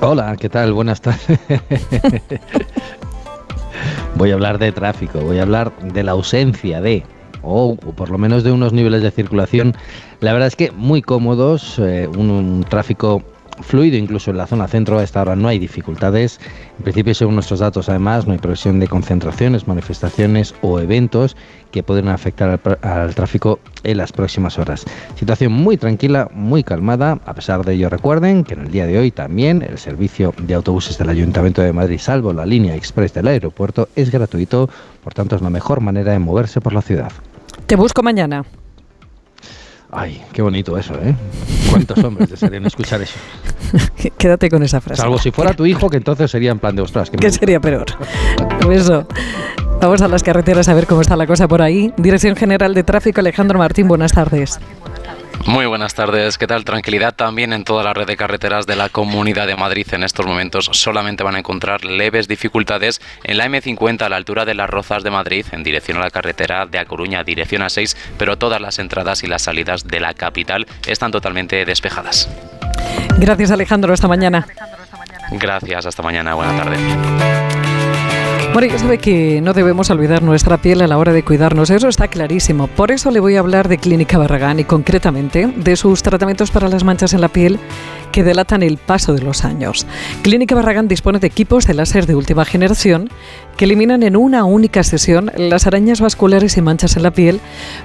[0.00, 0.72] Hola, ¿qué tal?
[0.72, 1.38] Buenas tardes.
[4.14, 7.02] voy a hablar de tráfico, voy a hablar de la ausencia de,
[7.42, 9.74] o por lo menos de unos niveles de circulación,
[10.20, 13.22] la verdad es que muy cómodos, eh, un, un tráfico
[13.60, 16.40] fluido, incluso en la zona centro a esta hora no hay dificultades.
[16.78, 21.36] En principio, según nuestros datos, además, no hay previsión de concentraciones, manifestaciones o eventos
[21.70, 24.84] que pueden afectar al, tráfico en las próximas horas.
[25.16, 27.18] Situación muy tranquila, muy calmada.
[27.24, 30.54] A pesar de ello, recuerden que en el día de hoy también el servicio de
[30.54, 34.68] autobuses del Ayuntamiento de Madrid, salvo la línea express del aeropuerto, es gratuito.
[35.02, 37.12] Por tanto, es la mejor manera de moverse por la ciudad.
[37.66, 38.44] Te busco mañana.
[39.90, 41.14] Ay, qué bonito eso, ¿eh?
[41.70, 43.14] ¿Cuántos hombres desearían escuchar eso?
[44.18, 45.00] Quédate con esa frase.
[45.00, 47.08] Salvo si fuera tu hijo, que entonces sería en plan de ostras.
[47.10, 47.86] Que ¿Qué sería peor?
[48.70, 49.06] eso.
[49.80, 51.92] Vamos a las carreteras a ver cómo está la cosa por ahí.
[51.96, 54.58] Dirección General de Tráfico, Alejandro Martín, buenas tardes.
[55.44, 56.64] Muy buenas tardes, ¿qué tal?
[56.64, 60.26] Tranquilidad también en toda la red de carreteras de la Comunidad de Madrid en estos
[60.26, 60.70] momentos.
[60.72, 65.02] Solamente van a encontrar leves dificultades en la M50 a la altura de las Rozas
[65.02, 68.60] de Madrid, en dirección a la carretera de A Coruña, dirección a 6, pero todas
[68.60, 72.28] las entradas y las salidas de la capital están totalmente despejadas.
[73.18, 74.46] Gracias Alejandro, hasta mañana.
[75.32, 77.45] Gracias, hasta mañana, buena tarde.
[78.56, 82.08] Bueno, sabe que no debemos olvidar nuestra piel a la hora de cuidarnos, eso está
[82.08, 82.68] clarísimo.
[82.68, 86.70] Por eso le voy a hablar de Clínica Barragán y concretamente de sus tratamientos para
[86.70, 87.58] las manchas en la piel
[88.12, 89.86] que delatan el paso de los años.
[90.22, 93.10] Clínica Barragán dispone de equipos de láser de última generación
[93.58, 97.40] que eliminan en una única sesión las arañas vasculares y manchas en la piel,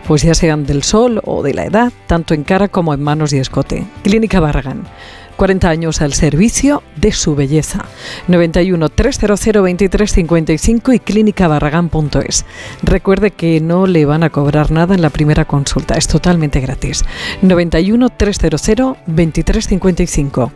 [0.08, 3.34] pues ya sean del sol o de la edad, tanto en cara como en manos
[3.34, 3.84] y escote.
[4.04, 4.86] Clínica Barragán
[5.32, 7.86] 40 años al servicio de su belleza.
[8.28, 12.46] 91 300 2355 y clínicabarragán.es.
[12.84, 17.04] Recuerde que no le van a cobrar nada en la primera consulta, es totalmente gratis.
[17.42, 18.62] 91 300
[19.08, 20.52] 2355.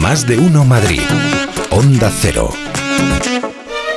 [0.00, 1.00] Más de uno Madrid.
[1.70, 2.50] Onda Cero.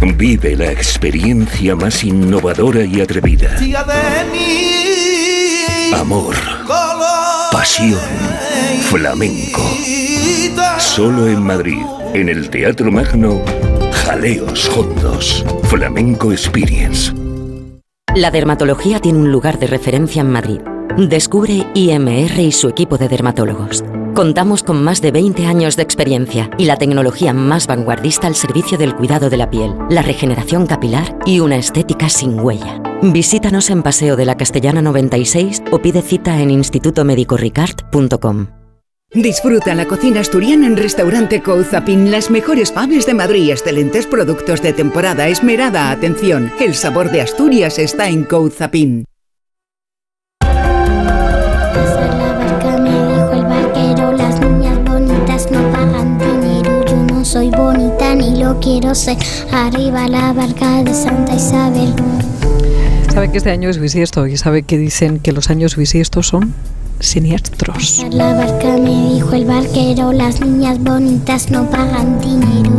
[0.00, 3.56] Vive la experiencia más innovadora y atrevida.
[5.94, 6.34] Amor.
[7.52, 7.98] Pasión.
[8.82, 9.62] Flamenco.
[10.78, 11.82] Solo en Madrid,
[12.14, 13.42] en el Teatro Magno,
[13.92, 15.44] Jaleos Hondos.
[15.64, 17.12] Flamenco Experience.
[18.14, 20.60] La dermatología tiene un lugar de referencia en Madrid.
[20.96, 23.84] Descubre IMR y su equipo de dermatólogos.
[24.16, 28.78] Contamos con más de 20 años de experiencia y la tecnología más vanguardista al servicio
[28.78, 32.80] del cuidado de la piel, la regeneración capilar y una estética sin huella.
[33.02, 38.46] Visítanos en Paseo de la Castellana 96 o pide cita en institutomedicoricard.com.
[39.12, 42.10] Disfruta la cocina asturiana en Restaurante Couzapin.
[42.10, 46.50] Las mejores faves de Madrid, excelentes productos de temporada, esmerada atención.
[46.58, 49.04] El sabor de Asturias está en Couzapin.
[57.36, 59.18] Soy bonita ni lo quiero ser.
[59.52, 61.92] Arriba la barca de Santa Isabel.
[63.10, 66.54] Sabe que este año es bisiesto y sabe que dicen que los años bisiestos son
[66.98, 68.06] siniestros.
[68.10, 72.70] La barca me dijo el barquero, las niñas bonitas no pagan dinero.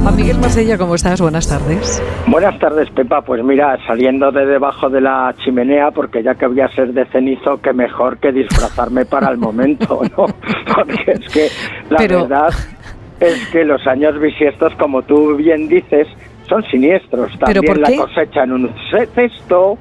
[0.00, 1.20] Juan Miguel Macella, ¿cómo estás?
[1.20, 2.00] Buenas tardes.
[2.28, 3.22] Buenas tardes, Pepa.
[3.22, 7.04] Pues mira, saliendo de debajo de la chimenea, porque ya que voy a ser de
[7.06, 10.26] cenizo, que mejor que disfrazarme para el momento, ¿no?
[10.72, 11.48] Porque es que
[11.90, 12.52] la verdad
[13.22, 16.08] es que los años bisiestos, como tú bien dices,
[16.48, 17.38] son siniestros.
[17.38, 18.70] También la cosecha en un
[19.14, 19.78] cesto.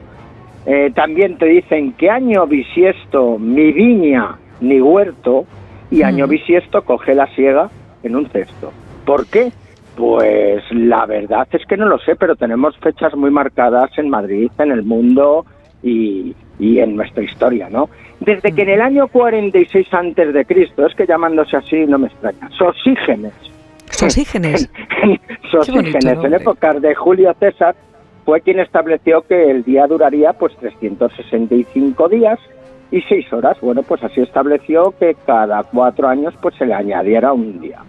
[0.65, 5.45] Eh, también te dicen que año bisiesto mi viña ni huerto
[5.89, 7.69] y año bisiesto coge la siega
[8.03, 8.71] en un cesto.
[9.05, 9.51] ¿Por qué?
[9.95, 14.51] Pues la verdad es que no lo sé, pero tenemos fechas muy marcadas en Madrid,
[14.59, 15.45] en el mundo
[15.81, 17.89] y, y en nuestra historia, ¿no?
[18.21, 22.07] Desde que en el año 46 antes de Cristo, es que llamándose así no me
[22.07, 23.33] extraña, Sosígenes.
[23.89, 24.69] Sosígenes.
[25.51, 27.75] Sosígenes, en épocas de Julio César,
[28.23, 32.39] fue quien estableció que el día duraría pues 365 días
[32.91, 33.57] y 6 horas.
[33.59, 37.79] Bueno, pues así estableció que cada cuatro años pues se le añadiera un día.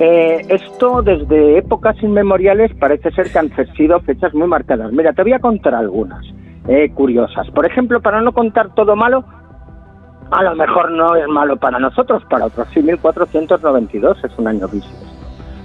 [0.00, 4.92] Eh, esto desde épocas inmemoriales parece ser que han sido fechas muy marcadas.
[4.92, 6.24] Mira, te voy a contar algunas
[6.68, 7.50] eh, curiosas.
[7.50, 9.24] Por ejemplo, para no contar todo malo,
[10.30, 14.68] a lo mejor no es malo para nosotros, para otros sí, 1492 es un año
[14.68, 15.06] bisiesto.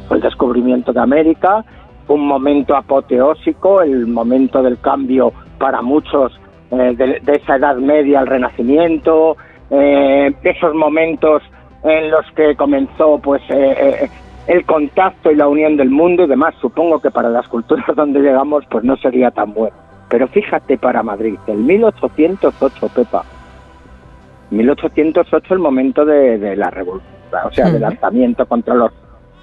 [0.10, 1.66] El descubrimiento de América,
[2.08, 6.40] un momento apoteósico, el momento del cambio para muchos
[6.72, 9.38] eh, de, esa Edad Media al Renacimiento,
[9.70, 11.44] eh, esos momentos
[11.84, 14.10] en los que comenzó pues eh,
[14.48, 16.56] el contacto y la unión del mundo y demás.
[16.62, 19.76] Supongo que para las culturas donde llegamos pues no sería tan bueno.
[20.10, 23.24] Pero fíjate para Madrid, el 1808, Pepa.
[24.54, 27.12] 1808 el momento de, la revolución,
[27.46, 28.92] o sea, del lanzamiento contra los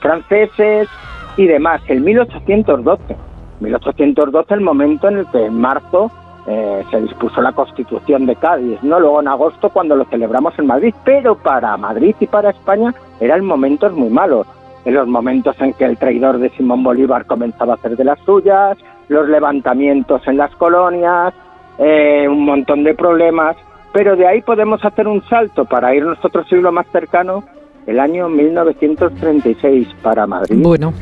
[0.01, 0.89] franceses
[1.37, 1.83] y demás.
[1.89, 3.17] El 1812,
[3.61, 6.11] 1812 el momento en el que en marzo
[6.47, 10.67] eh, se dispuso la Constitución de Cádiz, no luego en agosto cuando lo celebramos en
[10.67, 14.47] Madrid, pero para Madrid y para España eran momentos muy malos
[14.85, 18.19] en los momentos en que el traidor de Simón Bolívar comenzaba a hacer de las
[18.21, 18.79] suyas,
[19.09, 21.35] los levantamientos en las colonias,
[21.79, 23.57] eh, un montón de problemas,
[23.93, 27.45] pero de ahí podemos hacer un salto para irnos a otro siglo más cercano,
[27.87, 30.57] el año 1936 para Madrid.
[30.59, 30.93] Bueno.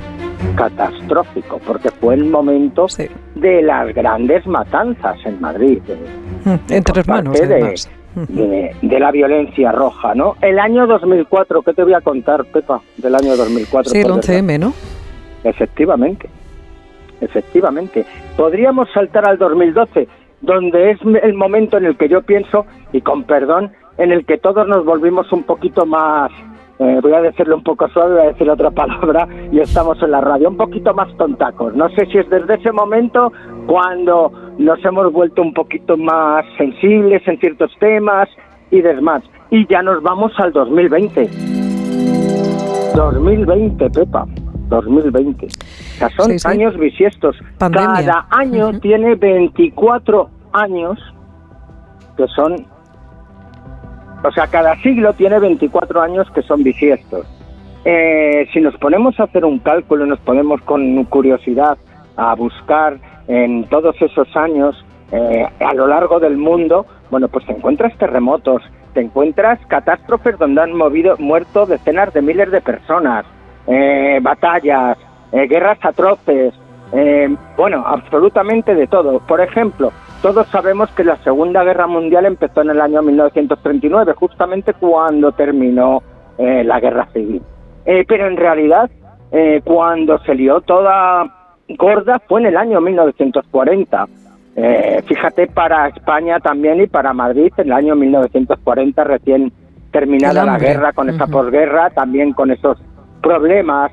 [0.55, 2.86] Catastrófico, porque fue el momento
[3.35, 5.81] de las grandes matanzas en Madrid.
[6.44, 7.90] Mm, entre hermanos, además
[8.27, 10.36] de, la violencia roja, ¿no?
[10.40, 13.93] El año 2004, ¿qué te voy a contar, Pepa, del año 2004?
[13.93, 14.73] Sí, el 11M, ¿no?
[15.44, 16.28] Efectivamente,
[17.20, 18.05] efectivamente.
[18.36, 20.09] Podríamos saltar al 2012,
[20.40, 24.39] donde es el momento en el que yo pienso, y con perdón, en el que
[24.39, 26.31] todos nos volvimos un poquito más
[26.78, 30.12] eh, voy a decirlo un poco suave, voy a decir otra palabra, y estamos en
[30.12, 31.74] la radio, un poquito más tontacos.
[31.74, 33.32] No sé si es desde ese momento
[33.66, 38.28] cuando nos hemos vuelto un poquito más sensibles en ciertos temas
[38.70, 39.23] y demás.
[39.51, 41.28] Y ya nos vamos al 2020.
[42.94, 44.27] 2020, Pepa.
[44.69, 45.47] 2020.
[45.47, 45.49] O
[45.99, 47.36] sea, son años bisiestos.
[47.59, 50.99] Cada año tiene 24 años
[52.16, 52.66] que son
[54.24, 57.27] o sea, cada siglo tiene 24 años que son bisiestos.
[57.85, 61.78] Eh, si nos ponemos a hacer un cálculo, nos ponemos con curiosidad
[62.16, 67.53] a buscar en todos esos años eh, a lo largo del mundo, bueno, pues te
[67.53, 68.62] encuentras terremotos,
[68.93, 73.24] te encuentras catástrofes donde han movido, muerto decenas de miles de personas,
[73.69, 74.99] eh, batallas,
[75.31, 76.55] guerras atroces,
[77.57, 79.20] bueno, absolutamente de todo.
[79.20, 84.74] Por ejemplo, todos sabemos que la Segunda Guerra Mundial empezó en el año 1939, justamente
[84.74, 86.03] cuando terminó
[86.36, 87.40] eh, la Guerra Civil.
[87.86, 88.90] Eh, pero en realidad,
[89.31, 94.07] eh, cuando se lió toda gorda fue en el año 1940.
[95.07, 99.53] fíjate, para España también y para Madrid, en el año 1940, recién
[99.93, 102.77] terminada la guerra, con esa posguerra, también con esos
[103.23, 103.93] problemas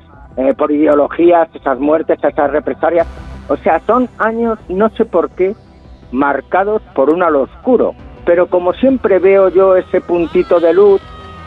[0.58, 3.06] por ideologías, esas muertes, esas represalias.
[3.48, 5.54] O sea, son años, no sé por qué,
[6.12, 7.94] marcados por un halo oscuro.
[8.24, 11.00] Pero como siempre veo yo ese puntito de luz,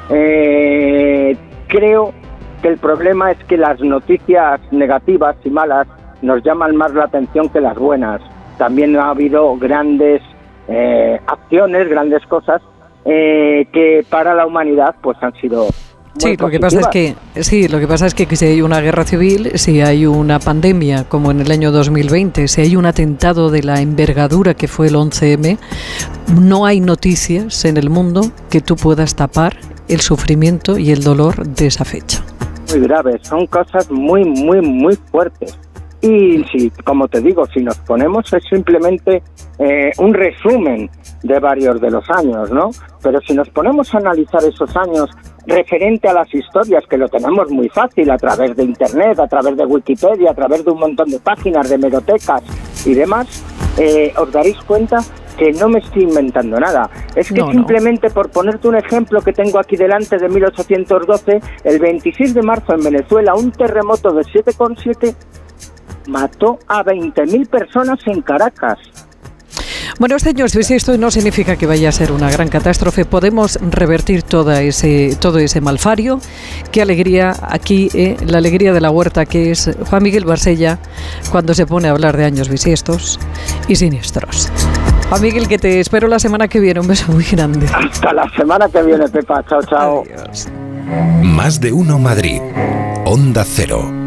[0.10, 1.38] eh,
[1.68, 2.14] creo
[2.62, 5.88] que el problema es que las noticias negativas y malas
[6.22, 8.22] nos llaman más la atención que las buenas.
[8.58, 10.22] También ha habido grandes
[10.68, 12.62] eh, acciones, grandes cosas
[13.06, 15.68] eh, que para la humanidad pues han sido
[16.20, 18.82] Sí, lo que pasa es que sí, lo que pasa es que si hay una
[18.82, 23.50] guerra civil, si hay una pandemia como en el año 2020, si hay un atentado
[23.50, 25.58] de la envergadura que fue el 11M,
[26.40, 29.56] no hay noticias en el mundo que tú puedas tapar
[29.88, 32.24] el sufrimiento y el dolor de esa fecha.
[32.70, 35.58] Muy graves, son cosas muy muy muy fuertes.
[36.02, 39.22] Y si, como te digo, si nos ponemos es simplemente
[39.58, 40.90] eh, un resumen
[41.24, 42.70] de varios de los años, ¿no?
[43.02, 45.10] Pero si nos ponemos a analizar esos años
[45.50, 49.58] referente a las historias, que lo tenemos muy fácil a través de Internet, a través
[49.58, 52.42] de Wikipedia, a través de un montón de páginas, de medotecas
[52.86, 53.44] y demás,
[53.78, 55.00] eh, os daréis cuenta
[55.38, 56.90] que no me estoy inventando nada.
[57.16, 62.34] Es que simplemente por ponerte un ejemplo que tengo aquí delante de 1812, el 26
[62.34, 65.16] de marzo en Venezuela, un terremoto de 7,7
[66.08, 68.78] mató a 20.000 personas en Caracas.
[69.98, 74.24] Bueno, señores, si esto no significa que vaya a ser una gran catástrofe, podemos revertir
[74.24, 76.20] toda ese, todo ese malfario.
[76.72, 80.80] Qué alegría aquí, eh, la alegría de la huerta que es Juan Miguel Barsella
[81.32, 83.20] cuando se pone a hablar de años bisiestos
[83.68, 84.52] y siniestros.
[85.10, 86.80] Juan Miguel, que te espero la semana que viene.
[86.80, 87.66] Un beso muy grande.
[87.74, 89.44] Hasta la semana que viene, Pepa.
[89.50, 90.04] Chao, chao.
[91.24, 92.40] Más de uno Madrid.
[93.06, 93.99] Onda Cero.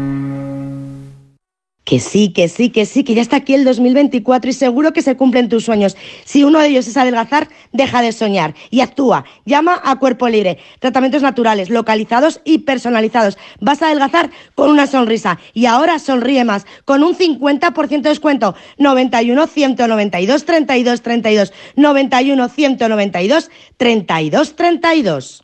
[1.83, 5.01] Que sí, que sí, que sí, que ya está aquí el 2024 y seguro que
[5.01, 5.97] se cumplen tus sueños.
[6.23, 9.25] Si uno de ellos es adelgazar, deja de soñar y actúa.
[9.45, 10.59] Llama a Cuerpo Libre.
[10.79, 13.37] Tratamientos naturales, localizados y personalizados.
[13.59, 18.55] Vas a adelgazar con una sonrisa y ahora sonríe más con un 50% de descuento.
[18.77, 25.43] 91 192 32 32 91 192 32 32.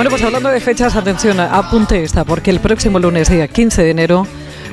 [0.00, 3.90] Bueno, pues hablando de fechas, atención, apunte esta, porque el próximo lunes, día 15 de
[3.90, 4.26] enero,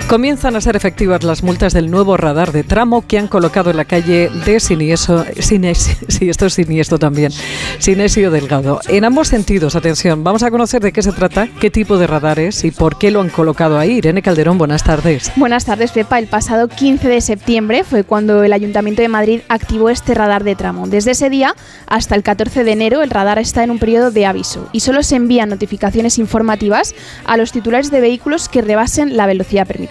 [0.10, 3.78] Comienzan a ser efectivas las multas del nuevo radar de tramo que han colocado en
[3.78, 7.34] la calle de Sinieso, Sines, sí, esto es Siniestro también,
[7.80, 8.80] Sinesio Delgado.
[8.88, 12.64] En ambos sentidos, atención, vamos a conocer de qué se trata, qué tipo de radares
[12.64, 13.98] y por qué lo han colocado ahí.
[13.98, 15.32] Irene Calderón, buenas tardes.
[15.36, 16.20] Buenas tardes, Pepa.
[16.20, 20.56] El pasado 15 de septiembre fue cuando el Ayuntamiento de Madrid activó este radar de
[20.56, 20.88] tramo.
[20.88, 21.54] Desde ese día
[21.88, 25.04] hasta el 14 de enero, el radar está en un periodo de aviso y solo
[25.04, 26.96] se envían notificaciones informativas
[27.26, 29.87] a los titulares de vehículos que rebasen la velocidad permitida.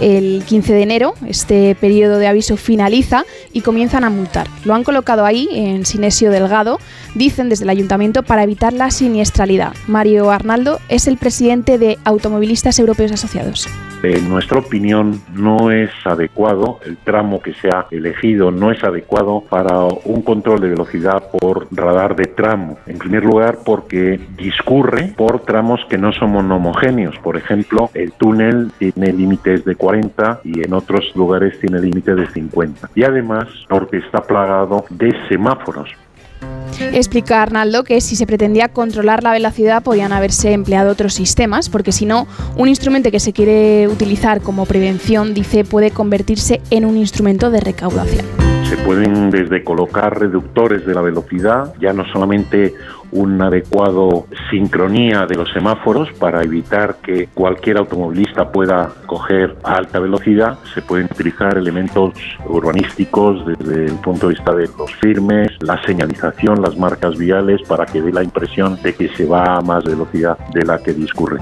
[0.00, 4.46] El 15 de enero este periodo de aviso finaliza y comienzan a multar.
[4.64, 6.78] Lo han colocado ahí en Sinesio Delgado,
[7.14, 9.72] dicen desde el ayuntamiento, para evitar la siniestralidad.
[9.86, 13.68] Mario Arnaldo es el presidente de Automovilistas Europeos Asociados.
[14.02, 19.42] En nuestra opinión no es adecuado, el tramo que se ha elegido no es adecuado
[19.48, 22.78] para un control de velocidad por radar de tramo.
[22.86, 27.18] En primer lugar porque discurre por tramos que no son homogéneos.
[27.18, 32.26] Por ejemplo, el túnel tiene límites de 40 y en otros lugares tiene límites de
[32.26, 32.90] 50.
[32.94, 35.90] Y además porque está plagado de semáforos.
[36.92, 41.90] Explica Arnaldo que si se pretendía controlar la velocidad podían haberse empleado otros sistemas, porque
[41.90, 46.96] si no, un instrumento que se quiere utilizar como prevención, dice, puede convertirse en un
[46.96, 48.24] instrumento de recaudación.
[48.68, 52.74] Se pueden desde colocar reductores de la velocidad, ya no solamente
[53.12, 59.98] un adecuado sincronía de los semáforos para evitar que cualquier automovilista pueda coger a alta
[59.98, 60.58] velocidad.
[60.74, 62.14] Se pueden utilizar elementos
[62.46, 67.86] urbanísticos desde el punto de vista de los firmes, la señalización, las marcas viales para
[67.86, 71.38] que dé la impresión de que se va a más velocidad de la que discurre.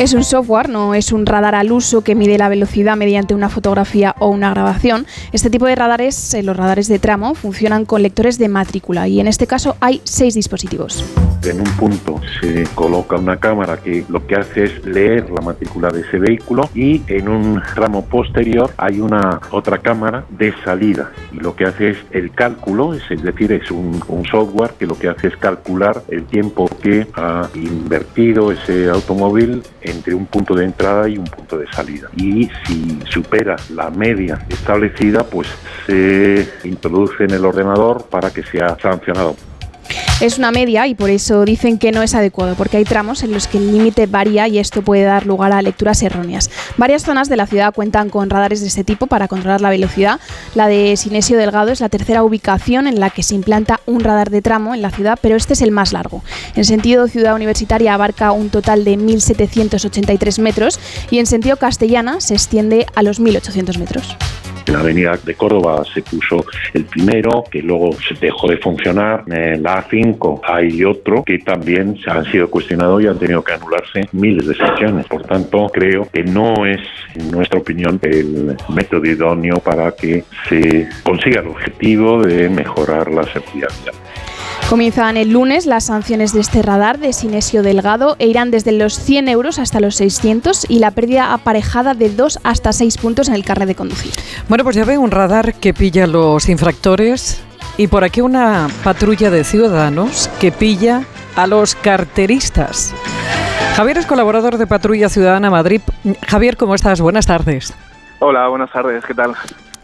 [0.00, 3.48] Es un software, no es un radar al uso que mide la velocidad mediante una
[3.48, 5.06] fotografía o una grabación.
[5.32, 9.20] Este tipo de radares, eh, los radares de tramo, funcionan con lectores de matrícula y
[9.20, 10.75] en este caso hay seis dispositivos.
[11.42, 15.90] En un punto se coloca una cámara que lo que hace es leer la matrícula
[15.90, 21.36] de ese vehículo y en un ramo posterior hay una otra cámara de salida y
[21.36, 25.08] lo que hace es el cálculo, es, decir, es un, un software que lo que
[25.08, 31.08] hace es calcular el tiempo que ha invertido ese automóvil entre un punto de entrada
[31.08, 32.08] y un punto de salida.
[32.16, 35.48] Y si supera la media establecida, pues
[35.86, 39.36] se introduce en el ordenador para que sea sancionado.
[40.20, 43.32] Es una media y por eso dicen que no es adecuado, porque hay tramos en
[43.32, 46.50] los que el límite varía y esto puede dar lugar a lecturas erróneas.
[46.78, 50.18] Varias zonas de la ciudad cuentan con radares de este tipo para controlar la velocidad.
[50.54, 54.30] La de Sinesio Delgado es la tercera ubicación en la que se implanta un radar
[54.30, 56.22] de tramo en la ciudad, pero este es el más largo.
[56.54, 60.80] En sentido ciudad universitaria abarca un total de 1.783 metros
[61.10, 64.16] y en sentido castellana se extiende a los 1.800 metros.
[64.66, 66.44] En la avenida de Córdoba se puso
[66.74, 69.24] el primero, que luego se dejó de funcionar.
[69.28, 74.08] En la A5 hay otro que también han sido cuestionados y han tenido que anularse
[74.12, 75.06] miles de sesiones.
[75.06, 76.80] Por tanto, creo que no es,
[77.14, 83.22] en nuestra opinión, el método idóneo para que se consiga el objetivo de mejorar la
[83.24, 83.94] seguridad vial.
[84.68, 88.98] Comienzan el lunes las sanciones de este radar de Sinesio Delgado e irán desde los
[88.98, 93.34] 100 euros hasta los 600 y la pérdida aparejada de 2 hasta 6 puntos en
[93.34, 94.10] el carnet de conducir.
[94.64, 97.44] Pues ya ve un radar que pilla a los infractores
[97.76, 101.02] y por aquí una patrulla de ciudadanos que pilla
[101.34, 102.94] a los carteristas.
[103.74, 105.80] Javier es colaborador de Patrulla Ciudadana Madrid.
[106.26, 107.00] Javier, ¿cómo estás?
[107.00, 107.76] Buenas tardes.
[108.20, 109.34] Hola, buenas tardes, ¿qué tal?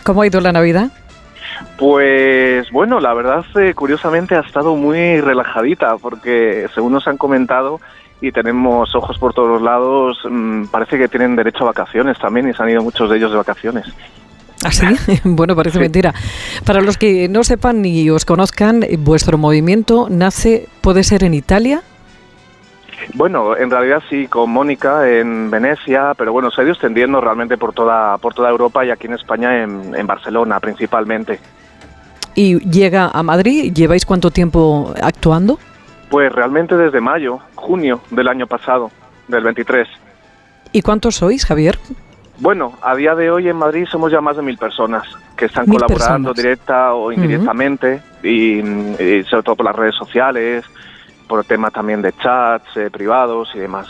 [0.04, 0.90] ¿Cómo ha ido la Navidad?
[1.76, 7.80] Pues bueno, la verdad, eh, curiosamente ha estado muy relajadita, porque según nos han comentado,
[8.22, 10.18] y tenemos ojos por todos los lados.
[10.24, 13.32] Mm, parece que tienen derecho a vacaciones también y se han ido muchos de ellos
[13.32, 13.86] de vacaciones.
[14.64, 14.86] ¿Ah, sí?
[15.24, 16.14] bueno, parece mentira.
[16.64, 21.82] Para los que no sepan ni os conozcan, vuestro movimiento nace, puede ser en Italia.
[23.14, 27.56] Bueno, en realidad sí, con Mónica en Venecia, pero bueno, se ha ido extendiendo realmente
[27.58, 31.40] por toda, por toda Europa y aquí en España, en, en Barcelona principalmente.
[32.34, 33.72] ¿Y llega a Madrid?
[33.72, 35.58] ¿Lleváis cuánto tiempo actuando?
[36.08, 38.90] Pues realmente desde mayo, junio del año pasado,
[39.28, 39.88] del 23.
[40.72, 41.78] ¿Y cuántos sois, Javier?
[42.38, 45.04] Bueno, a día de hoy en Madrid somos ya más de mil personas
[45.36, 50.64] que están colaborando directa o indirectamente y, y, sobre todo por las redes sociales,
[51.28, 53.86] por el tema también de chats eh, privados y demás.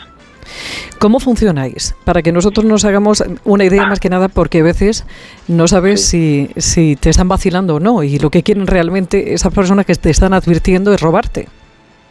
[0.98, 1.96] ¿Cómo funcionáis?
[2.04, 5.04] Para que nosotros nos hagamos una idea más que nada, porque a veces
[5.48, 9.52] no sabes si, si te están vacilando o no, y lo que quieren realmente esas
[9.52, 11.48] personas que te están advirtiendo es robarte.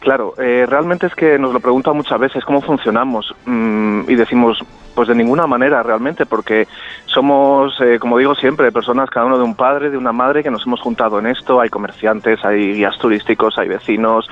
[0.00, 4.58] Claro, eh, realmente es que nos lo preguntan muchas veces cómo funcionamos mm, y decimos,
[4.94, 6.66] pues de ninguna manera realmente, porque
[7.06, 10.50] somos, eh, como digo siempre, personas cada uno de un padre, de una madre, que
[10.50, 11.60] nos hemos juntado en esto.
[11.60, 14.28] Hay comerciantes, hay guías turísticos, hay vecinos,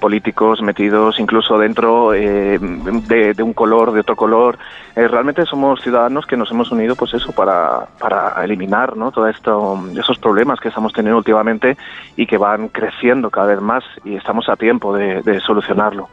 [0.00, 4.58] políticos metidos incluso dentro eh, de, un color, de otro color.
[4.96, 9.10] Eh, realmente somos ciudadanos que nos hemos unido, pues eso, para, para eliminar ¿no?
[9.10, 11.76] todo esto, esos problemas que estamos teniendo últimamente
[12.16, 16.08] y que van creciendo cada vez más y estamos a tiempo de solucionarlo.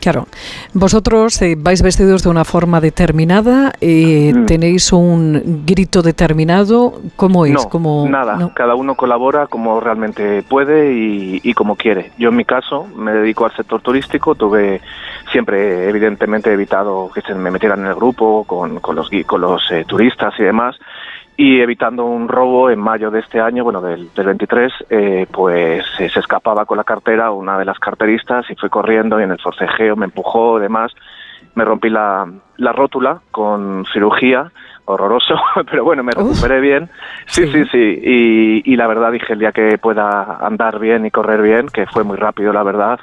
[0.00, 0.26] Claro.
[0.72, 4.46] Vosotros eh, vais vestidos de una forma determinada, eh, mm.
[4.46, 6.94] tenéis un grito determinado.
[7.16, 7.52] ¿Cómo es?
[7.72, 8.50] No, nada.
[8.54, 12.12] Cada uno colabora como realmente puede y, como quiere.
[12.18, 14.34] Yo en mi caso me dedico al sector turístico.
[14.34, 14.80] Tuve
[15.30, 19.62] siempre, evidentemente, evitado que se me metieran en el grupo con, con los, con los
[19.70, 20.76] eh, turistas y demás
[21.40, 26.10] y evitando un robo en mayo de este año, bueno, del, 23, eh, pues eh,
[26.10, 29.40] se escapaba con la cartera una de las carteristas y fue corriendo y en el
[29.40, 30.92] forcejeo me empujó, demás,
[31.54, 34.52] me rompí la, la rótula con cirugía
[34.92, 35.34] horroroso,
[35.70, 36.88] pero bueno, me recuperé bien.
[37.26, 38.62] Sí, sí, sí.
[38.64, 42.02] Y, la verdad dije el día que pueda andar bien y correr bien, que fue
[42.02, 42.98] muy rápido, la verdad,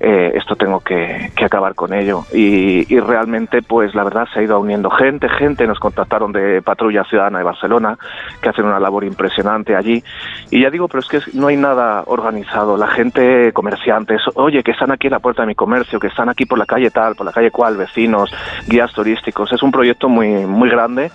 [0.00, 2.24] eh, esto tengo que, acabar con ello.
[2.32, 7.04] Y, realmente, pues la verdad se ha ido uniendo gente, gente, nos contactaron de Patrulla
[7.04, 7.96] Ciudadana de Barcelona,
[8.40, 10.02] que hacen una labor impresionante allí.
[10.50, 12.76] Y ya digo, pero es que no hay nada organizado.
[12.76, 16.28] La gente, comerciantes, oye, que están aquí en la puerta de mi comercio, que están
[16.28, 18.30] aquí por la calle tal, por la calle cual, vecinos,
[18.66, 19.52] guías turísticos.
[19.52, 21.10] Es un proyecto muy, muy grande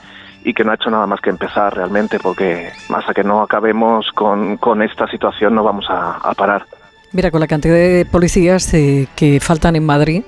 [0.46, 4.12] y que no ha hecho nada más que empezar realmente, porque hasta que no acabemos
[4.14, 6.66] con, con esta situación no vamos a, parar.
[7.12, 10.24] Mira, con la cantidad de policías eh, que faltan en Madrid,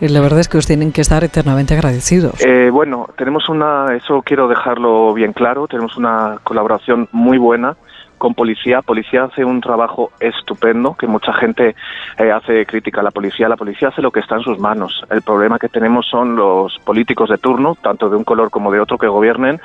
[0.00, 2.40] eh, la verdad es que os tienen que estar eternamente agradecidos.
[2.40, 7.76] Eh, bueno, tenemos una, eso quiero dejarlo bien claro, tenemos una colaboración muy buena
[8.20, 8.82] con policía.
[8.82, 11.74] Policía hace un trabajo estupendo, que mucha gente
[12.18, 13.48] eh, hace crítica a la policía.
[13.48, 15.02] La policía hace lo que está en sus manos.
[15.10, 18.78] El problema que tenemos son los políticos de turno, tanto de un color como de
[18.78, 19.58] otro que gobiernen,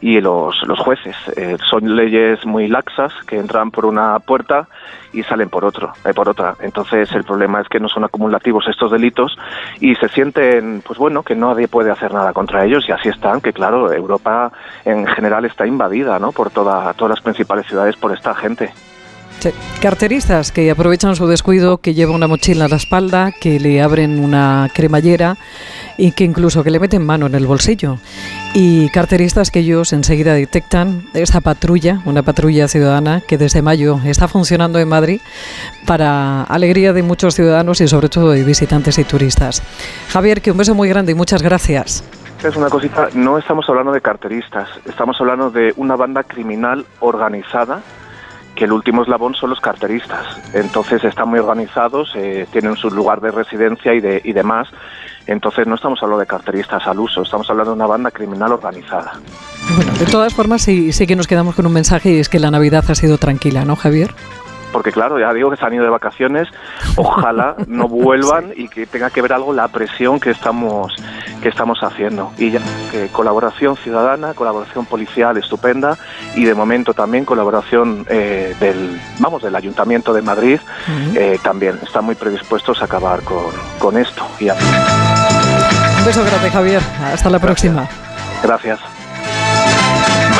[0.00, 1.16] y los, los jueces.
[1.36, 4.66] Eh, son leyes muy laxas que entran por una puerta
[5.12, 6.54] y salen por otro, eh, por otra.
[6.60, 9.36] Entonces el problema es que no son acumulativos estos delitos
[9.80, 13.40] y se sienten, pues bueno, que nadie puede hacer nada contra ellos y así están,
[13.40, 14.52] que claro, Europa
[14.84, 16.32] en general está invadida, ¿no?
[16.32, 18.72] Por toda, todas las principales ciudades por esta gente.
[19.80, 24.22] Carteristas que aprovechan su descuido, que lleva una mochila a la espalda, que le abren
[24.22, 25.38] una cremallera
[25.96, 27.98] y que incluso que le meten mano en el bolsillo.
[28.52, 34.28] Y carteristas que ellos enseguida detectan esa patrulla, una patrulla ciudadana que desde mayo está
[34.28, 35.20] funcionando en Madrid
[35.86, 39.62] para alegría de muchos ciudadanos y sobre todo de visitantes y turistas.
[40.10, 42.04] Javier, que un beso muy grande y muchas gracias.
[42.42, 47.82] Es una cosita, no estamos hablando de carteristas, estamos hablando de una banda criminal organizada
[48.54, 50.26] que el último eslabón son los carteristas.
[50.54, 54.68] Entonces están muy organizados, eh, tienen su lugar de residencia y, de, y demás.
[55.26, 59.12] Entonces no estamos hablando de carteristas al uso, estamos hablando de una banda criminal organizada.
[59.76, 62.38] Bueno, de todas formas sí, sí que nos quedamos con un mensaje y es que
[62.38, 64.14] la Navidad ha sido tranquila, ¿no, Javier?
[64.72, 66.48] Porque claro, ya digo que se han ido de vacaciones,
[66.96, 70.92] ojalá no vuelvan y que tenga que ver algo la presión que estamos
[71.42, 72.32] que estamos haciendo.
[72.38, 72.60] Y ya
[72.90, 75.96] que colaboración ciudadana, colaboración policial estupenda
[76.34, 80.60] y de momento también colaboración eh, del vamos del Ayuntamiento de Madrid
[81.14, 83.46] eh, también están muy predispuestos a acabar con,
[83.78, 84.26] con esto.
[84.38, 86.82] Y Un beso grande, Javier.
[87.12, 87.88] Hasta la próxima.
[88.42, 88.78] Gracias.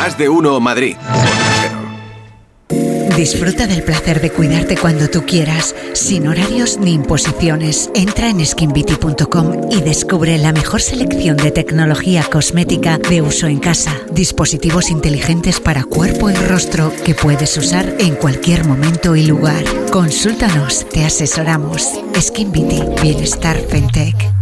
[0.00, 0.96] Más de uno Madrid.
[3.20, 7.90] Disfruta del placer de cuidarte cuando tú quieras, sin horarios ni imposiciones.
[7.94, 13.94] Entra en skinbeauty.com y descubre la mejor selección de tecnología cosmética de uso en casa.
[14.10, 19.64] Dispositivos inteligentes para cuerpo y rostro que puedes usar en cualquier momento y lugar.
[19.92, 21.90] Consúltanos, te asesoramos.
[22.18, 24.39] Skin Beauty, Bienestar Fentech.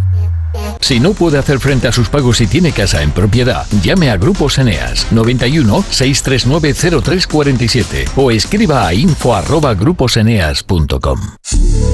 [0.80, 4.16] Si no puede hacer frente a sus pagos y tiene casa en propiedad, llame a
[4.16, 11.20] Grupos Eneas 91 639 0347 o escriba a info@gruposeneas.com.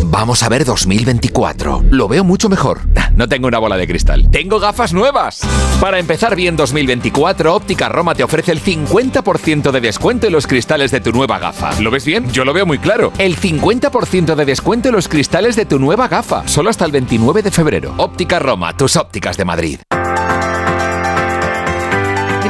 [0.06, 1.84] Vamos a ver 2024.
[1.90, 2.80] Lo veo mucho mejor.
[3.16, 4.28] No tengo una bola de cristal.
[4.30, 5.40] Tengo gafas nuevas.
[5.80, 10.90] Para empezar bien 2024, Óptica Roma te ofrece el 50% de descuento en los cristales
[10.90, 11.78] de tu nueva gafa.
[11.80, 12.30] ¿Lo ves bien?
[12.30, 13.12] Yo lo veo muy claro.
[13.18, 16.46] El 50% de descuento en los cristales de tu nueva gafa.
[16.46, 17.94] Solo hasta el 29 de febrero.
[17.96, 19.93] Óptica Roma, tus ópticas de Madrid.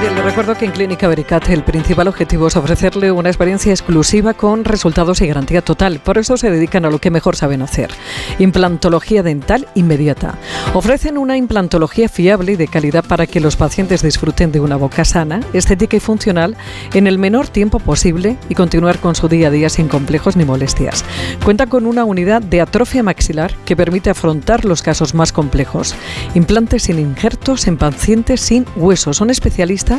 [0.04, 4.66] Le recuerdo que en Clínica Vericat el principal objetivo es ofrecerle una experiencia exclusiva con
[4.66, 5.98] resultados y garantía total.
[5.98, 7.90] Por eso se dedican a lo que mejor saben hacer.
[8.38, 10.34] Implantología dental inmediata.
[10.74, 15.06] Ofrecen una implantología fiable y de calidad para que los pacientes disfruten de una boca
[15.06, 16.54] sana, estética y funcional
[16.92, 20.44] en el menor tiempo posible y continuar con su día a día sin complejos ni
[20.44, 21.02] molestias.
[21.42, 25.94] Cuenta con una unidad de atrofia maxilar que permite afrontar los casos más complejos.
[26.34, 29.16] Implantes sin injertos en pacientes sin huesos.
[29.16, 29.93] Son especialistas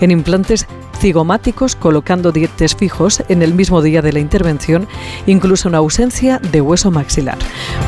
[0.00, 0.66] en implantes
[0.96, 4.88] cigomáticos colocando dientes fijos en el mismo día de la intervención,
[5.26, 7.38] incluso en ausencia de hueso maxilar.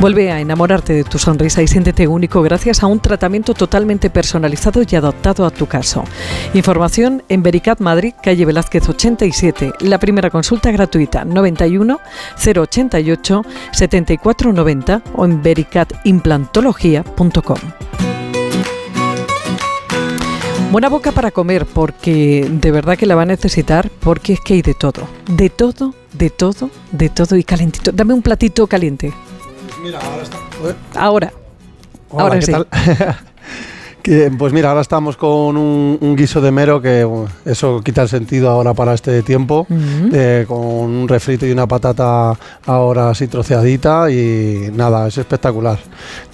[0.00, 4.82] Vuelve a enamorarte de tu sonrisa y siéntete único gracias a un tratamiento totalmente personalizado
[4.88, 6.04] y adaptado a tu caso.
[6.54, 9.72] Información en Vericat Madrid, calle Velázquez 87.
[9.80, 11.98] La primera consulta gratuita 91
[12.36, 18.07] 088 7490 o en vericatimplantología.com.
[20.70, 24.52] Buena boca para comer, porque de verdad que la va a necesitar, porque es que
[24.52, 25.08] hay de todo.
[25.26, 27.90] De todo, de todo, de todo y calentito.
[27.90, 29.14] Dame un platito caliente.
[29.82, 30.38] Mira, ahora está.
[30.94, 31.32] Ahora.
[32.10, 32.52] Hola, ahora ¿qué sí.
[32.52, 32.66] tal?
[34.08, 38.00] Que, pues mira, ahora estamos con un, un guiso de mero que bueno, eso quita
[38.00, 39.66] el sentido ahora para este tiempo,
[40.10, 42.32] eh, con un refrito y una patata
[42.64, 45.78] ahora así troceadita y nada, es espectacular.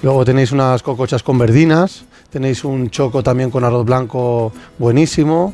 [0.04, 5.52] Luego tenéis unas cocochas con verdinas, tenéis un choco también con arroz blanco buenísimo.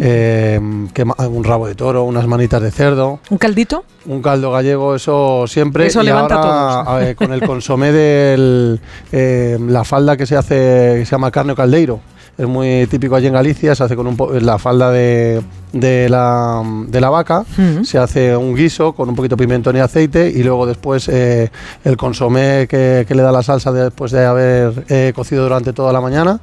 [0.00, 0.60] Eh,
[0.92, 3.84] que ma- un rabo de toro, unas manitas de cerdo, ¿Un caldito?
[4.06, 5.86] un caldo gallego, eso siempre.
[5.86, 7.02] Eso y levanta ahora, a todos.
[7.02, 8.78] eh, con el consomé de
[9.60, 10.54] la falda que se hace,
[10.98, 12.00] que se llama carne o caldeiro.
[12.36, 15.40] Es muy típico allí en Galicia, se hace con un po- la falda de,
[15.74, 17.44] de la, de la vaca,
[17.82, 21.50] se hace un guiso con un poquito de pimentón y aceite y luego después eh,
[21.84, 25.92] el consomé que, que le da la salsa después de haber eh, cocido durante toda
[25.92, 26.40] la mañana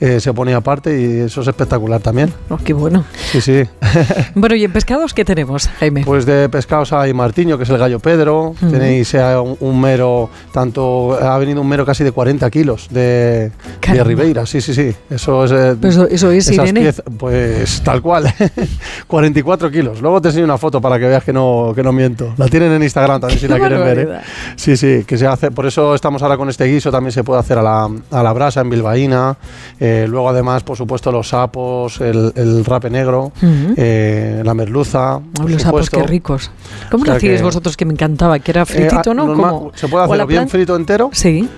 [0.00, 2.32] eh, se pone aparte y eso es espectacular también.
[2.50, 3.04] Oh, qué bueno.
[3.30, 3.62] Sí, sí.
[4.34, 6.02] Bueno, ¿y en pescados qué tenemos, Jaime?
[6.04, 8.48] Pues de pescados hay martiño, que es el gallo Pedro.
[8.60, 8.70] Ujú.
[8.72, 13.52] Tenéis un, un mero, tanto ha venido un mero casi de 40 kilos de,
[13.92, 14.04] de.
[14.04, 14.44] Ribeira.
[14.46, 14.92] Sí, sí, sí.
[15.08, 15.52] Eso es.
[15.80, 16.80] eso- eso es, esas Irene.
[16.80, 18.24] piezas- pues tal cual.
[19.06, 20.00] 44 kilos.
[20.00, 22.32] Luego te enseño una foto para que veas que no, que no miento.
[22.36, 23.98] La tienen en Instagram también si la quieren ver.
[23.98, 24.08] ¿eh?
[24.56, 25.50] Sí, sí, que se hace.
[25.50, 26.90] Por eso estamos ahora con este guiso.
[26.90, 29.36] También se puede hacer a la, a la brasa en bilbaína.
[29.80, 33.32] Eh, luego, además, por supuesto, los sapos, el, el rape negro,
[33.76, 35.20] eh, la merluza.
[35.34, 36.50] por Los sapos, qué ricos.
[36.90, 38.38] ¿Cómo O sea vosotros que me encantaba?
[38.38, 39.26] Que era Eh, fritito, ah, ¿no?
[39.26, 41.10] normal- Como- se puede la hacer bien plan- frito entero.
[41.12, 41.48] Sí.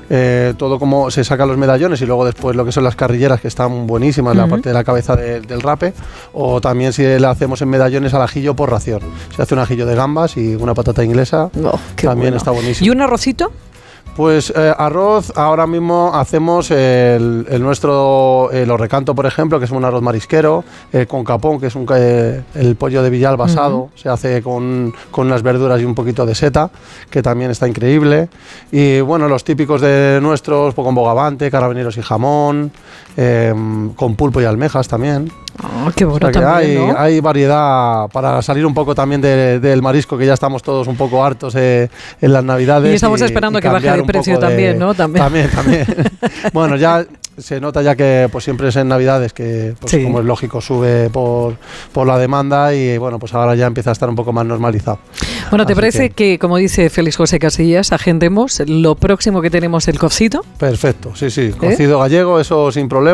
[0.58, 3.48] todo como se sacan los medallones y luego después lo que son las carrilleras que
[3.48, 4.50] están buenísimas, la Ujú.
[4.52, 5.92] parte de la cabeza de- del rape.
[6.32, 9.00] O también si la hacemos en medallones al ajillo por ración.
[9.34, 11.50] Se hace un ajillo de gambas y una patata inglesa.
[11.96, 12.36] también bueno.
[12.36, 12.86] está buenísimo.
[12.86, 13.52] ¿Y un arrocito?
[14.16, 19.70] Pues eh, arroz, ahora mismo hacemos el, el nuestro, el recanto, por ejemplo, que es
[19.70, 23.90] un arroz marisquero, eh, con capón, que es un, eh, el pollo de Villal basado,
[23.94, 26.70] se hace con, con unas verduras y un poquito de seta,
[27.10, 28.30] que también está increíble.
[28.72, 32.72] Y bueno, los típicos de nuestros, pues, con bogavante, carabineros y jamón,
[33.16, 33.54] eh,
[33.96, 35.30] con pulpo y almejas también.
[35.62, 36.94] Oh, qué bueno O sea que también, hay, ¿no?
[36.98, 40.96] hay variedad para salir un poco también de- del marisco, que ya estamos todos un
[40.96, 41.88] poco hartos eh,
[42.20, 42.92] en las navidades.
[42.92, 44.94] Y estamos esperando que baje de un precio poco de- también, ¿no?
[44.94, 45.24] También.
[45.24, 45.86] También, también.
[46.52, 47.06] bueno, ya
[47.38, 50.02] se nota ya que pues siempre es en navidades que, pues, Sí.
[50.02, 51.56] como es lógico, sube por,
[51.92, 54.98] por la demanda y bueno, pues ahora ya empieza a estar un poco más normalizado.
[55.50, 56.38] Bueno, ¿te Así parece que...
[56.38, 60.44] como dice Félix José Casillas, agendemos lo próximo que tenemos el cocido?
[60.58, 61.50] Perfecto, sí, sí.
[61.50, 63.05] Cocido gallego, eso sin problema.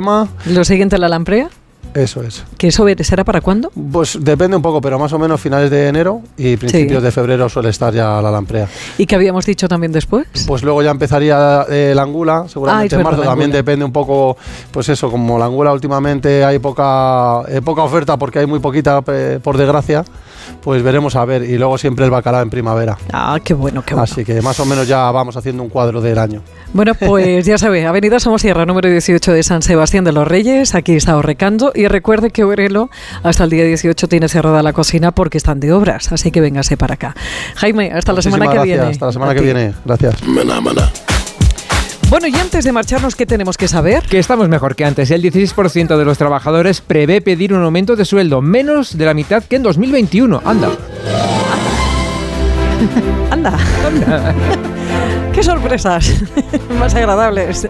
[0.46, 1.48] Lo siguiente la lamprea,
[1.94, 2.44] Eso es.
[2.58, 3.70] que eso será para cuándo?
[3.92, 7.48] Pues depende un poco, pero más o menos finales de enero y principios de febrero
[7.48, 8.68] suele estar ya la lamprea.
[8.98, 10.26] ¿Y que habíamos dicho también después?
[10.46, 13.18] Pues luego ya empezaría eh, la angula, seguramente Ah, en marzo.
[13.18, 14.36] verdad, También depende un poco,
[14.70, 19.02] pues eso, como la angula últimamente hay poca, eh, poca oferta porque hay muy poquita,
[19.08, 20.04] eh, por desgracia,
[20.62, 21.42] pues veremos a ver.
[21.44, 22.96] Y luego siempre el bacalao en primavera.
[23.12, 24.04] Ah, qué bueno, qué bueno.
[24.04, 26.42] Así que más o menos ya vamos haciendo un cuadro del año.
[26.72, 30.74] Bueno, pues ya sabe, Avenida Somos Sierra, número 18 de San Sebastián de los Reyes,
[30.74, 31.72] aquí está Orrecando.
[31.74, 32.90] Y recuerde que Orelo
[33.22, 36.76] hasta el día 18 tiene cerrada la cocina porque están de obras, así que véngase
[36.76, 37.14] para acá.
[37.56, 38.90] Jaime, hasta la semana que gracias, viene.
[38.90, 39.74] Hasta la semana que viene.
[39.84, 40.14] Gracias.
[42.10, 44.02] Bueno, y antes de marcharnos, ¿qué tenemos que saber?
[44.02, 45.10] Que estamos mejor que antes.
[45.10, 49.42] El 16% de los trabajadores prevé pedir un aumento de sueldo, menos de la mitad
[49.42, 50.42] que en 2021.
[50.44, 50.68] Anda.
[53.30, 53.58] Anda.
[53.86, 54.34] Anda.
[55.32, 56.22] ¡Qué sorpresas!
[56.78, 57.68] Más agradables.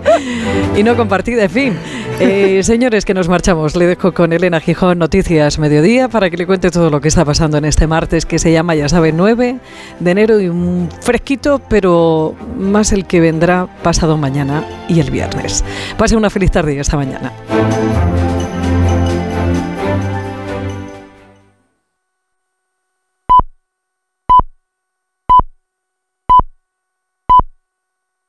[0.76, 1.76] Y no compartidas, en fin.
[2.18, 3.76] Eh, señores, que nos marchamos.
[3.76, 7.24] Le dejo con Elena Gijón Noticias Mediodía para que le cuente todo lo que está
[7.24, 9.58] pasando en este martes que se llama, ya saben, 9
[10.00, 15.64] de enero y un fresquito, pero más el que vendrá pasado mañana y el viernes.
[15.96, 17.32] Pase una feliz tarde y esta mañana.